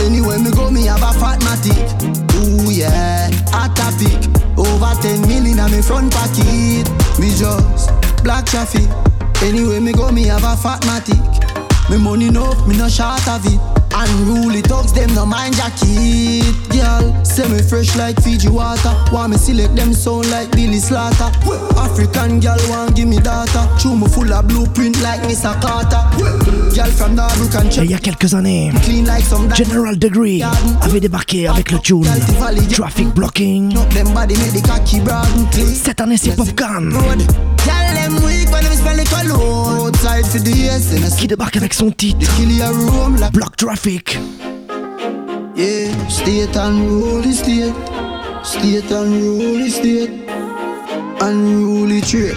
Anywhere 0.05 0.39
me 0.39 0.51
go, 0.51 0.71
me 0.71 0.87
have 0.87 1.03
a 1.03 1.13
fat 1.19 1.41
matic. 1.41 1.77
Ooh 2.37 2.71
yeah, 2.71 3.31
hot 3.51 3.75
topic. 3.77 4.29
Over 4.57 4.95
10 5.01 5.23
million 5.29 5.61
on 5.61 5.71
me 5.71 5.83
front 5.83 6.13
pocket. 6.13 6.87
Me 7.19 7.31
just 7.35 7.91
black 8.23 8.47
traffic. 8.47 8.89
Anywhere 9.43 9.81
me 9.81 9.93
go, 9.93 10.11
me 10.11 10.25
have 10.25 10.45
a 10.45 10.57
fat 10.57 10.81
matic. 10.83 11.23
Me 11.91 11.99
money 11.99 12.31
no, 12.31 12.53
me 12.67 12.77
no 12.77 12.89
short 12.89 13.27
of 13.29 13.45
it. 13.47 13.61
Unruly 13.99 14.61
thugs, 14.61 14.93
them 14.93 15.15
no 15.15 15.25
mind 15.25 15.57
jacket. 15.57 16.45
Girl, 16.69 17.25
say 17.25 17.49
me 17.49 17.63
fresh 17.63 17.97
like 17.97 18.21
Fiji 18.23 18.49
water. 18.49 18.93
Want 19.11 19.31
me 19.31 19.39
select 19.39 19.75
them 19.75 19.95
sound 19.95 20.31
like 20.31 20.51
Billy 20.51 20.79
Slaughter. 20.79 21.31
African 21.79 22.41
girl 22.41 22.59
want 22.69 22.95
give 22.95 23.09
me 23.09 23.19
data. 23.19 23.67
Chew 23.81 23.97
me 23.97 24.07
full 24.09 24.33
of 24.33 24.47
blueprint 24.49 25.01
like 25.01 25.21
Mr. 25.23 25.55
Carter. 25.63 26.05
Girl 26.87 26.95
from 26.95 27.15
Norbrook 27.15 27.55
and 27.57 27.83
Et 27.83 27.85
il 27.85 27.91
y 27.91 27.95
a 27.95 27.99
quelques 27.99 28.35
années, 28.35 28.71
Clean 28.85 29.05
like 29.05 29.25
some 29.25 29.53
General 29.55 29.99
Degree 29.99 30.43
avait 30.83 31.01
débarqué 31.01 31.49
avec 31.49 31.73
le 31.73 31.79
tune 31.81 32.07
Traffic 32.73 33.09
Blocking. 33.09 33.75
Them 33.91 34.13
body 34.15 34.37
make 34.37 34.53
the 34.53 34.63
cocky 34.63 35.01
broad 35.01 35.27
and 35.37 35.47
clean. 35.51 35.67
Cette 35.67 36.01
année, 36.01 36.17
c'est 36.17 36.37
Popcaan 36.37 36.91
Tell 37.57 37.95
them 37.95 38.15
weak 38.25 38.51
when 38.53 38.63
them 38.63 38.73
spell 38.73 39.01
it 39.01 39.13
alone. 39.13 39.89
Outside 39.89 40.27
for 40.27 40.39
the 40.39 40.57
yes 40.57 40.95
qui 41.19 41.27
débarque 41.27 41.57
avec 41.57 41.75
son 41.75 41.91
titre 41.91 42.27
kill 42.37 42.53
your 42.53 42.73
room 42.73 43.17
like 43.17 43.33
Block 43.33 43.57
Traffic. 43.57 44.19
Yeah, 45.57 45.91
state 46.09 46.57
unruly 46.57 47.33
state. 47.33 47.75
State 48.45 48.93
unruly 48.93 49.71
state. 49.71 50.11
Unruly 51.21 52.01
trade. 52.01 52.37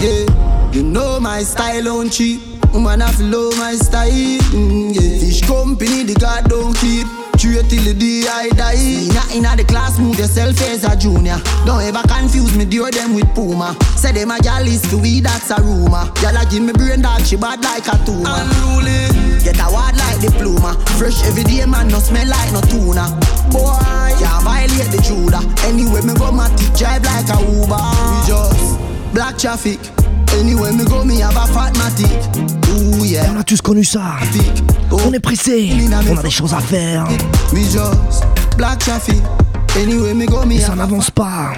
Yeah, 0.00 0.26
you 0.72 0.82
know 0.82 1.20
my 1.20 1.44
style 1.44 1.88
on 1.88 2.10
cheap. 2.10 2.53
Woman, 2.74 3.02
I 3.02 3.12
follow 3.12 3.54
my 3.54 3.76
style. 3.76 4.10
Mm, 4.50 4.90
yeah, 4.90 5.18
fish 5.22 5.42
company, 5.46 6.02
the 6.02 6.14
God 6.18 6.50
don't 6.50 6.74
keep. 6.74 7.06
True 7.38 7.62
till 7.70 7.86
the 7.86 7.94
day 7.94 8.26
I 8.26 8.48
die. 8.50 8.74
Inna 8.74 9.22
inna 9.30 9.56
the 9.56 9.62
class, 9.62 9.96
move 9.98 10.18
yourself 10.18 10.60
as 10.62 10.82
a 10.82 10.96
junior. 10.98 11.38
Don't 11.64 11.82
ever 11.82 12.02
confuse 12.08 12.56
me, 12.58 12.64
deal 12.64 12.90
them 12.90 13.14
with 13.14 13.32
Puma. 13.32 13.78
Say 13.94 14.10
them 14.10 14.32
a 14.32 14.38
gal 14.42 14.66
is 14.66 14.82
to 14.90 14.98
that's 15.22 15.54
a 15.54 15.62
rumor. 15.62 16.10
Gal 16.18 16.34
a 16.34 16.42
give 16.50 16.66
me 16.66 16.72
brain 16.72 17.02
dog, 17.02 17.22
she 17.22 17.36
bad 17.36 17.62
like 17.62 17.86
a 17.86 17.94
tumor. 18.02 18.26
Unruly, 18.26 19.06
get 19.46 19.54
a 19.62 19.70
word 19.70 19.94
like 19.94 20.18
diploma. 20.18 20.74
Fresh 20.98 21.22
every 21.30 21.44
day, 21.44 21.62
man, 21.66 21.86
no 21.86 22.02
smell 22.02 22.26
like 22.26 22.50
no 22.50 22.60
tuna. 22.66 23.06
Boy, 23.54 23.78
can't 24.18 24.42
violate 24.42 24.90
the 24.90 24.98
Judah. 24.98 25.46
Anyway, 25.62 26.02
me 26.02 26.14
go 26.18 26.34
my 26.34 26.50
teeth 26.58 26.74
drive 26.74 27.06
like 27.06 27.30
a 27.30 27.38
Uber. 27.38 27.78
We 27.78 28.18
just 28.26 29.14
black 29.14 29.38
traffic. 29.38 29.78
Anyway, 30.38 30.72
me 30.72 30.84
go, 30.84 31.04
me 31.04 31.20
have 31.20 31.36
a 31.36 31.46
fat 31.46 31.72
matic. 31.74 32.10
Ooh 32.70 33.04
yeah. 33.04 33.30
On 33.34 33.38
a 33.38 33.44
tous 33.44 33.60
connu 33.60 33.84
ça. 33.84 34.16
On 34.90 35.12
est 35.12 35.20
pressé. 35.20 35.70
On 36.10 36.16
a 36.16 36.22
des 36.22 36.30
choses 36.30 36.52
à 36.54 36.60
faire. 36.60 37.06
We 37.52 37.64
just 37.70 38.24
black 38.56 38.78
traffic. 38.80 39.22
Anyway, 39.76 40.14
me 40.14 40.26
go 40.26 40.44
me 40.44 40.58
Ça 40.58 40.74
n'avance 40.74 41.10
pas. 41.10 41.52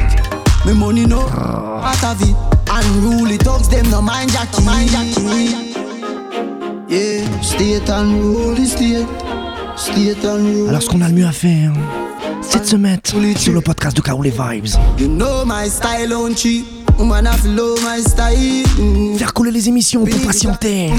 Me 0.64 0.72
money 0.72 1.06
no 1.06 1.20
out 1.20 2.04
of 2.04 2.20
it. 2.22 2.36
Unruly 2.68 3.38
thugs, 3.38 3.68
them 3.68 3.88
no 3.90 4.02
mind 4.02 4.30
Jackie. 4.30 4.62
Mind 4.64 4.90
Jackie. 4.90 5.76
Yeah, 6.88 7.42
state 7.42 7.88
unruly 7.88 8.66
state. 8.66 9.06
State 9.76 10.24
unruly. 10.24 10.68
Alors 10.68 10.82
ce 10.82 10.88
qu'on 10.88 11.00
a 11.00 11.08
le 11.08 11.14
mieux 11.14 11.26
à 11.26 11.32
faire, 11.32 11.72
c'est 12.42 12.60
de 12.60 12.66
se 12.66 12.76
mettre 12.76 13.14
sur 13.38 13.52
le 13.52 13.60
podcast 13.60 13.96
de 13.96 14.02
Kaoulé 14.02 14.30
Vibes. 14.30 14.74
You 14.98 15.08
know 15.08 15.44
my 15.46 15.68
style 15.68 16.12
on 16.14 16.34
cheap. 16.34 16.75
Woman, 16.98 17.26
I 17.26 17.36
flow 17.36 17.76
my 17.82 18.00
style. 18.00 18.64
Faire 19.18 19.32
couler 19.34 19.50
les 19.50 19.68
émissions 19.68 20.04
pour 20.04 20.20
patienter. 20.20 20.92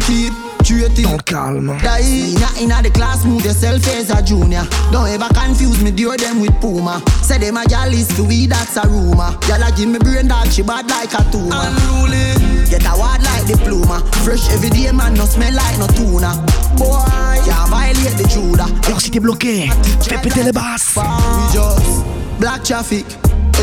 Dans 1.01 1.13
le 1.13 1.23
calme. 1.23 1.77
Die 1.81 2.35
in 2.61 2.71
a 2.71 2.81
the 2.81 2.91
class, 2.91 3.23
move 3.23 3.45
yourself 3.45 3.81
as 3.87 4.11
a 4.11 4.21
junior. 4.21 4.67
Don't 4.91 5.07
ever 5.07 5.29
confuse 5.33 5.81
me, 5.81 5.91
deal 5.91 6.11
them 6.17 6.41
with 6.41 6.59
Puma. 6.59 7.01
Say 7.21 7.37
them 7.37 7.55
a 7.55 7.63
gal 7.65 7.93
is 7.93 8.07
to 8.15 8.23
we, 8.23 8.47
that's 8.47 8.75
a 8.75 8.85
rumor. 8.85 9.37
Gal 9.47 9.63
a 9.63 9.71
give 9.71 9.87
me 9.87 9.97
brain 9.97 10.27
dog, 10.27 10.51
she 10.51 10.63
bad 10.63 10.89
like 10.89 11.13
a 11.13 11.23
tumor. 11.31 11.55
Unruly, 11.55 12.67
get 12.69 12.83
a 12.85 12.91
word 12.99 13.23
like 13.23 13.45
diploma. 13.47 14.03
Fresh 14.25 14.49
every 14.49 14.69
day, 14.69 14.91
man, 14.91 15.13
no 15.13 15.25
smell 15.25 15.53
like 15.53 15.77
no 15.79 15.87
tuna. 15.87 16.35
Boy, 16.75 16.99
can't 17.45 17.69
violate 17.69 18.17
the 18.17 18.27
Judah. 18.27 18.67
Alors 18.87 18.99
si 18.99 19.09
t'es 19.09 19.21
bloqué, 19.21 19.69
fais 20.01 20.17
péter 20.17 20.43
les 20.43 20.51
basses. 20.51 20.97
We 20.97 21.53
just 21.53 22.05
black 22.39 22.63
traffic. 22.63 23.05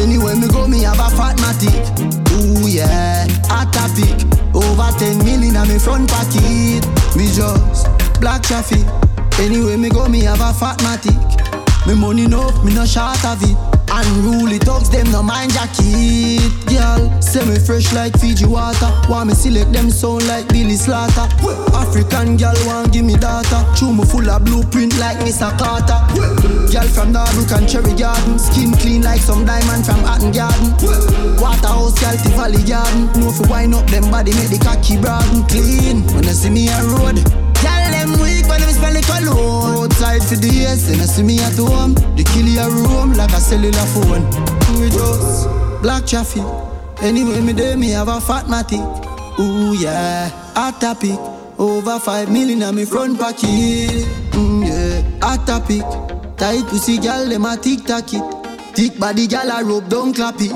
Anywhere 0.03 0.37
me 0.37 0.49
go, 0.49 0.67
me 0.67 0.83
have 0.83 0.99
a 0.99 1.09
fat 1.17 1.37
matic. 1.39 1.75
Ooh 2.33 2.69
yeah, 2.69 3.27
hot 3.47 3.73
topic. 3.73 4.27
Over 4.55 4.91
10 4.99 5.19
million 5.25 5.57
on 5.57 5.69
me 5.69 5.79
front 5.79 6.09
pocket. 6.09 6.85
Me 7.17 7.27
just 7.33 7.87
black 8.21 8.43
traffic. 8.43 8.85
Anywhere 9.39 9.79
me 9.79 9.89
go, 9.89 10.09
me 10.09 10.23
have 10.23 10.41
a 10.41 10.53
fat 10.53 10.79
matic. 10.81 11.54
Me 11.87 11.95
money 11.95 12.27
no, 12.27 12.49
me 12.63 12.75
no 12.75 12.87
short 12.87 13.23
of 13.25 13.43
it. 13.43 13.57
Unruly 13.93 14.59
thugs, 14.59 14.89
them 14.89 15.11
no 15.13 15.23
mind 15.23 15.53
jacket. 15.53 16.41
Girl, 16.67 17.21
say 17.21 17.45
me 17.45 17.59
fresh 17.59 17.93
like 17.93 18.19
Fiji 18.19 18.47
water. 18.47 18.91
Want 19.09 19.29
me 19.29 19.35
select 19.35 19.73
them 19.73 19.91
sound 19.91 20.27
like 20.27 20.49
Billy 20.49 20.77
Slaughter. 20.77 21.29
African 21.77 22.37
girl 22.37 22.57
want 22.65 22.93
give 22.93 23.05
me 23.05 23.15
data. 23.15 23.63
Chew 23.77 23.93
me 23.93 24.05
full 24.07 24.29
of 24.31 24.45
blueprint 24.45 24.99
like 24.99 25.19
Mr. 25.19 25.53
Carter. 25.59 26.01
Girl 26.73 26.89
from 26.89 27.13
Norbrook 27.13 27.53
and 27.57 27.69
Cherry 27.69 27.95
Garden. 27.95 28.39
Skin 28.39 28.73
clean 28.73 29.03
like 29.03 29.21
some 29.21 29.45
diamond 29.45 29.85
from 29.85 30.01
Hatton 30.01 30.33
Garden. 30.33 30.73
Waterhouse, 31.37 31.95
girl, 32.01 32.17
the 32.17 32.33
Valley 32.35 32.65
Garden. 32.65 33.13
No 33.21 33.31
fi 33.31 33.45
wind 33.51 33.75
up 33.75 33.87
them 33.91 34.11
body, 34.11 34.33
make 34.33 34.49
the 34.49 34.59
cocky 34.59 34.97
broaden. 34.97 35.45
Clean, 35.53 36.01
when 36.15 36.25
you 36.25 36.33
see 36.33 36.49
me 36.49 36.69
a 36.69 36.83
road. 36.83 37.21
Tell 37.61 37.85
them 37.93 38.19
weak 38.21 38.49
when 38.49 38.64
the 38.95 39.03
cologne 39.03 39.85
Outside 39.85 40.23
for 40.23 40.37
the 40.37 40.49
years, 40.49 40.89
then 40.89 41.01
I 41.01 41.05
see 41.05 41.23
me 41.23 41.41
at 41.41 41.59
home. 41.59 41.95
The 42.17 42.25
kill 42.25 42.47
your 42.47 42.71
room 42.71 43.13
like 43.13 43.33
a 43.33 43.41
cellular 43.41 43.87
phone. 43.93 44.25
We 44.81 44.89
just 44.89 45.49
black 45.83 46.07
traffic 46.07 46.45
Anyway, 47.03 47.41
me 47.43 47.53
day 47.53 47.77
me 47.77 47.91
have 47.91 48.09
a 48.09 48.21
fat 48.21 48.47
matic 48.47 48.81
Ooh 49.39 49.75
yeah, 49.75 50.29
hot 50.55 50.81
topic. 50.81 51.19
Over 51.59 51.99
five 51.99 52.31
million 52.31 52.63
on 52.63 52.77
me 52.77 52.85
front 52.85 53.19
pocket. 53.19 53.43
Mm, 54.31 54.63
yeah, 54.63 55.03
hot 55.21 55.45
topic. 55.45 55.83
Tight 56.37 56.65
pussy 56.69 56.99
gal, 56.99 57.29
them 57.29 57.45
a 57.45 57.57
tick 57.57 57.85
tack 57.85 58.13
it. 58.13 58.23
Thick 58.77 58.99
body 58.99 59.27
gal 59.27 59.51
a 59.51 59.65
rope, 59.65 59.89
don't 59.89 60.15
clap 60.15 60.37
it. 60.39 60.51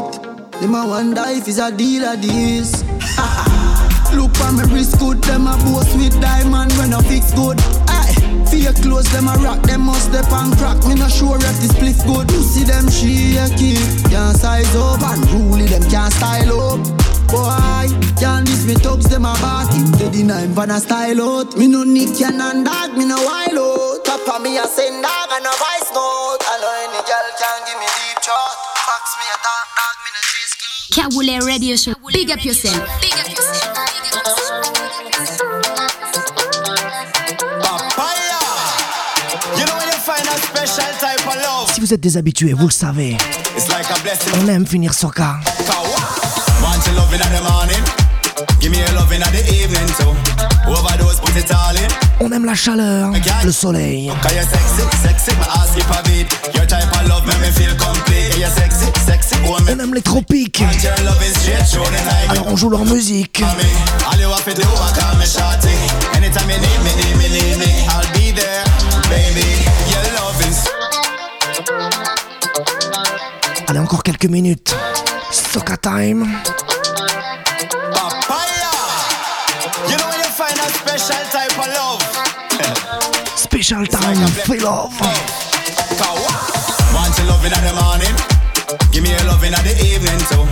Them 0.61 0.75
a 0.77 0.87
wonder 0.87 1.25
if 1.27 1.49
it's 1.49 1.59
a 1.59 1.73
deal 1.73 2.05
of 2.05 2.23
this. 2.23 2.85
Look 4.15 4.35
for 4.37 4.53
me 4.53 4.63
wrist 4.73 4.99
good, 5.01 5.23
them 5.25 5.49
a 5.49 5.57
boast 5.65 5.97
with 5.97 6.21
diamond 6.21 6.73
when 6.75 6.95
I 6.95 7.03
fix 7.03 7.33
good. 7.35 7.59
Aye, 8.49 8.73
fake 8.73 8.83
clothes, 8.83 9.11
them 9.13 9.29
a 9.29 9.35
rock, 9.45 9.63
them 9.63 9.83
must 9.83 10.09
step 10.09 10.31
and 10.33 10.57
crack. 10.57 10.81
Me 10.87 10.95
not 10.95 11.11
sure 11.11 11.37
if 11.37 11.61
this 11.61 11.73
spliff 11.73 12.01
good. 12.07 12.31
You 12.31 12.43
see 12.43 12.65
them 12.65 12.89
shaky, 12.89 13.77
can't 14.09 14.37
size 14.37 14.75
up 14.77 15.03
and 15.03 15.21
rule 15.31 15.61
them 15.67 15.83
can't 15.91 16.13
style 16.13 16.61
up. 16.73 16.81
Boy, 17.29 17.89
can't 18.17 18.47
this 18.47 18.65
me 18.65 18.75
thugs, 18.75 19.09
them 19.09 19.27
a 19.27 19.35
party. 19.37 19.85
They 20.01 20.11
deny 20.11 20.41
him 20.43 20.53
van 20.53 20.71
a 20.71 20.81
style 20.81 21.21
out. 21.21 21.57
Me 21.57 21.69
no 21.69 21.85
Nick 21.85 22.21
and 22.23 22.65
dog, 22.65 22.97
me 22.97 23.05
no 23.05 23.17
wild 23.21 23.59
out. 23.59 24.05
Top 24.05 24.25
of 24.29 24.43
me 24.43 24.57
a 24.57 24.65
send 24.65 25.03
dog 25.03 25.29
and 25.33 25.45
a 25.45 25.53
vice 25.53 25.93
note. 25.93 26.41
I 26.41 26.57
know 26.61 26.73
any 26.89 27.01
girl 27.05 27.29
can 27.37 27.59
give 27.69 27.79
me 27.79 27.89
deep 28.01 28.23
shot. 28.25 28.57
Fox 28.89 29.05
me 29.21 29.27
a 29.29 29.37
talk 29.45 29.69
dog, 29.77 29.97
me 30.05 30.11
no 30.15 30.21
chase 30.25 30.55
Kaoulé 30.97 31.45
Radio 31.45 31.77
Show. 31.77 31.95
Big 32.13 32.31
up 32.31 32.45
yourself. 32.45 32.81
Big 33.01 33.13
up 33.13 33.29
yourself. 33.29 33.88
Si 41.79 41.85
vous 41.85 41.95
êtes 41.95 42.01
des 42.01 42.17
habitués, 42.17 42.55
vous 42.55 42.67
le 42.67 42.73
savez. 42.73 43.17
On 44.43 44.49
aime 44.49 44.67
finir 44.67 44.93
soca. 44.93 45.37
On 52.19 52.33
aime 52.33 52.45
la 52.47 52.55
chaleur, 52.57 53.13
le 53.45 53.53
soleil. 53.53 54.11
On 59.47 59.79
aime 59.79 59.95
les 59.95 60.03
tropiques. 60.03 60.65
Alors 62.29 62.49
on 62.49 62.57
joue 62.57 62.71
leur 62.71 62.85
musique. 62.85 63.41
Allez, 73.79 73.85
encore 73.85 74.03
quelques 74.03 74.27
minutes. 74.27 74.75
Soca 75.31 75.77
time. 75.77 76.27
You 79.89 79.97
know 79.97 80.11
you 80.17 80.29
find 80.35 80.59
a 80.59 80.69
special 80.69 81.25
type 81.31 81.59
of 81.59 81.69
love. 81.69 82.03
Special 83.37 83.87
time, 83.87 84.27
feel 84.47 84.65
love. 84.65 85.01
Want 86.93 87.19
your 87.19 87.27
loving 87.29 87.53
in 87.53 87.63
the 87.65 87.73
morning, 87.81 88.15
give 88.91 89.03
me 89.03 89.15
a 89.15 89.25
loving 89.25 89.53
in 89.53 89.63
the 89.63 89.75
evening 89.85 90.19
too. 90.29 90.45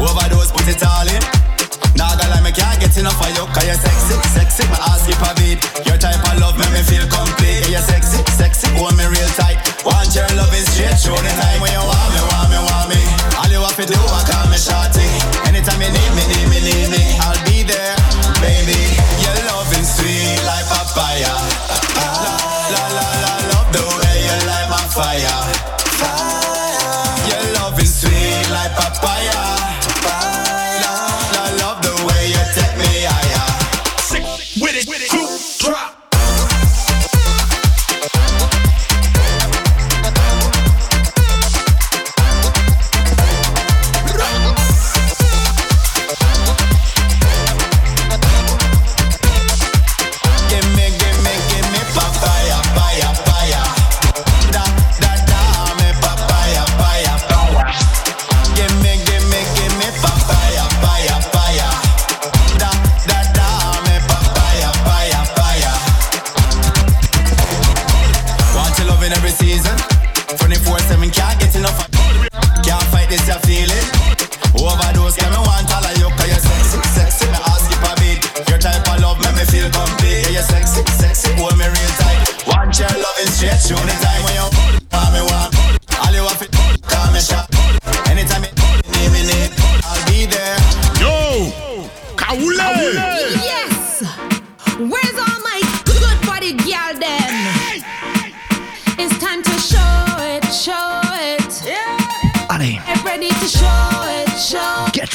Overdose, 0.00 0.52
put 0.52 0.68
it 0.68 0.82
all 0.86 1.08
in. 1.08 1.57
Nah, 1.98 2.14
girl, 2.14 2.30
I 2.30 2.54
can't 2.54 2.78
get 2.78 2.94
enough 2.94 3.18
of 3.18 3.26
you, 3.34 3.42
cause 3.50 3.66
you're 3.66 3.74
sexy, 3.74 4.14
sexy, 4.30 4.62
my 4.70 4.78
ass 4.86 5.02
keep 5.02 5.18
a 5.18 5.34
beat. 5.34 5.58
Your 5.82 5.98
type 5.98 6.22
of 6.30 6.38
love 6.38 6.54
make 6.54 6.70
me 6.70 6.78
feel 6.86 7.02
complete. 7.10 7.66
Yeah, 7.66 7.82
you're 7.82 7.86
sexy, 7.90 8.22
sexy, 8.38 8.70
hold 8.78 8.94
me 8.94 9.02
real 9.02 9.26
tight. 9.34 9.58
Want 9.82 10.06
your 10.14 10.30
loving 10.38 10.62
straight 10.70 10.94
through 10.94 11.18
the 11.18 11.32
night. 11.34 11.58
When 11.58 11.74
you 11.74 11.82
want 11.82 12.10
me, 12.14 12.22
want 12.22 12.48
me, 12.54 12.58
want 12.62 12.86
me. 12.94 13.02
All 13.42 13.50
you 13.50 13.58
have 13.66 13.74
to 13.82 13.86
do, 13.90 13.98
I 13.98 14.22
call 14.30 14.46
me 14.46 14.62
shorty. 14.62 15.10
Anytime 15.50 15.82
you 15.82 15.90
need 15.90 16.12
me, 16.14 16.22
need 16.30 16.46
me, 16.46 16.58
need 16.70 16.86
me, 16.94 17.02
I'll 17.18 17.34
be 17.42 17.66
there, 17.66 17.98
baby. 18.38 18.78
Your 19.18 19.34
loving 19.50 19.82
sweet 19.82 20.38
like 20.46 20.70
papaya. 20.70 21.34
La, 21.98 22.06
la, 22.14 22.86
la, 22.94 23.06
la, 23.26 23.32
love 23.50 23.68
the 23.74 23.82
way 23.82 24.22
you 24.22 24.36
light 24.46 24.70
my 24.70 24.86
fire. 24.94 25.47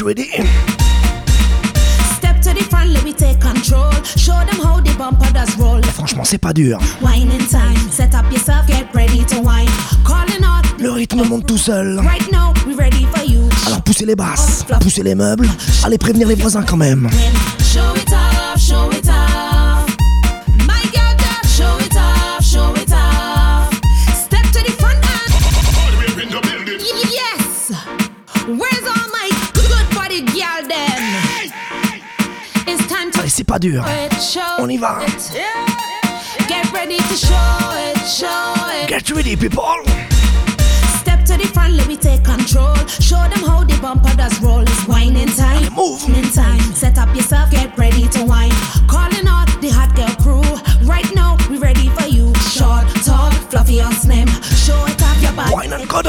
ready. 0.04 0.30
Step 2.18 2.42
to 2.42 2.54
the 2.54 2.64
front, 2.70 2.92
let 2.92 3.04
me 3.04 3.14
take 3.14 3.40
control. 3.40 3.92
Show 4.18 4.38
them 4.46 4.60
how 4.62 4.82
the 4.82 4.94
bumper 4.98 5.32
does 5.34 5.56
roll. 5.58 5.82
Franchement, 5.94 6.24
c'est 6.24 6.38
pas 6.38 6.54
dur. 6.54 6.78
Winding 7.02 7.48
time, 7.48 7.78
set 7.92 8.14
up 8.14 8.30
yourself, 8.32 8.68
get 8.68 8.86
ready 8.94 9.24
to 9.26 9.42
wind. 9.42 9.70
Calling 10.06 10.44
out. 10.44 10.66
Le 10.80 10.92
rythme 10.92 11.24
monte 11.24 11.46
tout 11.46 11.58
seul. 11.58 12.00
Right 12.00 12.30
now, 12.32 12.54
we 12.68 12.76
ready 12.76 13.08
for 13.14 13.24
you. 13.26 13.42
Alors 13.68 13.82
poussez 13.82 14.06
les 14.06 14.16
basses, 14.16 14.66
poussez 14.82 15.04
les 15.04 15.16
meubles, 15.16 15.48
allez 15.84 15.98
prévenir 15.98 16.28
les 16.28 16.36
voisins 16.36 16.64
quand 16.64 16.78
même. 16.78 17.10
Show 17.60 17.96
it 17.96 18.12
off, 18.12 18.60
show 18.60 18.92
it 18.92 19.03
On 33.64 34.70
y 34.70 34.76
va. 34.78 35.00
Get 36.50 36.70
ready 36.74 36.98
to 36.98 37.16
show 37.16 37.72
it, 37.72 37.98
show 38.06 38.54
it. 38.76 38.90
Get 38.90 39.10
ready, 39.10 39.38
people. 39.38 39.64
Step 41.00 41.24
to 41.24 41.38
the 41.38 41.50
front, 41.54 41.76
let 41.76 41.88
me 41.88 41.96
take 41.96 42.26
control. 42.26 42.76
Show 42.88 43.24
them 43.30 43.40
how 43.48 43.64
the 43.64 43.80
bumper 43.82 44.14
does 44.18 44.38
roll. 44.42 44.64
It's 44.64 44.86
whining 44.86 45.30
time. 45.30 45.74
Movement 45.76 46.34
time. 46.34 46.60
Set 46.74 46.98
up 46.98 47.16
yourself, 47.16 47.52
get 47.52 47.78
ready 47.78 48.06
to 48.10 48.26
whine. 48.26 48.52
Calling 48.90 49.26
out 49.28 49.48
the 49.62 49.70
hot 49.70 49.96
girl 49.96 50.14
crew. 50.20 50.44
Right 50.86 51.10
now, 51.16 51.38
we 51.50 51.58
ready 51.58 51.88
for 51.88 52.08
you. 52.10 52.36
Short, 52.52 52.86
tall, 53.06 53.32
fluffy 53.48 53.80
on 53.80 53.94
slim. 53.94 54.28
Show 54.44 54.76
it 54.88 55.02
off 55.02 55.22
your 55.24 55.32
body. 55.32 55.54
Wine 55.54 55.72
and 55.72 55.88
go 55.88 56.02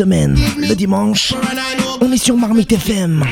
le 0.00 0.74
dimanche, 0.74 1.34
on 2.00 2.12
est 2.12 2.22
sur 2.22 2.36
Marmite 2.36 2.70
FM. 2.70 3.24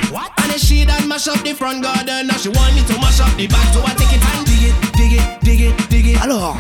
Alors, 6.23 6.57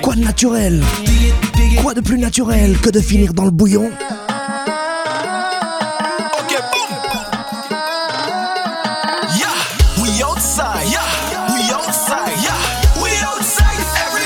quoi 0.00 0.14
de 0.14 0.20
naturel? 0.20 0.84
Quoi 1.82 1.94
de 1.94 2.00
plus 2.00 2.18
naturel 2.18 2.78
que 2.78 2.90
de 2.90 3.00
finir 3.00 3.34
dans 3.34 3.44
le 3.44 3.50
bouillon? 3.50 3.90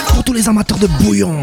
Pour 0.08 0.24
tous 0.24 0.32
les 0.34 0.48
amateurs 0.48 0.78
de 0.78 0.86
bouillon. 0.86 1.38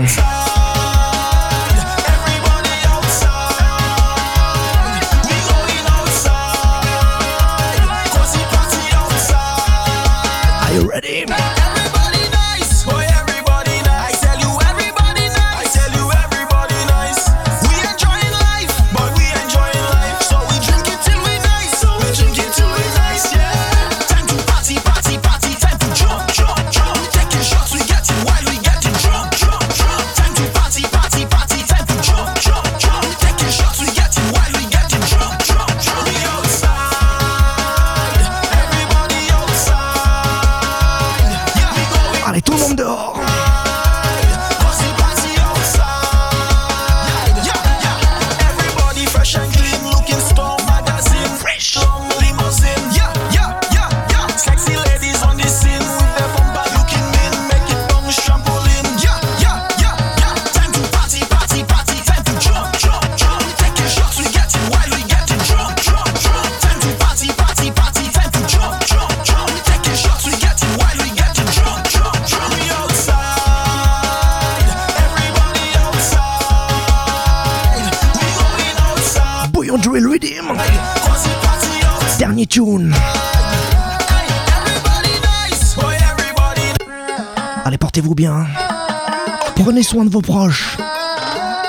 vos 90.14 90.22
proches. 90.22 90.78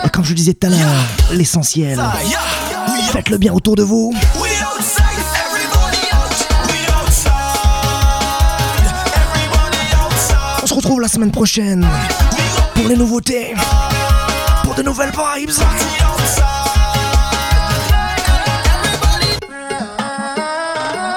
Et 0.04 0.10
comme 0.10 0.24
je 0.24 0.34
disais 0.34 0.52
tout 0.52 0.66
à 0.66 0.70
l'heure, 0.70 1.04
l'essentiel, 1.32 1.98
faites 3.10 3.30
le 3.30 3.38
bien 3.38 3.54
autour 3.54 3.74
de 3.74 3.82
vous. 3.82 4.12
On 10.62 10.66
se 10.66 10.74
retrouve 10.74 11.00
la 11.00 11.08
semaine 11.08 11.30
prochaine 11.30 11.88
pour 12.74 12.86
les 12.86 12.96
nouveautés, 12.96 13.54
pour 14.62 14.74
de 14.74 14.82
nouvelles 14.82 15.12
vibes. 15.12 15.50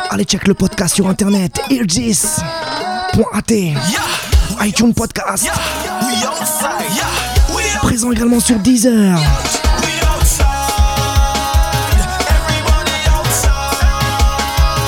Allez 0.10 0.24
check 0.24 0.48
le 0.48 0.54
podcast 0.54 0.96
sur 0.96 1.08
internet, 1.10 1.60
eargis.at, 1.70 3.54
iTunes 4.62 4.94
Podcast. 4.94 5.52
Présent 7.82 8.12
également 8.12 8.40
sur 8.40 8.58
Deezer. 8.60 9.18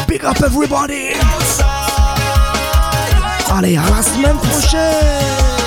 Big 0.08 0.24
up 0.24 0.38
everybody. 0.44 1.14
Allez, 3.52 3.78
à 3.78 3.90
la 3.90 4.02
semaine 4.02 4.38
prochaine. 4.38 5.59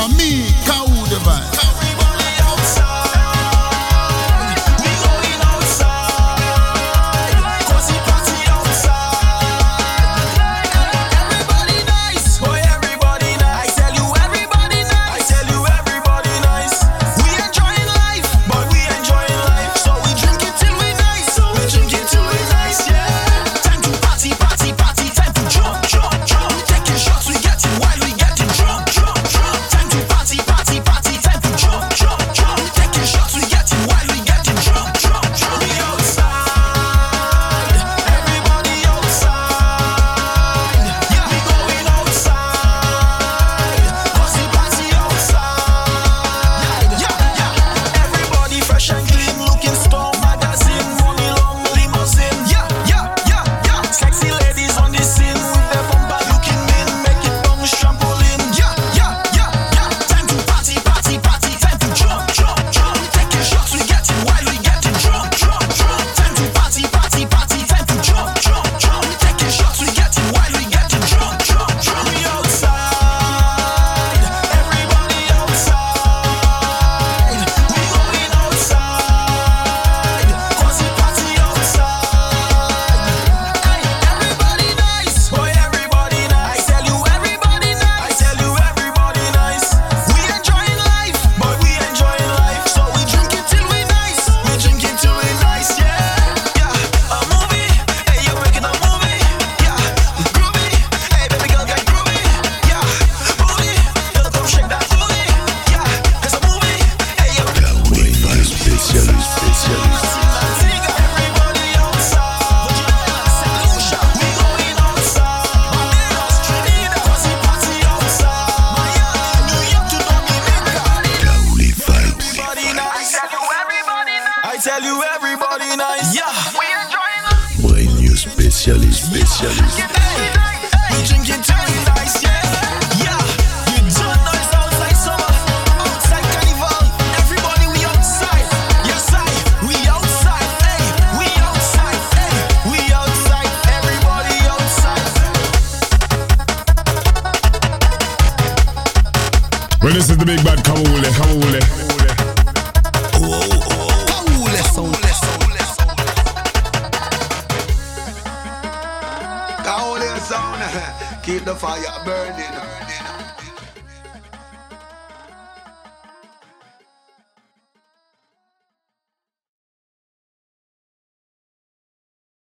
for 0.00 0.08
me. 0.16 0.69